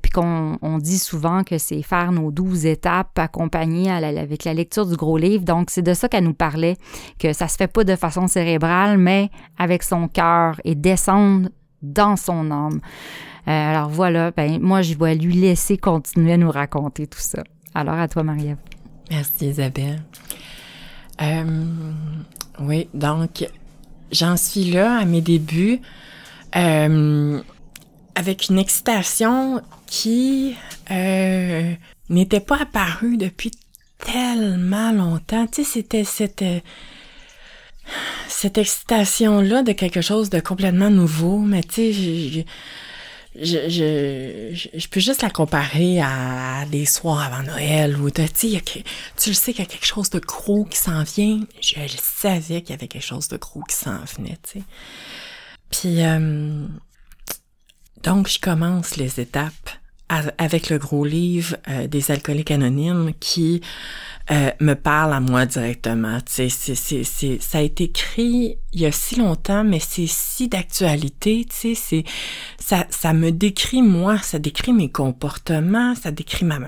Puis 0.00 0.12
qu'on 0.12 0.58
on 0.62 0.78
dit 0.78 1.00
souvent 1.00 1.42
que 1.42 1.58
c'est 1.58 1.82
faire 1.82 2.12
nos 2.12 2.30
douze 2.30 2.66
étapes 2.66 3.18
accompagnées 3.18 3.90
avec 3.90 4.44
la 4.44 4.54
lecture 4.54 4.86
du 4.86 4.94
gros 4.94 5.18
livre. 5.18 5.44
Donc 5.44 5.70
c'est 5.70 5.82
de 5.82 5.92
ça 5.92 6.08
qu'elle 6.08 6.22
nous 6.22 6.34
parlait, 6.34 6.76
que 7.18 7.32
ça 7.32 7.48
se 7.48 7.56
fait 7.56 7.66
pas 7.66 7.82
de 7.82 7.96
façon 7.96 8.28
cérébrale, 8.28 8.96
mais 8.96 9.28
avec 9.58 9.82
son 9.82 10.06
cœur 10.06 10.60
et 10.62 10.76
descendre 10.76 11.48
dans 11.82 12.14
son 12.14 12.52
âme. 12.52 12.80
Euh, 13.46 13.50
alors 13.50 13.88
voilà, 13.90 14.30
ben, 14.30 14.58
moi, 14.60 14.82
je 14.82 14.94
vais 14.94 15.14
lui 15.14 15.34
laisser 15.34 15.76
continuer 15.76 16.32
à 16.32 16.36
nous 16.36 16.50
raconter 16.50 17.06
tout 17.06 17.20
ça. 17.20 17.42
Alors, 17.74 17.94
à 17.94 18.08
toi, 18.08 18.22
Marie-Ève. 18.22 18.56
Merci, 19.10 19.48
Isabelle. 19.48 20.02
Euh, 21.20 21.66
oui, 22.60 22.88
donc, 22.94 23.46
j'en 24.10 24.36
suis 24.36 24.64
là 24.70 24.98
à 24.98 25.04
mes 25.04 25.20
débuts 25.20 25.80
euh, 26.56 27.40
avec 28.14 28.48
une 28.48 28.58
excitation 28.58 29.60
qui 29.86 30.56
n'était 32.08 32.40
pas 32.40 32.62
apparue 32.62 33.16
depuis 33.16 33.50
tellement 33.98 34.92
longtemps. 34.92 35.46
Tu 35.46 35.64
sais, 35.64 35.70
c'était 35.70 36.04
cette, 36.04 36.44
cette 38.28 38.58
excitation-là 38.58 39.62
de 39.62 39.72
quelque 39.72 40.00
chose 40.00 40.30
de 40.30 40.40
complètement 40.40 40.90
nouveau, 40.90 41.38
mais 41.38 41.62
tu 41.62 41.92
sais, 41.92 42.46
je, 43.36 43.68
je, 43.68 44.68
je, 44.72 44.88
peux 44.88 45.00
juste 45.00 45.22
la 45.22 45.30
comparer 45.30 46.00
à 46.00 46.64
des 46.70 46.86
soirs 46.86 47.20
avant 47.20 47.42
Noël 47.42 47.96
de, 47.96 48.26
tu 48.26 48.60
tu 49.16 49.30
le 49.30 49.34
sais 49.34 49.52
qu'il 49.52 49.64
y 49.64 49.66
a 49.66 49.70
quelque 49.70 49.86
chose 49.86 50.10
de 50.10 50.20
gros 50.20 50.64
qui 50.64 50.78
s'en 50.78 51.02
vient. 51.02 51.40
Je 51.60 51.74
savais 52.00 52.62
qu'il 52.62 52.70
y 52.70 52.72
avait 52.74 52.88
quelque 52.88 53.02
chose 53.02 53.28
de 53.28 53.36
gros 53.36 53.62
qui 53.62 53.74
s'en 53.74 53.98
venait, 54.16 54.38
tu 54.42 54.60
sais. 54.60 54.64
Puis, 55.70 56.04
euh, 56.04 56.66
donc, 58.04 58.28
je 58.28 58.38
commence 58.38 58.96
les 58.96 59.18
étapes 59.18 59.70
avec 60.38 60.70
le 60.70 60.78
gros 60.78 61.04
livre 61.04 61.56
euh, 61.68 61.86
des 61.86 62.10
alcooliques 62.10 62.50
anonymes 62.50 63.12
qui 63.20 63.60
euh, 64.30 64.50
me 64.60 64.74
parle 64.74 65.12
à 65.12 65.20
moi 65.20 65.44
directement. 65.44 66.18
C'est, 66.26 66.48
c'est, 66.48 66.74
c'est, 66.74 67.38
ça 67.40 67.58
a 67.58 67.60
été 67.60 67.84
écrit 67.84 68.56
il 68.72 68.80
y 68.80 68.86
a 68.86 68.92
si 68.92 69.16
longtemps, 69.16 69.64
mais 69.64 69.80
c'est 69.80 70.06
si 70.06 70.48
d'actualité. 70.48 71.46
C'est 71.50 72.04
ça, 72.58 72.86
ça 72.90 73.12
me 73.12 73.30
décrit 73.30 73.82
moi, 73.82 74.18
ça 74.18 74.38
décrit 74.38 74.72
mes 74.72 74.90
comportements, 74.90 75.94
ça 75.94 76.10
décrit 76.10 76.46
ma 76.46 76.58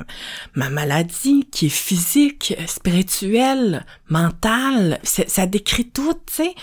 ma 0.55 0.69
maladie 0.69 1.49
qui 1.51 1.67
est 1.67 1.71
physique, 1.71 2.55
spirituelle, 2.67 3.87
mentale. 4.09 5.01
Ça 5.03 5.47
décrit 5.47 5.87
tout. 5.87 6.15
Tu 6.27 6.35
sais 6.35 6.55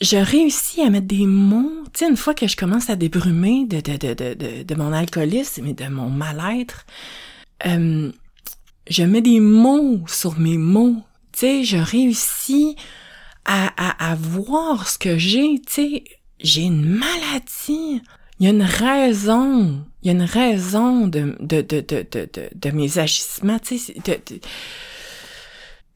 je 0.00 0.16
réussis 0.16 0.80
à 0.82 0.90
mettre 0.90 1.06
des 1.06 1.26
mots, 1.26 1.72
tu 1.92 2.04
une 2.04 2.16
fois 2.16 2.34
que 2.34 2.46
je 2.46 2.56
commence 2.56 2.88
à 2.90 2.96
débrumer 2.96 3.66
de, 3.66 3.80
de, 3.80 3.96
de, 3.96 4.14
de, 4.14 4.62
de 4.62 4.74
mon 4.74 4.92
alcoolisme 4.92 5.66
et 5.66 5.74
de 5.74 5.88
mon 5.88 6.08
mal-être, 6.08 6.86
euh, 7.66 8.12
je 8.88 9.02
mets 9.02 9.20
des 9.20 9.40
mots 9.40 10.00
sur 10.06 10.38
mes 10.38 10.56
mots, 10.56 10.96
tu 11.32 11.64
je 11.64 11.76
réussis 11.76 12.76
à, 13.44 14.10
à, 14.10 14.14
voir 14.14 14.88
ce 14.88 14.98
que 14.98 15.16
j'ai, 15.16 15.60
tu 15.66 16.02
j'ai 16.40 16.62
une 16.62 16.84
maladie, 16.84 18.02
il 18.38 18.44
y 18.44 18.46
a 18.46 18.50
une 18.50 18.62
raison, 18.62 19.84
il 20.02 20.06
y 20.06 20.10
a 20.10 20.12
une 20.12 20.22
raison 20.22 21.06
de, 21.06 21.36
de, 21.40 21.62
de, 21.62 21.80
de, 21.80 22.06
de, 22.12 22.28
de, 22.54 22.70
mes 22.70 22.98
agissements, 22.98 23.58
tu 23.58 23.78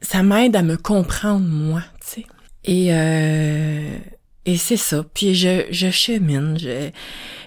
ça 0.01 0.23
m'aide 0.23 0.57
à 0.57 0.63
me 0.63 0.77
comprendre 0.77 1.47
moi, 1.47 1.83
tu. 2.11 2.25
Et, 2.65 2.89
euh, 2.91 3.99
et 4.45 4.57
c'est 4.57 4.77
ça. 4.77 5.05
Puis 5.15 5.35
je, 5.35 5.67
je 5.71 5.91
chemine. 5.91 6.59
Je... 6.59 6.91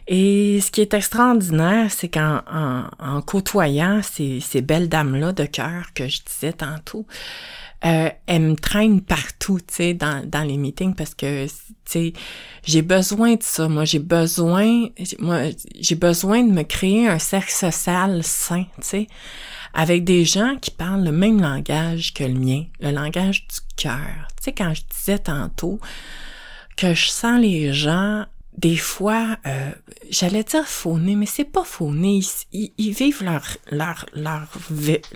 Et 0.08 0.60
ce 0.62 0.72
qui 0.72 0.82
est 0.82 0.94
extraordinaire, 0.94 1.92
c'est 1.92 2.10
qu'en 2.10 2.42
en, 2.52 2.84
en, 3.00 3.22
côtoyant 3.22 4.02
ces, 4.04 4.40
ces 4.40 4.62
belles 4.62 4.90
dames-là 4.90 5.32
de 5.32 5.46
cœur 5.46 5.94
que 5.94 6.08
je 6.08 6.22
disais 6.24 6.54
tantôt, 6.54 7.06
euh, 7.86 8.10
elles 8.28 8.42
me 8.42 8.56
traînent 8.56 9.02
partout, 9.02 9.60
tu 9.60 9.74
sais, 9.74 9.94
dans, 9.94 10.28
dans 10.28 10.44
les 10.44 10.58
meetings 10.58 10.96
parce 10.96 11.14
que, 11.16 11.46
tu 11.46 11.52
sais, 11.86 12.14
j'ai 12.64 12.82
besoin 12.82 13.36
de 13.36 13.44
ça. 13.44 13.68
Moi, 13.68 13.86
j'ai 13.86 14.00
besoin, 14.00 14.88
moi, 15.20 15.50
j'ai 15.80 15.96
besoin 15.96 16.44
de 16.44 16.52
me 16.52 16.64
créer 16.64 17.08
un 17.08 17.20
cercle 17.20 17.52
social 17.52 18.24
sain, 18.24 18.66
tu 18.78 18.82
sais 18.82 19.08
avec 19.76 20.06
des 20.06 20.24
gens 20.24 20.56
qui 20.60 20.72
parlent 20.72 21.04
le 21.04 21.12
même 21.12 21.42
langage 21.42 22.14
que 22.14 22.24
le 22.24 22.34
mien, 22.34 22.64
le 22.80 22.92
langage 22.92 23.46
du 23.48 23.58
cœur. 23.76 24.28
Tu 24.38 24.46
sais, 24.46 24.52
quand 24.54 24.74
je 24.74 24.82
disais 24.90 25.20
tantôt 25.20 25.80
que 26.78 26.94
je 26.94 27.10
sens 27.10 27.40
les 27.40 27.74
gens 27.74 28.26
des 28.58 28.78
fois, 28.78 29.38
euh, 29.46 29.72
j'allais 30.10 30.44
dire 30.44 30.66
fauné, 30.66 31.16
mais 31.16 31.26
c'est 31.26 31.44
pas 31.44 31.66
fauné. 31.66 32.22
Ils, 32.54 32.72
ils, 32.78 32.94
vivent 32.94 33.22
leur 33.22 33.46
leur 33.70 34.06
leur 34.14 34.48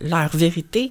leur 0.01 0.35
vérité. 0.35 0.89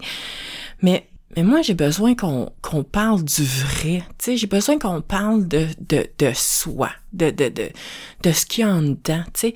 Mais 0.80 1.06
mais 1.36 1.42
moi 1.42 1.60
j'ai 1.60 1.74
besoin 1.74 2.14
qu'on 2.14 2.50
qu'on 2.62 2.84
parle 2.84 3.22
du 3.22 3.44
vrai. 3.44 4.02
Tu 4.16 4.24
sais, 4.24 4.36
j'ai 4.38 4.46
besoin 4.46 4.78
qu'on 4.78 5.02
parle 5.02 5.46
de 5.46 5.66
de 5.78 6.06
de 6.18 6.32
soi, 6.34 6.90
de 7.12 7.28
de 7.28 7.50
de 7.50 7.68
de 8.22 8.32
ce 8.32 8.46
qu'il 8.46 8.64
y 8.64 8.66
a 8.66 8.72
en 8.72 8.80
dedans. 8.80 9.24
Tu 9.34 9.40
sais, 9.40 9.54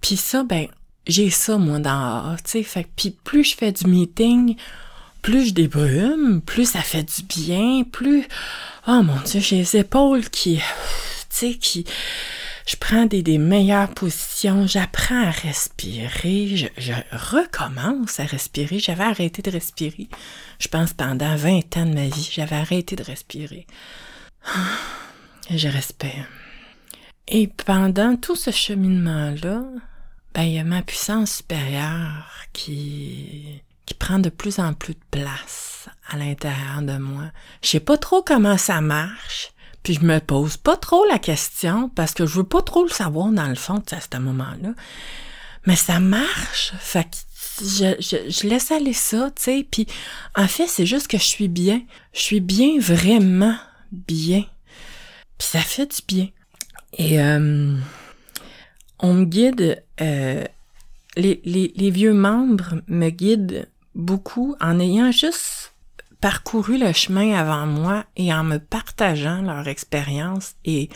puis 0.00 0.16
ça 0.16 0.44
ben 0.44 0.68
j'ai 1.06 1.30
ça, 1.30 1.58
moi, 1.58 1.78
dans 1.78 2.36
tu 2.44 2.64
sais. 2.64 2.86
Puis 2.96 3.10
plus 3.10 3.44
je 3.44 3.56
fais 3.56 3.72
du 3.72 3.86
meeting, 3.86 4.56
plus 5.22 5.48
je 5.48 5.54
débrume, 5.54 6.40
plus 6.40 6.70
ça 6.70 6.80
fait 6.80 7.02
du 7.02 7.22
bien, 7.22 7.82
plus... 7.84 8.26
Oh 8.86 9.02
mon 9.02 9.20
Dieu, 9.24 9.40
j'ai 9.40 9.56
les 9.56 9.76
épaules 9.76 10.28
qui... 10.28 10.56
Tu 10.56 10.62
sais, 11.30 11.54
qui... 11.54 11.84
Je 12.66 12.76
prends 12.76 13.04
des, 13.04 13.22
des 13.22 13.36
meilleures 13.36 13.90
positions, 13.90 14.66
j'apprends 14.66 15.26
à 15.26 15.30
respirer, 15.30 16.56
je, 16.56 16.66
je 16.78 16.92
recommence 17.12 18.20
à 18.20 18.24
respirer. 18.24 18.78
J'avais 18.78 19.04
arrêté 19.04 19.42
de 19.42 19.50
respirer, 19.50 20.08
je 20.58 20.68
pense, 20.68 20.94
pendant 20.94 21.36
20 21.36 21.76
ans 21.76 21.84
de 21.86 21.94
ma 21.94 22.06
vie. 22.06 22.30
J'avais 22.32 22.56
arrêté 22.56 22.96
de 22.96 23.02
respirer. 23.02 23.66
Je 25.50 25.68
respire. 25.68 26.26
Et 27.28 27.48
pendant 27.48 28.16
tout 28.16 28.36
ce 28.36 28.50
cheminement-là, 28.50 29.62
ben, 30.34 30.42
il 30.42 30.54
y 30.54 30.58
a 30.58 30.64
ma 30.64 30.82
puissance 30.82 31.36
supérieure 31.36 32.28
qui, 32.52 33.62
qui 33.86 33.94
prend 33.94 34.18
de 34.18 34.28
plus 34.28 34.58
en 34.58 34.74
plus 34.74 34.94
de 34.94 35.04
place 35.10 35.88
à 36.08 36.16
l'intérieur 36.16 36.82
de 36.82 36.98
moi. 36.98 37.30
Je 37.62 37.68
sais 37.68 37.80
pas 37.80 37.96
trop 37.96 38.22
comment 38.22 38.58
ça 38.58 38.80
marche, 38.80 39.52
puis 39.82 39.94
je 39.94 40.04
me 40.04 40.18
pose 40.18 40.56
pas 40.56 40.76
trop 40.76 41.04
la 41.06 41.18
question 41.18 41.88
parce 41.90 42.14
que 42.14 42.26
je 42.26 42.34
veux 42.34 42.44
pas 42.44 42.62
trop 42.62 42.82
le 42.82 42.90
savoir 42.90 43.28
dans 43.30 43.46
le 43.46 43.54
fond, 43.54 43.82
à 43.92 44.00
ce 44.00 44.18
moment-là. 44.18 44.70
Mais 45.66 45.76
ça 45.76 46.00
marche, 46.00 46.72
fait 46.78 47.04
que 47.04 47.16
je, 47.60 47.94
je, 48.00 48.30
je 48.30 48.48
laisse 48.48 48.72
aller 48.72 48.92
ça, 48.92 49.30
tu 49.36 49.42
sais, 49.42 49.68
puis 49.70 49.86
en 50.34 50.48
fait, 50.48 50.66
c'est 50.66 50.86
juste 50.86 51.06
que 51.06 51.18
je 51.18 51.22
suis 51.22 51.48
bien. 51.48 51.80
Je 52.12 52.20
suis 52.20 52.40
bien, 52.40 52.78
vraiment 52.80 53.56
bien. 53.92 54.44
Puis 55.38 55.48
ça 55.48 55.60
fait 55.60 55.86
du 55.86 56.02
bien. 56.06 56.28
Et... 56.98 57.20
Euh, 57.20 57.78
on 59.04 59.12
me 59.12 59.24
guide, 59.26 59.83
euh, 60.00 60.44
les, 61.16 61.40
les, 61.44 61.90
vieux 61.90 62.14
membres 62.14 62.80
me 62.88 63.10
guident 63.10 63.68
beaucoup 63.94 64.56
en 64.60 64.80
ayant 64.80 65.12
juste 65.12 65.72
parcouru 66.20 66.78
le 66.78 66.92
chemin 66.92 67.34
avant 67.34 67.66
moi 67.66 68.04
et 68.16 68.32
en 68.32 68.44
me 68.44 68.58
partageant 68.58 69.42
leur 69.42 69.68
expérience 69.68 70.54
et 70.64 70.88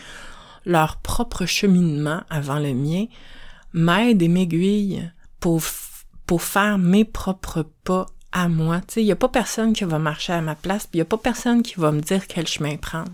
leur 0.65 0.97
propre 0.97 1.45
cheminement 1.45 2.23
avant 2.29 2.59
le 2.59 2.73
mien, 2.73 3.05
m'aident 3.73 4.21
et 4.21 4.27
m'aiguillent 4.27 5.09
pour, 5.39 5.61
pour 6.25 6.41
faire 6.41 6.77
mes 6.77 7.05
propres 7.05 7.65
pas 7.83 8.07
à 8.31 8.47
moi. 8.47 8.81
Il 8.95 9.05
n'y 9.05 9.11
a 9.11 9.15
pas 9.15 9.29
personne 9.29 9.73
qui 9.73 9.83
va 9.83 9.99
marcher 9.99 10.33
à 10.33 10.41
ma 10.41 10.55
place, 10.55 10.89
il 10.93 10.97
n'y 10.97 11.01
a 11.01 11.05
pas 11.05 11.17
personne 11.17 11.63
qui 11.63 11.75
va 11.75 11.91
me 11.91 12.01
dire 12.01 12.27
quel 12.27 12.47
chemin 12.47 12.75
prendre 12.77 13.11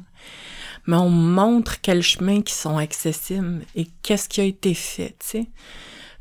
mais 0.88 0.97
on 0.97 1.09
montre 1.09 1.81
quels 1.81 2.03
chemins 2.03 2.41
qui 2.41 2.53
sont 2.53 2.77
accessibles 2.77 3.63
et 3.75 3.88
qu'est-ce 4.03 4.29
qui 4.29 4.41
a 4.41 4.45
été 4.45 4.73
fait, 4.73 5.15
tu 5.19 5.27
sais. 5.27 5.47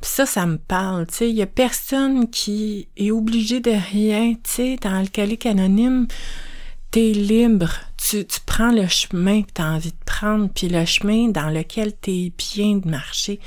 Puis 0.00 0.10
ça, 0.10 0.26
ça 0.26 0.44
me 0.46 0.58
parle, 0.58 1.06
tu 1.06 1.14
sais. 1.14 1.30
Il 1.30 1.36
y 1.36 1.42
a 1.42 1.46
personne 1.46 2.28
qui 2.28 2.88
est 2.96 3.10
obligé 3.10 3.60
de 3.60 3.70
rien, 3.70 4.34
tu 4.34 4.50
sais. 4.50 4.76
Dans 4.82 4.94
Alcoolique 4.94 5.46
Anonyme, 5.46 6.06
t'es 6.90 7.12
libre. 7.12 7.70
Tu, 7.96 8.26
tu 8.26 8.40
prends 8.44 8.70
le 8.70 8.86
chemin 8.86 9.42
que 9.42 9.52
t'as 9.54 9.70
envie 9.70 9.92
de 9.92 10.04
prendre, 10.04 10.50
puis 10.54 10.68
le 10.68 10.84
chemin 10.84 11.28
dans 11.28 11.48
lequel 11.48 11.94
t'es 11.94 12.32
bien 12.36 12.76
de 12.76 12.88
marcher. 12.88 13.40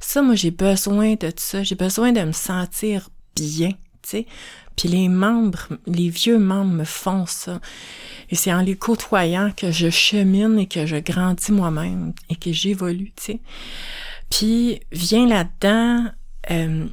Ça, 0.00 0.20
moi, 0.20 0.34
j'ai 0.34 0.50
besoin 0.50 1.14
de 1.14 1.32
ça. 1.34 1.62
J'ai 1.62 1.76
besoin 1.76 2.12
de 2.12 2.20
me 2.20 2.32
sentir 2.32 3.08
bien, 3.34 3.70
Puis 4.76 4.88
les 4.88 5.08
membres, 5.08 5.68
les 5.86 6.08
vieux 6.08 6.38
membres 6.38 6.72
me 6.72 6.84
font 6.84 7.26
ça. 7.26 7.60
Et 8.30 8.34
c'est 8.34 8.52
en 8.52 8.62
les 8.62 8.76
côtoyant 8.76 9.50
que 9.56 9.70
je 9.70 9.90
chemine 9.90 10.58
et 10.58 10.66
que 10.66 10.86
je 10.86 10.96
grandis 10.96 11.52
moi-même 11.52 12.12
et 12.30 12.36
que 12.36 12.52
j'évolue, 12.52 13.12
tu 13.16 13.24
sais. 13.24 13.40
Puis 14.30 14.80
vient 14.92 15.26
là-dedans, 15.26 16.10
euh, 16.50 16.86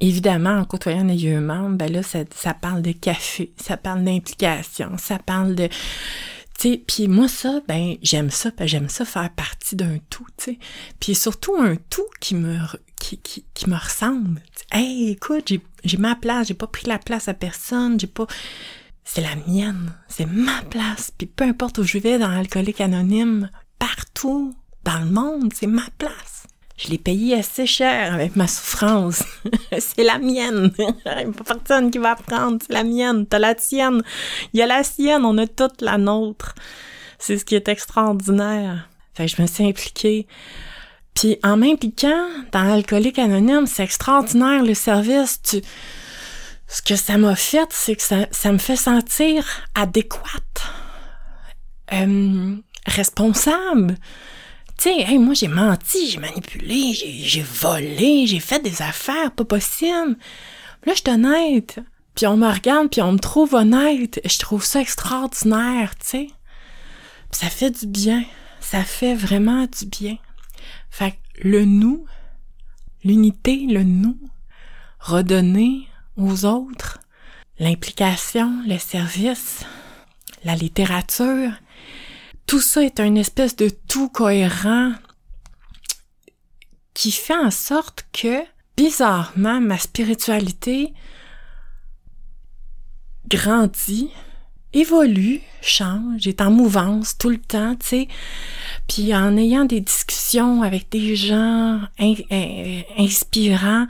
évidemment, 0.00 0.58
en 0.58 0.64
côtoyant 0.64 1.04
les 1.04 1.16
vieux 1.16 1.40
membres, 1.40 1.76
ben 1.76 1.92
là, 1.92 2.02
ça, 2.02 2.54
parle 2.54 2.82
de 2.82 2.92
café, 2.92 3.52
ça 3.56 3.76
parle 3.76 4.04
d'implication, 4.04 4.96
ça 4.98 5.18
parle 5.18 5.54
de... 5.54 5.68
Puis 6.86 7.08
moi, 7.08 7.26
ça, 7.26 7.60
ben, 7.66 7.96
j'aime 8.02 8.30
ça, 8.30 8.50
j'aime 8.60 8.88
ça 8.88 9.04
faire 9.04 9.30
partie 9.30 9.74
d'un 9.74 9.98
tout, 10.10 10.26
tu 10.36 10.52
sais. 10.52 10.58
Puis 11.00 11.14
surtout 11.14 11.56
un 11.56 11.74
tout 11.90 12.06
qui 12.20 12.36
me, 12.36 12.56
qui, 13.02 13.44
me 13.66 13.76
ressemble. 13.76 14.40
Hey, 14.70 15.10
écoute, 15.10 15.52
j'ai, 15.84 15.96
ma 15.98 16.14
place, 16.16 16.48
j'ai 16.48 16.54
pas 16.54 16.66
pris 16.66 16.86
la 16.86 16.98
place 16.98 17.28
à 17.28 17.34
personne, 17.34 17.98
j'ai 17.98 18.06
pas 18.06 18.26
c'est 19.04 19.20
la 19.20 19.34
mienne, 19.48 19.92
c'est 20.08 20.26
ma 20.26 20.62
place. 20.70 21.12
Puis 21.16 21.26
peu 21.26 21.44
importe 21.44 21.78
où 21.78 21.82
je 21.82 21.98
vais 21.98 22.18
dans 22.18 22.28
l'alcoolique 22.28 22.80
anonyme, 22.80 23.50
partout, 23.78 24.54
dans 24.84 25.00
le 25.00 25.10
monde, 25.10 25.52
c'est 25.52 25.66
ma 25.66 25.86
place. 25.98 26.44
Je 26.76 26.88
l'ai 26.88 26.98
payé 26.98 27.34
assez 27.34 27.66
cher 27.66 28.14
avec 28.14 28.36
ma 28.36 28.46
souffrance. 28.46 29.22
c'est 29.78 30.04
la 30.04 30.18
mienne. 30.18 30.72
Il 30.78 30.84
n'y 30.84 31.22
a 31.22 31.32
pas 31.32 31.54
personne 31.54 31.90
qui 31.90 31.98
va 31.98 32.16
prendre. 32.16 32.58
C'est 32.60 32.72
la 32.72 32.82
mienne. 32.82 33.26
T'as 33.26 33.38
la 33.38 33.54
tienne. 33.54 34.02
Il 34.52 34.60
y 34.60 34.62
a 34.62 34.66
la 34.66 34.82
sienne. 34.82 35.24
On 35.24 35.36
a 35.38 35.46
toute 35.46 35.80
la 35.80 35.98
nôtre. 35.98 36.54
C'est 37.18 37.38
ce 37.38 37.44
qui 37.44 37.54
est 37.54 37.68
extraordinaire. 37.68 38.88
Fait 39.14 39.26
que 39.26 39.36
je 39.36 39.42
me 39.42 39.46
suis 39.46 39.64
impliquée. 39.64 40.26
Puis 41.14 41.38
en 41.42 41.56
m'impliquant 41.56 42.26
dans 42.52 42.62
l'alcoolique 42.62 43.18
anonyme, 43.18 43.66
c'est 43.66 43.84
extraordinaire 43.84 44.62
le 44.62 44.74
service. 44.74 45.40
Tu... 45.42 45.62
Ce 46.68 46.80
que 46.80 46.96
ça 46.96 47.18
m'a 47.18 47.36
fait, 47.36 47.68
c'est 47.70 47.96
que 47.96 48.02
ça, 48.02 48.26
ça, 48.30 48.50
me 48.50 48.58
fait 48.58 48.76
sentir 48.76 49.44
adéquate, 49.74 50.62
euh, 51.92 52.56
responsable. 52.86 53.96
Tu 54.78 54.84
sais, 54.84 55.00
hey, 55.02 55.18
moi 55.18 55.34
j'ai 55.34 55.48
menti, 55.48 56.10
j'ai 56.10 56.18
manipulé, 56.18 56.94
j'ai 56.94 57.42
volé, 57.42 58.26
j'ai 58.26 58.40
fait 58.40 58.60
des 58.60 58.80
affaires 58.80 59.32
pas 59.32 59.44
possibles. 59.44 60.16
Là, 60.86 60.94
je 60.94 61.00
suis 61.00 61.10
honnête. 61.10 61.78
Puis 62.14 62.26
on 62.26 62.36
me 62.36 62.50
regarde, 62.50 62.90
puis 62.90 63.02
on 63.02 63.12
me 63.12 63.18
trouve 63.18 63.54
honnête. 63.54 64.20
Je 64.24 64.38
trouve 64.38 64.64
ça 64.64 64.80
extraordinaire, 64.80 65.94
tu 65.98 66.06
sais. 66.06 66.26
ça 67.30 67.48
fait 67.48 67.70
du 67.70 67.86
bien. 67.86 68.24
Ça 68.60 68.82
fait 68.82 69.14
vraiment 69.14 69.66
du 69.66 69.86
bien. 69.86 70.16
Fait 70.92 71.18
le 71.42 71.64
nous, 71.64 72.04
l'unité, 73.02 73.66
le 73.66 73.82
nous, 73.82 74.18
redonner 75.00 75.88
aux 76.18 76.44
autres, 76.44 77.00
l'implication, 77.58 78.62
le 78.66 78.76
service, 78.76 79.64
la 80.44 80.54
littérature, 80.54 81.50
tout 82.46 82.60
ça 82.60 82.84
est 82.84 83.00
un 83.00 83.14
espèce 83.14 83.56
de 83.56 83.70
tout 83.70 84.10
cohérent 84.10 84.92
qui 86.92 87.10
fait 87.10 87.38
en 87.38 87.50
sorte 87.50 88.06
que, 88.12 88.42
bizarrement, 88.76 89.62
ma 89.62 89.78
spiritualité 89.78 90.92
grandit, 93.28 94.10
évolue, 94.72 95.40
change, 95.60 96.26
est 96.26 96.40
en 96.40 96.50
mouvance 96.50 97.16
tout 97.18 97.30
le 97.30 97.38
temps, 97.38 97.74
tu 97.76 97.86
sais. 97.86 98.08
Puis 98.88 99.14
en 99.14 99.36
ayant 99.36 99.64
des 99.64 99.80
discussions 99.80 100.62
avec 100.62 100.90
des 100.90 101.16
gens 101.16 101.80
inspirants, 102.98 103.86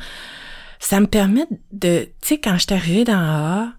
ça 0.80 1.00
me 1.00 1.06
permet 1.06 1.46
de, 1.72 2.08
tu 2.20 2.28
sais, 2.28 2.38
quand 2.38 2.54
je 2.54 2.62
suis 2.62 2.74
arrivée 2.74 3.04
dans 3.04 3.14
A, 3.14 3.72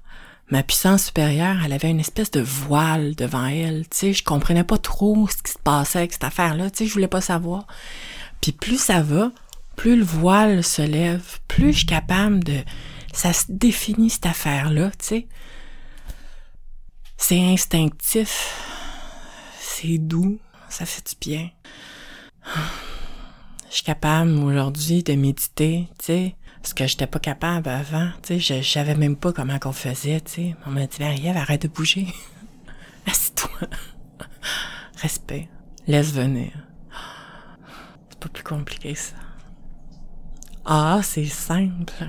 ma 0.50 0.64
puissance 0.64 1.06
supérieure, 1.06 1.58
elle 1.66 1.74
avait 1.74 1.90
une 1.90 2.00
espèce 2.00 2.32
de 2.32 2.42
voile 2.42 3.16
devant 3.16 3.46
elle, 3.46 3.88
tu 3.90 3.98
sais, 3.98 4.14
je 4.14 4.24
comprenais 4.24 4.64
pas 4.64 4.78
trop 4.78 5.28
ce 5.28 5.42
qui 5.42 5.52
se 5.52 5.60
passait 5.60 6.00
avec 6.00 6.14
cette 6.14 6.24
affaire-là, 6.24 6.70
tu 6.70 6.80
sais, 6.80 6.86
je 6.88 6.94
voulais 6.94 7.08
pas 7.08 7.22
savoir. 7.22 7.66
Puis 8.42 8.52
plus 8.52 8.80
ça 8.80 9.02
va, 9.02 9.32
plus 9.76 9.96
le 9.96 10.04
voile 10.04 10.64
se 10.64 10.82
lève, 10.82 11.40
plus 11.48 11.74
je 11.74 11.78
suis 11.80 11.86
capable 11.86 12.44
de, 12.44 12.58
ça 13.14 13.34
se 13.34 13.46
définit 13.50 14.10
cette 14.10 14.26
affaire-là, 14.26 14.92
tu 14.92 15.06
sais. 15.06 15.28
C'est 17.26 17.40
instinctif, 17.40 18.54
c'est 19.58 19.98
doux, 19.98 20.40
ça 20.68 20.86
fait 20.86 21.02
du 21.10 21.16
bien. 21.22 21.50
Je 23.70 23.76
suis 23.76 23.84
capable 23.84 24.32
aujourd'hui 24.40 25.04
de 25.04 25.14
méditer, 25.14 25.88
tu 26.00 26.06
sais, 26.06 26.36
ce 26.64 26.74
que 26.74 26.86
j'étais 26.86 27.08
pas 27.08 27.20
capable 27.20 27.70
avant, 27.70 28.10
tu 28.22 28.42
sais, 28.42 28.62
je, 28.62 28.68
savais 28.68 28.96
même 28.96 29.16
pas 29.16 29.32
comment 29.32 29.58
qu'on 29.58 29.72
faisait, 29.72 30.20
tu 30.20 30.32
sais. 30.32 30.56
On 30.68 30.72
m'a 30.72 30.86
dit, 30.86 30.98
Marie-Ève, 31.00 31.38
arrête 31.38 31.62
de 31.62 31.70
bouger. 31.70 32.08
Assis-toi. 33.08 33.70
Respect. 35.02 35.48
Laisse 35.88 36.12
venir. 36.12 36.52
C'est 38.10 38.20
pas 38.20 38.30
plus 38.30 38.44
compliqué 38.44 38.96
ça. 38.96 39.16
Ah, 40.66 41.00
c'est 41.02 41.24
simple. 41.28 42.06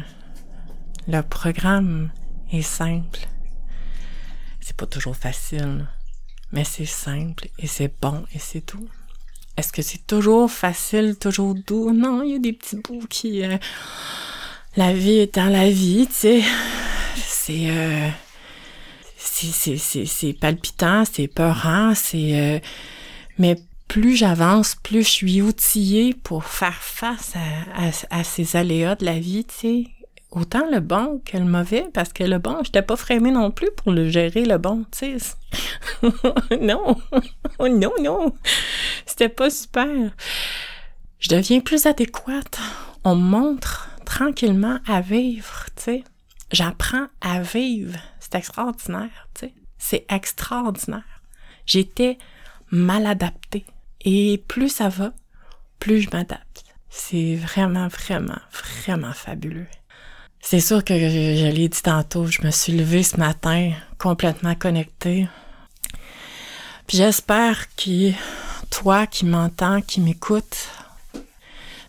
Le 1.06 1.20
programme 1.22 2.10
est 2.50 2.62
simple. 2.62 3.28
C'est 4.74 4.86
pas 4.88 4.92
toujours 4.92 5.14
facile, 5.14 5.86
mais 6.50 6.64
c'est 6.64 6.84
simple 6.84 7.46
et 7.60 7.68
c'est 7.68 7.94
bon 8.02 8.24
et 8.34 8.40
c'est 8.40 8.60
tout. 8.60 8.88
Est-ce 9.56 9.72
que 9.72 9.82
c'est 9.82 10.04
toujours 10.04 10.50
facile, 10.50 11.14
toujours 11.16 11.54
doux? 11.54 11.92
Non, 11.92 12.24
il 12.24 12.32
y 12.32 12.34
a 12.34 12.38
des 12.40 12.52
petits 12.52 12.78
bouts 12.82 13.06
qui... 13.08 13.44
Euh, 13.44 13.56
la 14.74 14.92
vie 14.92 15.20
étant 15.20 15.48
la 15.48 15.70
vie, 15.70 16.08
tu 16.08 16.14
sais, 16.14 16.42
c'est... 17.16 17.70
Euh, 17.70 18.08
c'est 19.16 20.32
palpitant, 20.40 21.04
c'est 21.04 21.28
peurant, 21.28 21.94
c'est... 21.94 22.40
Euh, 22.40 22.58
mais 23.38 23.54
plus 23.86 24.16
j'avance, 24.16 24.74
plus 24.74 25.04
je 25.04 25.08
suis 25.08 25.40
outillée 25.40 26.14
pour 26.14 26.46
faire 26.46 26.82
face 26.82 27.34
à, 27.36 27.86
à, 27.86 28.18
à, 28.18 28.24
ces 28.24 28.56
aléas 28.56 28.96
de 28.96 29.04
la 29.04 29.20
vie, 29.20 29.44
tu 29.44 29.54
sais 29.54 29.93
autant 30.34 30.68
le 30.70 30.80
bon 30.80 31.20
que 31.24 31.36
le 31.36 31.44
mauvais, 31.44 31.86
parce 31.92 32.12
que 32.12 32.24
le 32.24 32.38
bon, 32.38 32.58
j'étais 32.64 32.82
pas 32.82 32.96
frémée 32.96 33.30
non 33.30 33.50
plus 33.50 33.70
pour 33.76 33.92
le 33.92 34.08
gérer, 34.08 34.44
le 34.44 34.58
bon, 34.58 34.84
tu 34.90 35.18
sais. 35.18 35.34
non, 36.60 36.96
non, 37.60 37.92
non, 38.00 38.34
c'était 39.06 39.28
pas 39.28 39.50
super. 39.50 40.10
Je 41.18 41.28
deviens 41.28 41.60
plus 41.60 41.86
adéquate. 41.86 42.58
On 43.04 43.16
me 43.16 43.22
montre 43.22 43.90
tranquillement 44.04 44.78
à 44.86 45.00
vivre, 45.00 45.66
tu 45.76 45.82
sais. 45.82 46.04
J'apprends 46.52 47.06
à 47.20 47.40
vivre. 47.40 47.98
C'est 48.20 48.34
extraordinaire, 48.34 49.28
tu 49.34 49.46
sais. 49.46 49.54
C'est 49.78 50.06
extraordinaire. 50.08 51.02
J'étais 51.66 52.18
mal 52.70 53.06
adaptée. 53.06 53.64
Et 54.02 54.42
plus 54.48 54.68
ça 54.68 54.88
va, 54.88 55.12
plus 55.78 56.00
je 56.00 56.10
m'adapte. 56.10 56.64
C'est 56.90 57.36
vraiment, 57.36 57.88
vraiment, 57.88 58.38
vraiment 58.52 59.12
fabuleux. 59.12 59.66
C'est 60.46 60.60
sûr 60.60 60.84
que 60.84 60.94
je, 60.94 61.46
l'ai 61.48 61.68
dit 61.70 61.82
tantôt, 61.82 62.26
je 62.26 62.42
me 62.42 62.50
suis 62.50 62.74
levée 62.74 63.02
ce 63.02 63.16
matin 63.16 63.72
complètement 63.96 64.54
connectée. 64.54 65.26
Puis 66.86 66.98
j'espère 66.98 67.74
que 67.76 68.12
toi 68.70 69.06
qui 69.06 69.24
m'entends, 69.24 69.80
qui 69.80 70.02
m'écoutes, 70.02 70.68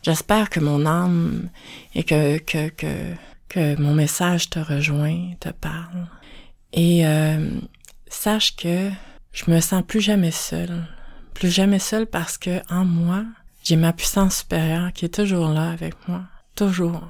j'espère 0.04 0.50
que 0.50 0.62
mon 0.62 0.86
âme 0.86 1.50
et 1.96 2.04
que, 2.04 2.38
que, 2.38 2.70
que, 2.70 3.14
que 3.50 3.76
mon 3.76 3.94
message 3.94 4.50
te 4.50 4.60
rejoint, 4.60 5.34
te 5.42 5.50
parle. 5.50 6.08
Et 6.72 7.06
euh, 7.06 7.60
sache 8.08 8.56
que 8.56 8.90
je 9.34 9.52
me 9.52 9.60
sens 9.60 9.84
plus 9.86 10.00
jamais 10.00 10.32
seule. 10.32 10.88
Plus 11.34 11.52
jamais 11.52 11.80
seule 11.80 12.08
parce 12.08 12.38
que 12.38 12.62
en 12.74 12.86
moi, 12.86 13.26
j'ai 13.66 13.76
ma 13.76 13.92
puissance 13.92 14.38
supérieure 14.38 14.94
qui 14.94 15.04
est 15.04 15.14
toujours 15.14 15.50
là 15.50 15.72
avec 15.72 15.96
moi. 16.08 16.22
Toujours. 16.56 17.04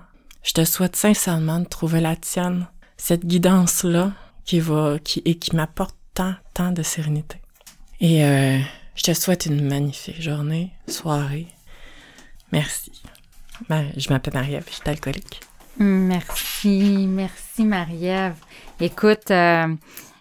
Je 0.45 0.53
te 0.53 0.63
souhaite 0.63 0.95
sincèrement 0.95 1.59
de 1.59 1.65
trouver 1.65 1.99
la 1.99 2.15
tienne, 2.15 2.67
cette 2.97 3.25
guidance-là 3.25 4.11
qui 4.45 4.61
m'apporte 5.53 5.95
tant, 6.13 6.35
tant 6.53 6.71
de 6.71 6.83
sérénité. 6.83 7.37
Et 7.99 8.23
euh, 8.23 8.59
je 8.93 9.03
te 9.03 9.13
souhaite 9.15 9.47
une 9.47 9.67
magnifique 9.67 10.21
journée, 10.21 10.71
soirée. 10.87 11.47
Merci. 12.51 12.91
Je 13.69 14.09
m'appelle 14.11 14.35
Marie-Ève, 14.35 14.65
je 14.69 14.75
suis 14.75 14.83
alcoolique. 14.85 15.41
Merci, 15.79 17.07
merci 17.09 17.65
Marie-Ève. 17.65 18.35
Écoute, 18.79 19.31
euh, 19.31 19.73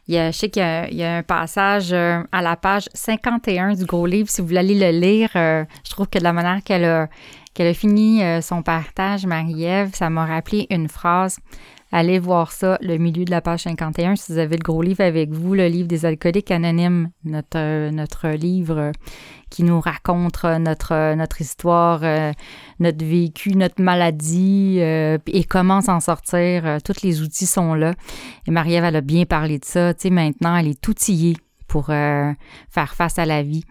je 0.09 0.31
sais 0.33 0.49
qu'il 0.49 0.63
y, 0.63 1.03
a, 1.03 1.17
un 1.19 1.23
passage 1.23 1.93
euh, 1.93 2.23
à 2.33 2.41
la 2.41 2.57
page 2.57 2.89
51 2.95 3.75
du 3.75 3.85
gros 3.85 4.07
livre. 4.07 4.31
Si 4.31 4.41
vous 4.41 4.47
voulez 4.47 4.61
aller 4.61 4.91
le 4.91 4.99
lire, 4.99 5.31
je 5.35 5.91
trouve 5.91 6.09
que 6.09 6.19
de 6.19 6.25
la 6.25 6.33
manière 6.33 6.63
qu'elle 6.63 6.87
a 6.87 7.09
qu'elle 7.55 7.69
a 7.69 7.75
fini 7.75 8.23
euh, 8.23 8.41
son 8.41 8.63
partage, 8.63 9.27
Marie-Ève, 9.27 9.95
ça 9.95 10.11
m'a 10.11 10.27
rappelé 10.27 10.67
une 10.71 10.89
phrase. 10.89 11.39
Allez 11.93 12.19
voir 12.19 12.51
ça, 12.51 12.77
le 12.81 12.97
milieu 12.99 13.25
de 13.25 13.31
la 13.31 13.41
page 13.41 13.63
51, 13.63 14.17
si 14.17 14.33
vous 14.33 14.39
avez 14.39 14.57
le 14.57 14.63
gros 14.63 14.83
livre 14.83 15.03
avec 15.03 15.31
vous, 15.31 15.55
le 15.55 15.69
livre 15.69 15.87
des 15.87 16.05
alcooliques 16.05 16.51
anonymes, 16.51 17.11
notre, 17.25 17.57
euh, 17.57 17.93
notre 17.93 18.31
livre 18.31 18.79
euh, 18.79 18.93
qui 19.51 19.63
nous 19.63 19.81
raconte 19.81 20.43
notre, 20.43 21.15
notre 21.15 21.41
histoire, 21.41 22.01
notre 22.81 23.05
vécu, 23.05 23.55
notre 23.55 23.81
maladie 23.81 24.81
et 24.81 25.45
comment 25.49 25.81
s'en 25.81 26.01
sortir. 26.01 26.79
tous 26.85 27.03
les 27.05 27.23
outils 27.23 27.47
sont 27.47 27.75
là. 27.75 27.95
Et 28.49 28.51
Marie-Ève, 28.51 28.83
elle 28.83 28.97
a 28.97 29.01
bien 29.01 29.27
parlé 29.27 29.61
de 29.61 29.65
ça. 29.65 29.95
Tu 29.95 30.09
sais, 30.09 30.11
maintenant, 30.11 30.57
elle 30.57 30.67
est 30.67 30.89
outillée 30.89 31.37
pour 31.69 31.87
faire 31.87 32.95
face 32.97 33.17
à 33.21 33.27
la 33.27 33.45
vie. 33.45 33.63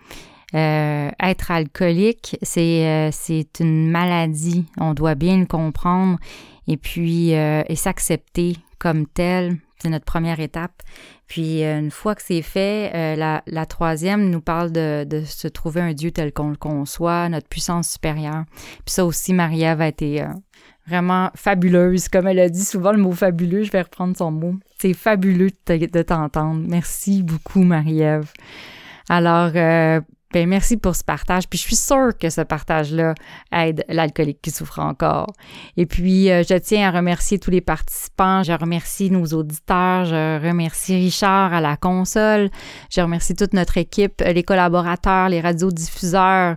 Euh, 0.55 1.09
être 1.21 1.49
alcoolique, 1.49 2.37
c'est 2.43 2.87
euh, 2.87 3.09
c'est 3.11 3.59
une 3.59 3.89
maladie. 3.89 4.65
On 4.77 4.93
doit 4.93 5.15
bien 5.15 5.37
le 5.39 5.45
comprendre 5.45 6.19
et 6.67 6.77
puis 6.77 7.33
euh, 7.33 7.63
et 7.67 7.75
s'accepter 7.75 8.57
comme 8.77 9.07
tel. 9.07 9.57
C'est 9.79 9.89
notre 9.89 10.05
première 10.05 10.39
étape. 10.39 10.81
Puis 11.27 11.63
une 11.63 11.91
fois 11.91 12.15
que 12.15 12.21
c'est 12.21 12.41
fait, 12.41 13.17
la, 13.17 13.43
la, 13.47 13.65
troisième 13.65 14.29
nous 14.29 14.39
parle 14.39 14.71
de, 14.71 15.03
de, 15.03 15.23
se 15.25 15.47
trouver 15.47 15.81
un 15.81 15.93
Dieu 15.93 16.11
tel 16.11 16.31
qu'on 16.31 16.51
le 16.51 16.55
conçoit, 16.55 17.27
notre 17.27 17.49
puissance 17.49 17.89
supérieure. 17.89 18.45
Puis 18.85 18.93
ça 18.93 19.03
aussi, 19.03 19.33
Maria 19.33 19.75
va 19.75 19.87
être 19.87 20.05
vraiment 20.87 21.31
fabuleuse. 21.35 22.07
Comme 22.07 22.27
elle 22.27 22.39
a 22.39 22.47
dit 22.47 22.63
souvent 22.63 22.93
le 22.93 22.99
mot 22.99 23.11
fabuleux, 23.11 23.63
je 23.63 23.71
vais 23.71 23.81
reprendre 23.81 24.15
son 24.15 24.31
mot. 24.31 24.55
C'est 24.77 24.93
fabuleux 24.93 25.49
de 25.67 26.01
t'entendre. 26.01 26.63
Merci 26.65 27.23
beaucoup, 27.23 27.63
Marie-Ève. 27.63 28.31
Alors, 29.09 29.51
Ben, 30.33 30.49
merci 30.49 30.77
pour 30.77 30.95
ce 30.95 31.03
partage. 31.03 31.47
Puis 31.47 31.59
je 31.59 31.63
suis 31.63 31.75
sûre 31.75 32.17
que 32.19 32.31
ce 32.31 32.41
partage-là 32.41 33.13
aide 33.51 33.85
l'alcoolique 33.87 34.41
qui 34.41 34.49
souffre 34.49 34.79
encore. 34.79 35.27
Et 35.77 35.85
puis, 35.85 36.31
euh, 36.31 36.41
je 36.41 36.55
tiens 36.57 36.89
à 36.89 36.91
remercier 36.91 37.37
tous 37.37 37.51
les 37.51 37.61
participants. 37.61 38.41
Je 38.41 38.51
remercie 38.51 39.11
nos 39.11 39.25
auditeurs. 39.27 40.05
Je 40.05 40.43
remercie 40.43 40.95
Richard 40.95 41.53
à 41.53 41.61
la 41.61 41.77
console. 41.77 42.49
Je 42.89 43.01
remercie 43.01 43.35
toute 43.35 43.53
notre 43.53 43.77
équipe, 43.77 44.23
les 44.25 44.43
collaborateurs, 44.43 45.29
les 45.29 45.39
radiodiffuseurs. 45.39 46.55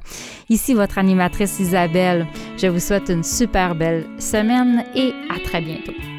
Ici, 0.49 0.73
votre 0.73 0.97
animatrice 0.97 1.61
Isabelle. 1.61 2.27
Je 2.57 2.69
vous 2.69 2.81
souhaite 2.81 3.11
une 3.11 3.25
super 3.25 3.75
belle 3.75 4.07
semaine 4.19 4.85
et 4.95 5.13
à 5.29 5.39
très 5.45 5.61
bientôt. 5.61 6.16